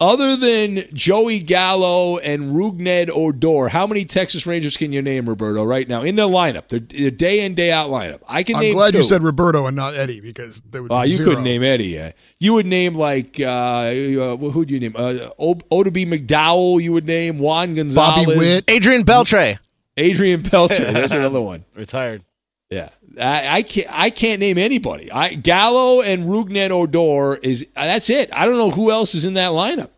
Other 0.00 0.36
than 0.36 0.84
Joey 0.94 1.40
Gallo 1.40 2.18
and 2.18 2.52
Rougned 2.52 3.10
Odor, 3.10 3.68
how 3.68 3.84
many 3.84 4.04
Texas 4.04 4.46
Rangers 4.46 4.76
can 4.76 4.92
you 4.92 5.02
name, 5.02 5.28
Roberto, 5.28 5.64
right 5.64 5.88
now 5.88 6.02
in 6.02 6.14
their 6.14 6.26
lineup? 6.26 6.68
Their, 6.68 6.78
their 6.78 7.10
day 7.10 7.44
in 7.44 7.56
day 7.56 7.72
out 7.72 7.90
lineup. 7.90 8.20
I 8.28 8.44
can 8.44 8.60
name 8.60 8.70
I'm 8.70 8.76
glad 8.76 8.90
two. 8.92 8.98
you 8.98 9.02
said 9.02 9.24
Roberto 9.24 9.66
and 9.66 9.76
not 9.76 9.96
Eddie 9.96 10.20
because 10.20 10.60
they 10.60 10.78
would. 10.78 10.92
Uh, 10.92 11.02
be 11.02 11.08
you 11.10 11.16
zero. 11.16 11.30
couldn't 11.30 11.44
name 11.44 11.64
Eddie. 11.64 11.86
Yeah. 11.86 12.12
You 12.38 12.52
would 12.54 12.66
name 12.66 12.94
like 12.94 13.40
uh, 13.40 13.44
uh, 13.46 14.36
who'd 14.36 14.70
you 14.70 14.78
name? 14.78 14.94
Uh, 14.96 15.30
o- 15.36 15.54
Oddibe 15.72 16.06
McDowell. 16.06 16.80
You 16.80 16.92
would 16.92 17.06
name 17.06 17.38
Juan 17.38 17.74
Gonzalez, 17.74 18.24
Bobby 18.26 18.38
Witt. 18.38 18.64
Adrian 18.68 19.04
Beltre. 19.04 19.58
Adrian 19.96 20.44
Beltre. 20.44 20.92
There's 20.92 21.10
another 21.10 21.40
one. 21.40 21.64
Retired. 21.74 22.22
Yeah, 22.70 22.90
I, 23.18 23.58
I 23.58 23.62
can't. 23.62 23.86
I 23.90 24.10
can't 24.10 24.40
name 24.40 24.58
anybody. 24.58 25.10
I 25.10 25.34
Gallo 25.34 26.02
and 26.02 26.24
Rougned 26.26 26.70
Odor 26.70 27.38
is 27.42 27.66
that's 27.74 28.10
it. 28.10 28.30
I 28.32 28.44
don't 28.44 28.58
know 28.58 28.70
who 28.70 28.90
else 28.90 29.14
is 29.14 29.24
in 29.24 29.34
that 29.34 29.52
lineup. 29.52 29.90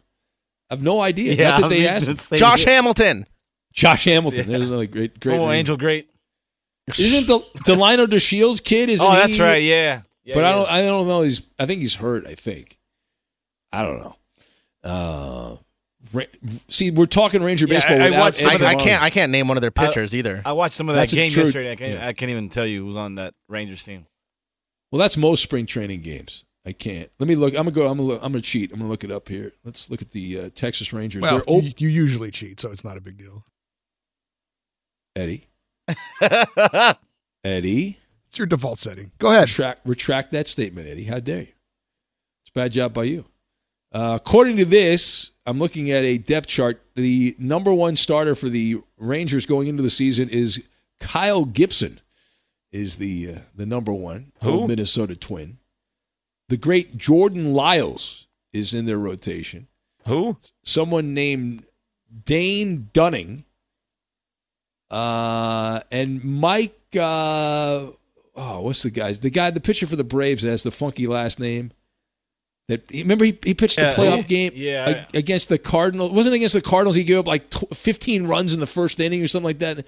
I 0.71 0.75
have 0.75 0.83
no 0.83 1.01
idea. 1.01 1.35
Yeah, 1.35 1.51
Not 1.51 1.61
that 1.63 1.69
they 1.71 1.89
asked. 1.89 2.33
Josh 2.35 2.65
here. 2.65 2.75
Hamilton. 2.75 3.27
Josh 3.73 4.05
Hamilton. 4.05 4.49
There's 4.49 4.69
another 4.69 4.87
great, 4.87 5.19
great. 5.19 5.37
Oh, 5.37 5.47
name. 5.47 5.57
Angel 5.57 5.77
Great. 5.77 6.11
Isn't 6.99 7.27
the 7.27 7.41
Delino 7.65 8.07
DeShields 8.07 8.63
kid? 8.63 8.89
Is 8.89 9.01
Oh, 9.01 9.13
that's 9.13 9.39
right. 9.39 9.63
Yeah. 9.63 10.03
Yeah, 10.25 10.35
but 10.35 10.45
I 10.45 10.53
don't. 10.53 10.69
I 10.69 10.83
don't 10.83 11.09
know. 11.09 11.23
He's. 11.23 11.43
I 11.59 11.67
think 11.67 11.81
he's 11.81 11.95
hurt. 11.95 12.27
I 12.27 12.35
think. 12.35 12.79
I 13.73 13.83
don't 13.83 13.99
know. 14.01 14.17
Uh, 14.85 15.57
Ra- 15.57 15.59
see, 16.69 16.91
we're 16.91 17.07
talking 17.07 17.43
Ranger 17.43 17.67
Yeah, 17.67 17.75
baseball. 17.75 18.01
I- 18.03 18.07
I 18.07 18.19
watched 18.19 18.39
some 18.39 18.47
Eddie 18.47 18.55
of 18.57 18.61
the- 18.61 18.67
I 18.67 18.75
can't. 18.75 19.03
I 19.03 19.11
can't 19.11 19.33
name 19.33 19.49
one 19.49 19.57
of 19.57 19.61
their 19.61 19.73
I- 19.77 19.87
pitchers 19.87 20.15
either. 20.15 20.43
I 20.45 20.53
watched 20.53 20.75
some 20.77 20.89
of 20.89 20.95
that 20.95 21.03
That's 21.03 21.15
game 21.15 21.31
true- 21.31 21.45
yesterday. 21.45 21.73
I 21.73 21.77
can't, 21.77 21.93
yeah. 21.95 22.07
I 22.09 22.13
can't 22.13 22.31
even 22.31 22.49
tell 22.49 22.67
you 22.67 22.85
who's 22.85 22.97
on 22.97 23.17
that 23.17 23.35
Rangers 23.49 23.83
team. 23.83 24.07
Well, 24.91 24.99
that's 24.99 25.17
most 25.17 25.43
spring 25.43 25.67
training 25.67 26.01
games. 26.03 26.45
I 26.67 26.73
can't. 26.73 27.11
Let 27.19 27.29
me 27.29 27.37
look. 27.37 27.55
I'm 27.55 27.61
gonna 27.65 27.71
go. 27.71 27.89
I'm 27.89 27.97
gonna. 27.97 28.03
Look, 28.09 28.23
I'm 28.23 28.33
gonna 28.33 28.43
cheat. 28.43 28.71
I'm 28.73 28.79
gonna 28.81 28.91
look 28.91 29.03
it 29.05 29.11
up 29.11 29.29
here. 29.29 29.53
Let's 29.65 29.89
look 29.89 30.03
at 30.03 30.11
the 30.11 30.41
uh, 30.41 30.51
Texas 30.55 30.93
Rangers. 30.93 31.23
Well, 31.23 31.43
op- 31.47 31.63
you, 31.65 31.73
you 31.79 31.89
usually 31.89 32.31
cheat, 32.31 32.61
so 32.61 32.71
it's 32.71 32.85
not 32.85 32.97
a 32.97 33.01
big 33.01 33.17
deal. 33.17 33.45
Eddie. 35.17 35.49
Eddie. 37.45 37.99
It's 38.29 38.39
your 38.39 38.47
default 38.47 38.79
setting. 38.79 39.11
Go 39.19 39.31
ahead. 39.31 39.49
Retract, 39.49 39.81
retract 39.87 40.31
that 40.33 40.47
statement, 40.49 40.87
Eddie. 40.87 41.05
How 41.05 41.19
dare 41.19 41.39
you? 41.41 41.47
It's 42.43 42.51
a 42.51 42.53
bad 42.55 42.73
job 42.73 42.93
by 42.95 43.05
you. 43.05 43.25
Uh, 43.93 44.19
according 44.21 44.57
to 44.57 44.65
this, 44.65 45.33
I'm 45.47 45.59
looking 45.59 45.91
at 45.91 46.05
a 46.05 46.19
depth 46.19 46.47
chart. 46.47 46.81
The 46.95 47.35
number 47.39 47.73
one 47.75 47.97
starter 47.97 48.35
for 48.35 48.49
the 48.49 48.81
Rangers 48.99 49.47
going 49.47 49.67
into 49.67 49.83
the 49.83 49.91
season 49.91 50.29
is 50.29 50.63
Kyle 51.01 51.45
Gibson. 51.45 52.01
Is 52.73 52.97
the 52.97 53.33
uh, 53.35 53.39
the 53.57 53.67
number 53.67 53.93
one 53.93 54.31
Who? 54.43 54.69
Minnesota 54.69 55.17
Twin. 55.17 55.59
The 56.49 56.57
great 56.57 56.97
Jordan 56.97 57.53
Lyles 57.53 58.29
is 58.53 58.75
in 58.75 58.87
their 58.87 58.99
rotation. 58.99 59.67
Who? 60.07 60.37
Someone 60.63 61.13
named 61.13 61.65
Dane 62.27 62.91
Dunning. 62.93 63.45
Uh, 64.89 65.81
and 65.91 66.23
Mike. 66.25 66.79
Uh, 66.95 67.91
oh, 68.37 68.61
what's 68.61 68.83
the 68.85 68.91
guy's 68.91 69.21
the 69.21 69.31
guy, 69.31 69.51
the 69.51 69.61
pitcher 69.61 69.87
for 69.87 69.97
the 69.97 70.05
Braves 70.05 70.43
that 70.43 70.51
has 70.51 70.63
the 70.63 70.71
funky 70.71 71.09
last 71.09 71.41
name. 71.41 71.73
That 72.69 72.83
remember 72.93 73.25
he, 73.25 73.37
he 73.43 73.55
pitched 73.55 73.77
the 73.77 73.83
Yeah, 73.83 73.95
playoff 73.95 74.19
who? 74.19 74.23
game 74.25 74.53
Yeah, 74.55 75.05
a- 75.13 75.19
against 75.19 75.49
the 75.49 75.59
Cardinals. 75.59 76.13
Wasn't 76.13 76.35
against 76.35 76.55
the 76.55 76.61
Cardinals. 76.63 76.95
He 76.95 77.03
gave 77.05 77.19
up 77.19 77.27
like 77.27 77.51
tw- 77.51 77.75
15 77.75 78.27
runs 78.27 78.55
in 78.55 78.61
the 78.61 78.67
first 78.67 79.01
inning 79.01 79.23
or 79.23 79.29
something 79.29 79.47
like 79.47 79.59
that. 79.59 79.85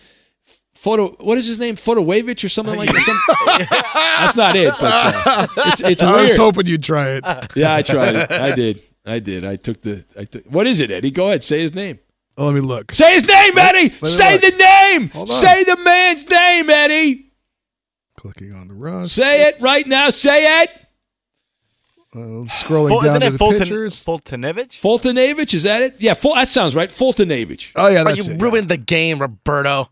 Photo, 0.74 1.10
what 1.24 1.38
is 1.38 1.46
his 1.46 1.60
name? 1.60 1.76
Photowavich 1.76 2.44
or 2.44 2.48
something 2.48 2.76
like 2.76 2.90
that. 2.90 3.00
Some, 3.02 3.78
that's 3.94 4.34
not 4.34 4.56
it, 4.56 4.74
but 4.80 4.92
uh, 5.26 5.46
it's 5.66 5.80
it's 5.80 6.02
I 6.02 6.10
weird. 6.12 6.28
was 6.30 6.36
hoping 6.36 6.66
you'd 6.66 6.82
try 6.82 7.10
it. 7.10 7.24
yeah, 7.54 7.74
I 7.74 7.82
tried 7.82 8.16
it. 8.16 8.32
I 8.32 8.52
did. 8.54 8.82
I 9.06 9.18
did. 9.20 9.44
I 9.44 9.54
took 9.56 9.80
the. 9.82 10.04
I 10.18 10.24
took. 10.24 10.44
What 10.46 10.66
is 10.66 10.80
it, 10.80 10.90
Eddie? 10.90 11.12
Go 11.12 11.28
ahead. 11.28 11.44
Say 11.44 11.60
his 11.60 11.72
name. 11.74 12.00
Oh, 12.36 12.46
let 12.46 12.54
me 12.54 12.60
look. 12.62 12.90
Say 12.90 13.12
his 13.14 13.24
name, 13.28 13.56
Eddie. 13.58 13.90
let 13.90 14.02
me 14.02 14.08
Say 14.08 14.32
look. 14.32 14.40
the 14.42 14.50
name. 14.56 15.08
Hold 15.10 15.28
on. 15.30 15.36
Say 15.36 15.62
the 15.64 15.76
man's 15.76 16.26
name, 16.28 16.70
Eddie. 16.70 17.32
Clicking 18.18 18.52
on 18.52 18.66
the 18.68 18.74
rust. 18.74 19.14
Say 19.14 19.46
it 19.48 19.60
right 19.60 19.86
now. 19.86 20.10
Say 20.10 20.62
it. 20.62 20.70
Uh, 22.14 22.44
scrolling 22.48 22.88
Ful- 22.90 23.00
down 23.00 23.08
isn't 23.08 23.20
to 23.22 23.26
it 23.26 23.30
the 23.30 23.38
Fulton, 23.38 23.58
pictures. 23.60 24.04
Fultonevich? 24.04 24.80
Fultonavich, 24.80 25.54
is 25.54 25.62
that 25.62 25.82
it? 25.82 25.94
Yeah, 25.98 26.14
Ful- 26.14 26.34
that 26.34 26.48
sounds 26.48 26.74
right. 26.74 26.90
Fultonavich. 26.90 27.72
Oh 27.76 27.88
yeah, 27.88 28.04
But 28.04 28.16
that's 28.16 28.28
you 28.28 28.34
it. 28.34 28.40
ruined 28.42 28.68
the 28.68 28.76
game, 28.76 29.18
Roberto. 29.20 29.88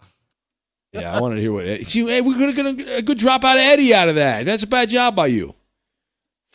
Yeah, 0.92 1.16
I 1.16 1.20
wanted 1.20 1.36
to 1.36 1.40
hear 1.40 1.52
what. 1.52 1.64
Eddie. 1.66 1.84
See, 1.84 2.04
hey, 2.06 2.20
we're 2.20 2.38
gonna 2.38 2.52
get 2.74 2.88
a, 2.88 2.96
a 2.96 3.02
good 3.02 3.16
drop 3.18 3.44
out 3.44 3.56
of 3.56 3.62
Eddie 3.62 3.94
out 3.94 4.08
of 4.08 4.16
that. 4.16 4.44
That's 4.44 4.64
a 4.64 4.66
bad 4.66 4.90
job 4.90 5.14
by 5.16 5.28
you. 5.28 5.54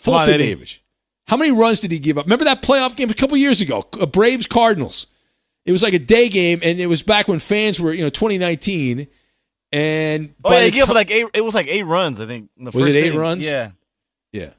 Come 0.03 0.13
on, 0.13 0.29
Eddie. 0.29 0.55
Fultonavich. 0.55 0.79
How 1.27 1.37
many 1.37 1.51
runs 1.51 1.79
did 1.79 1.91
he 1.91 1.97
give 1.97 2.17
up? 2.19 2.25
Remember 2.25 2.45
that 2.45 2.61
playoff 2.61 2.95
game 2.95 3.09
a 3.09 3.13
couple 3.15 3.35
years 3.37 3.59
ago, 3.61 3.81
Braves 4.11 4.45
Cardinals. 4.45 5.07
It 5.65 5.71
was 5.71 5.81
like 5.81 5.93
a 5.93 5.99
day 5.99 6.29
game, 6.29 6.59
and 6.61 6.79
it 6.79 6.85
was 6.85 7.01
back 7.01 7.27
when 7.27 7.39
fans 7.39 7.79
were, 7.79 7.91
you 7.91 8.03
know, 8.03 8.09
2019. 8.09 9.07
And 9.71 10.35
Oh 10.43 10.51
yeah, 10.53 10.59
the 10.59 10.65
he 10.65 10.71
gave 10.71 10.83
up 10.83 10.89
like 10.93 11.09
eight. 11.09 11.25
It 11.33 11.41
was 11.43 11.55
like 11.55 11.65
eight 11.67 11.81
runs, 11.83 12.21
I 12.21 12.27
think. 12.27 12.49
In 12.57 12.65
the 12.65 12.71
Was 12.71 12.95
it 12.95 12.99
eight 12.99 13.07
inning. 13.07 13.19
runs? 13.19 13.45
Yeah. 13.47 13.71
Yeah. 14.31 14.51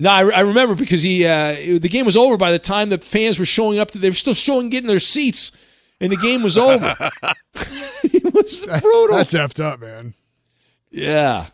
No, 0.00 0.10
I, 0.10 0.28
I 0.28 0.40
remember 0.40 0.74
because 0.74 1.02
he 1.02 1.24
uh, 1.26 1.52
it- 1.52 1.82
the 1.82 1.88
game 1.88 2.04
was 2.06 2.16
over 2.16 2.36
by 2.36 2.50
the 2.52 2.58
time 2.58 2.88
the 2.88 2.98
fans 2.98 3.38
were 3.38 3.44
showing 3.44 3.78
up. 3.78 3.90
To, 3.92 3.98
they 3.98 4.08
were 4.10 4.14
still 4.14 4.34
showing, 4.34 4.68
getting 4.70 4.88
their 4.88 4.98
seats, 4.98 5.52
and 6.00 6.10
the 6.10 6.16
game 6.16 6.42
was 6.42 6.58
over. 6.58 6.96
it 7.54 8.34
was 8.34 8.66
brutal. 8.82 9.16
That's 9.16 9.34
effed 9.34 9.62
up, 9.62 9.80
man. 9.80 10.14
yeah, 10.90 11.46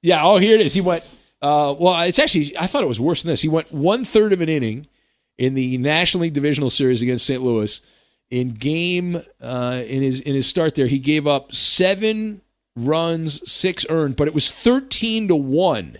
yeah. 0.00 0.24
Oh, 0.24 0.38
here 0.38 0.54
it 0.54 0.60
is. 0.64 0.74
He 0.74 0.80
went. 0.80 1.04
Uh, 1.42 1.74
well, 1.78 2.00
it's 2.02 2.18
actually 2.18 2.56
I 2.56 2.66
thought 2.66 2.82
it 2.82 2.88
was 2.88 3.00
worse 3.00 3.22
than 3.22 3.30
this. 3.30 3.42
He 3.42 3.48
went 3.48 3.70
one 3.72 4.04
third 4.04 4.32
of 4.32 4.40
an 4.40 4.48
inning 4.48 4.86
in 5.38 5.54
the 5.54 5.76
National 5.78 6.22
League 6.22 6.34
Divisional 6.34 6.70
Series 6.70 7.02
against 7.02 7.26
St. 7.26 7.42
Louis. 7.42 7.80
In 8.30 8.54
game 8.54 9.20
uh, 9.42 9.82
in 9.86 10.02
his 10.02 10.20
in 10.20 10.34
his 10.34 10.46
start 10.46 10.74
there, 10.76 10.86
he 10.86 10.98
gave 10.98 11.26
up 11.26 11.52
seven 11.54 12.40
runs, 12.74 13.50
six 13.50 13.84
earned, 13.90 14.16
but 14.16 14.28
it 14.28 14.34
was 14.34 14.50
thirteen 14.50 15.28
to 15.28 15.36
one 15.36 15.98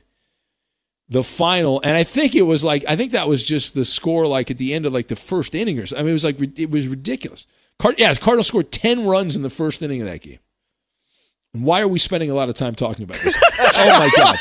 the 1.13 1.23
final, 1.23 1.81
and 1.85 1.97
I 1.97 2.05
think 2.05 2.35
it 2.35 2.43
was 2.43 2.65
like 2.65 2.85
I 2.89 2.97
think 2.97 3.13
that 3.13 3.29
was 3.29 3.43
just 3.43 3.75
the 3.75 3.85
score, 3.85 4.27
like 4.27 4.51
at 4.51 4.59
the 4.59 4.73
end 4.75 4.87
of 4.87 4.93
like 4.93 5.09
the 5.09 5.17
first 5.17 5.55
inning 5.55 5.79
or 5.79 5.87
something. 5.87 6.01
I 6.01 6.05
mean, 6.05 6.11
it 6.11 6.15
was 6.15 6.25
like 6.25 6.59
it 6.59 6.71
was 6.71 6.89
ridiculous. 6.89 7.47
Card, 7.79 7.97
yeah, 7.99 8.15
Cardinals 8.15 8.47
scored 8.49 8.73
ten 8.73 9.05
runs 9.07 9.37
in 9.37 9.43
the 9.43 9.51
first 9.51 9.83
inning 9.83 10.01
of 10.01 10.07
that 10.09 10.23
game. 10.23 10.39
And 11.55 11.65
why 11.65 11.83
are 11.83 11.89
we 11.89 11.99
spending 11.99 12.31
a 12.31 12.35
lot 12.35 12.49
of 12.49 12.57
time 12.57 12.75
talking 12.75 13.05
about 13.05 13.19
this? 13.21 13.37
oh 13.61 13.99
my 13.99 14.11
god! 14.17 14.39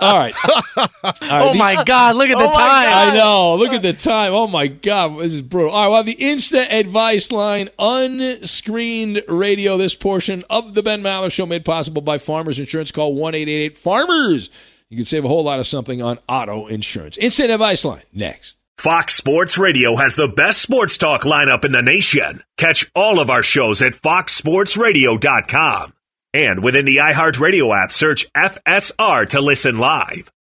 All 0.00 0.16
right. 0.16 0.34
All 0.76 0.88
right, 1.04 1.18
oh 1.22 1.52
the- 1.52 1.58
my 1.58 1.84
God! 1.84 2.16
Look 2.16 2.30
at 2.30 2.38
the 2.38 2.48
Oh 2.48 2.52
time. 2.52 3.10
I 3.10 3.14
know. 3.14 3.56
Look 3.56 3.72
at 3.72 3.82
the 3.82 3.92
time. 3.92 4.32
Oh 4.32 4.46
my 4.46 4.68
God, 4.68 5.18
this 5.18 5.34
is 5.34 5.42
brutal. 5.42 5.72
All 5.72 5.82
right, 5.82 5.88
well, 5.88 6.02
the 6.04 6.16
Insta 6.16 6.66
advice 6.72 7.30
line, 7.30 7.68
unscreened 7.78 9.22
radio. 9.28 9.76
This 9.76 9.94
portion 9.94 10.42
of 10.48 10.72
the 10.72 10.82
Ben 10.82 11.02
Maller 11.02 11.30
Show 11.30 11.44
made 11.44 11.66
possible 11.66 12.00
by 12.00 12.16
Farmers 12.16 12.58
Insurance. 12.58 12.90
Call 12.90 13.14
one 13.14 13.34
eight 13.34 13.48
eight 13.48 13.62
eight 13.62 13.76
Farmers. 13.78 14.48
You 14.94 14.98
can 14.98 15.06
save 15.06 15.24
a 15.24 15.28
whole 15.28 15.42
lot 15.42 15.58
of 15.58 15.66
something 15.66 16.00
on 16.02 16.20
auto 16.28 16.68
insurance. 16.68 17.18
Instant 17.18 17.50
advice 17.50 17.84
line 17.84 18.04
next. 18.12 18.58
Fox 18.78 19.16
Sports 19.16 19.58
Radio 19.58 19.96
has 19.96 20.14
the 20.14 20.28
best 20.28 20.62
sports 20.62 20.96
talk 20.98 21.22
lineup 21.22 21.64
in 21.64 21.72
the 21.72 21.82
nation. 21.82 22.44
Catch 22.56 22.88
all 22.94 23.18
of 23.18 23.28
our 23.28 23.42
shows 23.42 23.82
at 23.82 23.94
foxsportsradio.com. 23.94 25.94
And 26.32 26.62
within 26.62 26.84
the 26.84 26.98
iHeartRadio 26.98 27.76
app, 27.76 27.90
search 27.90 28.32
FSR 28.34 29.28
to 29.30 29.40
listen 29.40 29.78
live. 29.78 30.30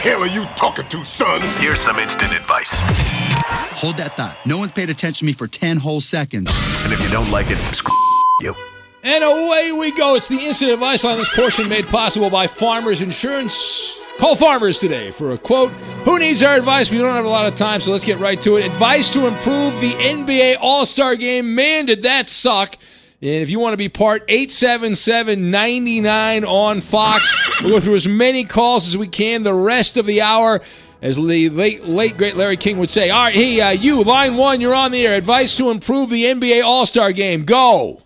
Who 0.00 0.04
the 0.04 0.10
hell 0.16 0.22
are 0.22 0.26
you 0.28 0.44
talking 0.56 0.86
to, 0.88 1.04
son? 1.04 1.42
Here's 1.58 1.80
some 1.80 1.98
instant 1.98 2.32
advice. 2.32 2.70
Hold 2.72 3.98
that 3.98 4.12
thought. 4.16 4.38
No 4.46 4.56
one's 4.56 4.72
paid 4.72 4.88
attention 4.88 5.18
to 5.18 5.24
me 5.26 5.32
for 5.34 5.46
10 5.46 5.76
whole 5.76 6.00
seconds. 6.00 6.50
And 6.84 6.92
if 6.92 7.02
you 7.02 7.10
don't 7.10 7.30
like 7.30 7.50
it, 7.50 7.56
screw 7.56 7.94
you. 8.40 8.54
And 9.02 9.22
away 9.22 9.72
we 9.72 9.92
go. 9.92 10.14
It's 10.14 10.28
the 10.28 10.38
instant 10.38 10.72
advice 10.72 11.04
on 11.04 11.18
This 11.18 11.28
portion 11.34 11.68
made 11.68 11.86
possible 11.86 12.30
by 12.30 12.46
Farmers 12.46 13.02
Insurance. 13.02 14.00
Call 14.16 14.36
Farmers 14.36 14.78
today 14.78 15.10
for 15.10 15.32
a 15.32 15.38
quote. 15.38 15.70
Who 16.04 16.18
needs 16.18 16.42
our 16.42 16.54
advice? 16.54 16.90
We 16.90 16.96
don't 16.96 17.14
have 17.14 17.26
a 17.26 17.28
lot 17.28 17.46
of 17.46 17.54
time, 17.54 17.80
so 17.80 17.92
let's 17.92 18.04
get 18.04 18.18
right 18.18 18.40
to 18.40 18.56
it. 18.56 18.66
Advice 18.66 19.10
to 19.10 19.26
improve 19.26 19.78
the 19.82 19.92
NBA 19.92 20.56
All 20.60 20.86
Star 20.86 21.14
game. 21.14 21.54
Man, 21.54 21.84
did 21.84 22.04
that 22.04 22.30
suck. 22.30 22.76
And 23.22 23.42
if 23.42 23.50
you 23.50 23.58
want 23.60 23.74
to 23.74 23.76
be 23.76 23.90
part, 23.90 24.24
877 24.28 25.50
99 25.50 26.44
on 26.44 26.80
Fox. 26.80 27.30
We'll 27.60 27.72
go 27.72 27.80
through 27.80 27.96
as 27.96 28.08
many 28.08 28.44
calls 28.44 28.86
as 28.88 28.96
we 28.96 29.08
can 29.08 29.42
the 29.42 29.52
rest 29.52 29.98
of 29.98 30.06
the 30.06 30.22
hour. 30.22 30.62
as 31.02 31.16
the 31.16 31.50
late, 31.50 31.84
late 31.84 32.16
great 32.16 32.36
Larry 32.36 32.56
King 32.56 32.78
would 32.78 32.88
say. 32.90 33.10
All 33.10 33.24
right, 33.24 33.34
hey, 33.34 33.60
uh, 33.60 33.70
you, 33.70 34.02
line 34.04 34.36
one, 34.36 34.60
you're 34.60 34.74
on 34.74 34.90
the 34.90 35.06
air. 35.06 35.16
Advice 35.16 35.54
to 35.56 35.70
improve 35.70 36.08
the 36.08 36.24
NBA 36.24 36.62
All 36.64 36.86
Star 36.86 37.12
game. 37.12 37.44
Go. 37.44 38.02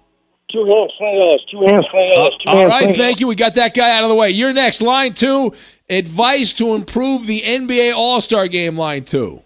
Two 0.52 0.64
hands, 0.64 0.92
swing 0.98 1.34
us. 1.34 1.40
Two 1.50 1.60
hands, 1.60 1.86
swing 1.90 2.12
us. 2.16 2.32
Two 2.44 2.50
All 2.50 2.56
hands, 2.56 2.70
right, 2.70 2.82
swing 2.84 2.96
thank 2.96 3.20
you. 3.20 3.28
We 3.28 3.34
got 3.36 3.54
that 3.54 3.74
guy 3.74 3.96
out 3.96 4.02
of 4.04 4.08
the 4.08 4.14
way. 4.16 4.30
You're 4.30 4.52
next. 4.52 4.82
Line 4.82 5.14
two, 5.14 5.52
advice 5.88 6.52
to 6.54 6.74
improve 6.74 7.26
the 7.26 7.40
NBA 7.40 7.94
All 7.94 8.20
Star 8.20 8.48
game. 8.48 8.76
Line 8.76 9.04
two. 9.04 9.42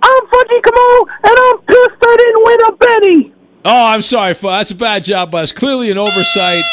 I'm 0.00 0.26
Fudgy 0.26 0.62
Kamal, 0.64 1.08
and 1.24 1.36
I'm 1.36 1.58
pissed 1.62 1.98
I 2.00 2.16
didn't 2.16 2.44
win 2.44 2.60
a 2.60 2.72
Benny. 2.76 3.34
Oh, 3.70 3.84
I'm 3.84 4.00
sorry, 4.00 4.32
Fuzz. 4.32 4.60
That's 4.60 4.70
a 4.70 4.74
bad 4.74 5.04
job, 5.04 5.30
Buzz. 5.30 5.52
Clearly 5.52 5.90
an 5.90 5.98
oversight. 5.98 6.64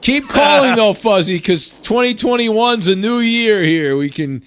Keep 0.00 0.28
calling 0.28 0.74
though, 0.74 0.92
Fuzzy, 0.92 1.36
because 1.36 1.70
2021's 1.84 2.88
a 2.88 2.96
new 2.96 3.20
year 3.20 3.62
here. 3.62 3.96
We 3.96 4.10
can. 4.10 4.42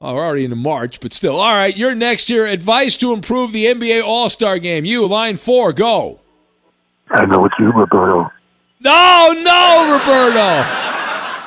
Oh, 0.00 0.14
we're 0.14 0.24
already 0.24 0.44
into 0.44 0.54
March, 0.54 1.00
but 1.00 1.12
still. 1.12 1.34
All 1.40 1.52
right, 1.52 1.76
you're 1.76 1.96
next. 1.96 2.30
Your 2.30 2.46
advice 2.46 2.96
to 2.98 3.12
improve 3.12 3.50
the 3.50 3.64
NBA 3.64 4.04
All 4.04 4.28
Star 4.28 4.60
game. 4.60 4.84
You, 4.84 5.08
line 5.08 5.36
four, 5.36 5.72
go. 5.72 6.20
I 7.10 7.26
know 7.26 7.44
it's 7.44 7.54
you, 7.58 7.72
Roberto. 7.72 8.30
No, 8.78 9.34
no, 9.36 9.98
Roberto. 9.98 10.64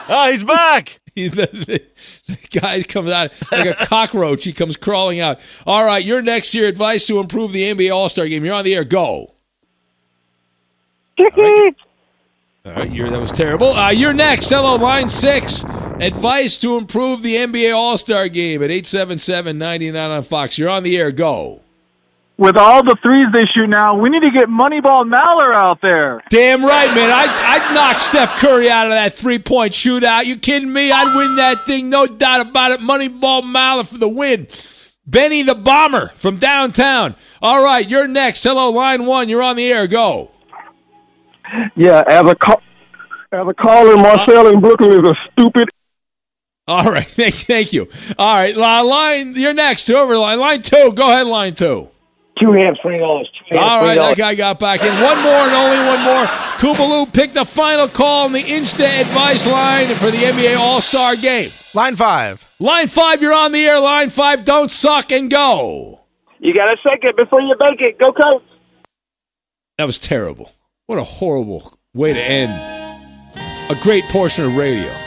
Oh, 0.09 0.29
he's 0.29 0.43
back. 0.43 0.99
the, 1.15 1.29
the, 1.29 1.81
the 2.27 2.59
guy 2.59 2.83
comes 2.83 3.09
out 3.09 3.31
like 3.53 3.67
a 3.67 3.73
cockroach. 3.85 4.43
He 4.43 4.51
comes 4.51 4.75
crawling 4.75 5.21
out. 5.21 5.39
All 5.65 5.85
right, 5.85 6.03
you're 6.03 6.21
next. 6.21 6.53
Your 6.53 6.67
advice 6.67 7.07
to 7.07 7.21
improve 7.21 7.53
the 7.53 7.63
NBA 7.63 7.95
All 7.95 8.09
Star 8.09 8.27
game. 8.27 8.43
You're 8.43 8.53
on 8.53 8.65
the 8.65 8.75
air. 8.75 8.83
Go. 8.83 9.35
All 12.65 12.73
right, 12.73 12.91
you're, 12.91 13.09
that 13.09 13.19
was 13.19 13.31
terrible. 13.31 13.71
Uh, 13.71 13.91
you're 13.91 14.13
next. 14.13 14.49
Hello, 14.49 14.75
line 14.75 15.09
six. 15.09 15.63
Advice 15.63 16.57
to 16.57 16.77
improve 16.77 17.23
the 17.23 17.35
NBA 17.35 17.75
All 17.75 17.97
Star 17.97 18.27
game 18.27 18.61
at 18.61 18.69
877 18.69 19.57
99 19.57 20.11
on 20.11 20.23
Fox. 20.23 20.57
You're 20.57 20.69
on 20.69 20.83
the 20.83 20.97
air. 20.97 21.11
Go. 21.11 21.61
With 22.37 22.55
all 22.55 22.83
the 22.83 22.95
threes 23.03 23.27
they 23.33 23.45
shoot 23.51 23.67
now, 23.67 23.99
we 23.99 24.09
need 24.11 24.21
to 24.21 24.29
get 24.29 24.47
Moneyball 24.47 25.09
Maller 25.09 25.55
out 25.55 25.81
there. 25.81 26.21
Damn 26.29 26.63
right, 26.63 26.93
man. 26.93 27.09
I'd, 27.09 27.29
I'd 27.29 27.73
knock 27.73 27.97
Steph 27.97 28.35
Curry 28.35 28.69
out 28.69 28.85
of 28.85 28.91
that 28.91 29.13
three 29.13 29.39
point 29.39 29.73
shootout. 29.73 30.25
You 30.25 30.37
kidding 30.37 30.71
me? 30.71 30.91
I'd 30.91 31.15
win 31.17 31.35
that 31.37 31.61
thing, 31.65 31.89
no 31.89 32.05
doubt 32.05 32.41
about 32.41 32.71
it. 32.71 32.79
Moneyball 32.79 33.41
Maller 33.41 33.87
for 33.87 33.97
the 33.97 34.07
win. 34.07 34.47
Benny 35.07 35.41
the 35.41 35.55
Bomber 35.55 36.09
from 36.09 36.37
downtown. 36.37 37.15
All 37.41 37.63
right, 37.63 37.87
you're 37.89 38.07
next. 38.07 38.43
Hello, 38.43 38.69
line 38.69 39.07
one. 39.07 39.29
You're 39.29 39.41
on 39.41 39.55
the 39.55 39.71
air. 39.71 39.87
Go. 39.87 40.29
Yeah, 41.75 42.03
as 42.07 42.23
a 42.29 42.35
call, 42.35 42.61
as 43.31 43.47
a 43.47 43.53
caller, 43.53 43.95
Marcel 43.97 44.47
in 44.47 44.59
Brooklyn 44.59 44.93
is 44.93 45.09
a 45.09 45.13
stupid. 45.31 45.69
All 46.67 46.91
right, 46.91 47.07
thank, 47.07 47.35
thank 47.35 47.71
you. 47.71 47.87
All 48.17 48.35
right, 48.35 48.55
line. 48.55 49.35
You're 49.35 49.53
next. 49.53 49.87
Whoever 49.87 50.17
line 50.17 50.39
line 50.39 50.61
two. 50.61 50.91
Go 50.93 51.09
ahead, 51.09 51.27
line 51.27 51.53
two. 51.53 51.89
Two 52.41 52.51
hands, 52.51 52.77
twenty 52.81 52.99
dollars. 52.99 53.29
Two 53.49 53.57
All 53.57 53.81
right, 53.81 53.97
$20. 53.97 54.01
that 54.09 54.17
guy 54.17 54.35
got 54.35 54.59
back 54.59 54.81
in. 54.81 54.93
One 55.01 55.21
more 55.23 55.33
and 55.33 55.53
only 55.53 55.79
one 55.79 56.01
more. 56.03 56.25
Kubaloo 56.57 57.11
picked 57.11 57.33
the 57.33 57.45
final 57.45 57.87
call 57.87 58.25
on 58.25 58.33
the 58.33 58.43
Insta 58.43 58.85
advice 59.01 59.47
line 59.47 59.87
for 59.95 60.11
the 60.11 60.17
NBA 60.17 60.57
All 60.57 60.81
Star 60.81 61.15
game. 61.15 61.49
Line 61.73 61.95
five. 61.95 62.45
Line 62.59 62.87
five, 62.87 63.21
you're 63.21 63.33
on 63.33 63.53
the 63.53 63.65
air. 63.65 63.79
Line 63.79 64.09
five, 64.09 64.43
don't 64.45 64.69
suck 64.69 65.11
and 65.11 65.31
go. 65.31 66.01
You 66.39 66.53
got 66.53 66.65
to 66.65 66.77
shake 66.83 67.03
it 67.03 67.17
before 67.17 67.41
you 67.41 67.55
bake 67.57 67.81
it. 67.81 67.97
Go, 67.97 68.11
coach. 68.11 68.43
That 69.77 69.85
was 69.85 69.97
terrible. 69.97 70.51
What 70.87 70.99
a 70.99 71.03
horrible 71.03 71.77
way 71.93 72.13
to 72.13 72.19
end 72.19 72.53
a 73.69 73.75
great 73.83 74.05
portion 74.05 74.45
of 74.45 74.55
radio. 74.55 75.06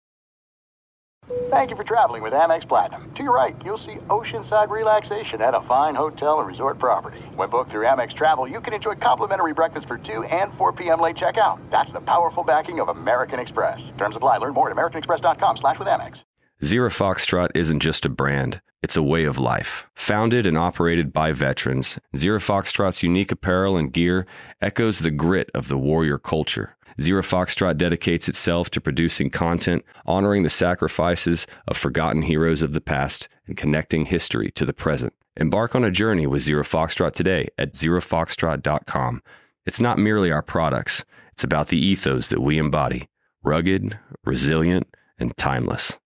Thank 1.51 1.69
you 1.69 1.75
for 1.75 1.83
traveling 1.83 2.23
with 2.23 2.33
Amex 2.33 2.67
Platinum. 2.67 3.11
To 3.13 3.23
your 3.23 3.33
right, 3.33 3.55
you'll 3.63 3.77
see 3.77 3.95
oceanside 4.07 4.69
relaxation 4.69 5.41
at 5.41 5.53
a 5.53 5.61
fine 5.61 5.95
hotel 5.95 6.39
and 6.39 6.47
resort 6.47 6.79
property. 6.79 7.19
When 7.35 7.49
booked 7.49 7.71
through 7.71 7.85
Amex 7.85 8.13
Travel, 8.13 8.47
you 8.47 8.61
can 8.61 8.73
enjoy 8.73 8.95
complimentary 8.95 9.53
breakfast 9.53 9.87
for 9.87 9.97
2 9.97 10.23
and 10.23 10.53
4 10.53 10.73
p.m. 10.73 10.99
late 10.99 11.15
checkout. 11.15 11.59
That's 11.69 11.91
the 11.91 12.01
powerful 12.01 12.43
backing 12.43 12.79
of 12.79 12.89
American 12.89 13.39
Express. 13.39 13.91
Terms 13.97 14.15
apply. 14.15 14.37
Learn 14.37 14.53
more 14.53 14.69
at 14.69 14.75
americanexpress.com 14.75 15.57
slash 15.57 15.77
with 15.77 15.87
Amex. 15.87 16.23
Zero 16.63 16.89
Foxtrot 16.89 17.49
isn't 17.55 17.79
just 17.79 18.05
a 18.05 18.09
brand, 18.09 18.61
it's 18.83 18.95
a 18.95 19.01
way 19.01 19.25
of 19.25 19.39
life. 19.39 19.89
Founded 19.95 20.45
and 20.45 20.57
operated 20.57 21.11
by 21.11 21.31
veterans, 21.31 21.97
Zero 22.15 22.37
Foxtrot's 22.39 23.01
unique 23.01 23.31
apparel 23.31 23.77
and 23.77 23.91
gear 23.91 24.27
echoes 24.61 24.99
the 24.99 25.09
grit 25.11 25.49
of 25.55 25.69
the 25.69 25.77
warrior 25.77 26.19
culture. 26.19 26.77
Zero 26.99 27.21
Foxtrot 27.21 27.77
dedicates 27.77 28.27
itself 28.27 28.69
to 28.71 28.81
producing 28.81 29.29
content, 29.29 29.85
honoring 30.05 30.43
the 30.43 30.49
sacrifices 30.49 31.47
of 31.67 31.77
forgotten 31.77 32.23
heroes 32.23 32.61
of 32.61 32.73
the 32.73 32.81
past, 32.81 33.29
and 33.47 33.55
connecting 33.55 34.05
history 34.05 34.51
to 34.51 34.65
the 34.65 34.73
present. 34.73 35.13
Embark 35.37 35.75
on 35.75 35.83
a 35.83 35.91
journey 35.91 36.27
with 36.27 36.41
Zero 36.41 36.63
Foxtrot 36.63 37.13
today 37.13 37.47
at 37.57 37.73
zerofoxtrot.com. 37.73 39.21
It's 39.65 39.79
not 39.79 39.99
merely 39.99 40.31
our 40.31 40.41
products, 40.41 41.05
it's 41.31 41.43
about 41.43 41.67
the 41.67 41.77
ethos 41.77 42.29
that 42.29 42.41
we 42.41 42.57
embody 42.57 43.07
rugged, 43.43 43.97
resilient, 44.23 44.87
and 45.17 45.35
timeless. 45.37 45.97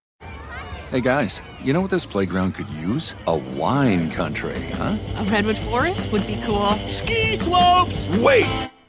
Hey 0.92 1.02
guys, 1.02 1.42
you 1.62 1.74
know 1.74 1.82
what 1.82 1.90
this 1.90 2.06
playground 2.06 2.54
could 2.54 2.70
use? 2.70 3.16
A 3.28 3.36
wine 3.36 4.10
country, 4.12 4.62
huh? 4.74 4.98
A 5.18 5.24
redwood 5.26 5.58
forest 5.58 6.12
would 6.12 6.26
be 6.26 6.40
cool. 6.44 6.70
Ski 6.88 7.36
slopes! 7.36 8.08
Wait! 8.20 8.70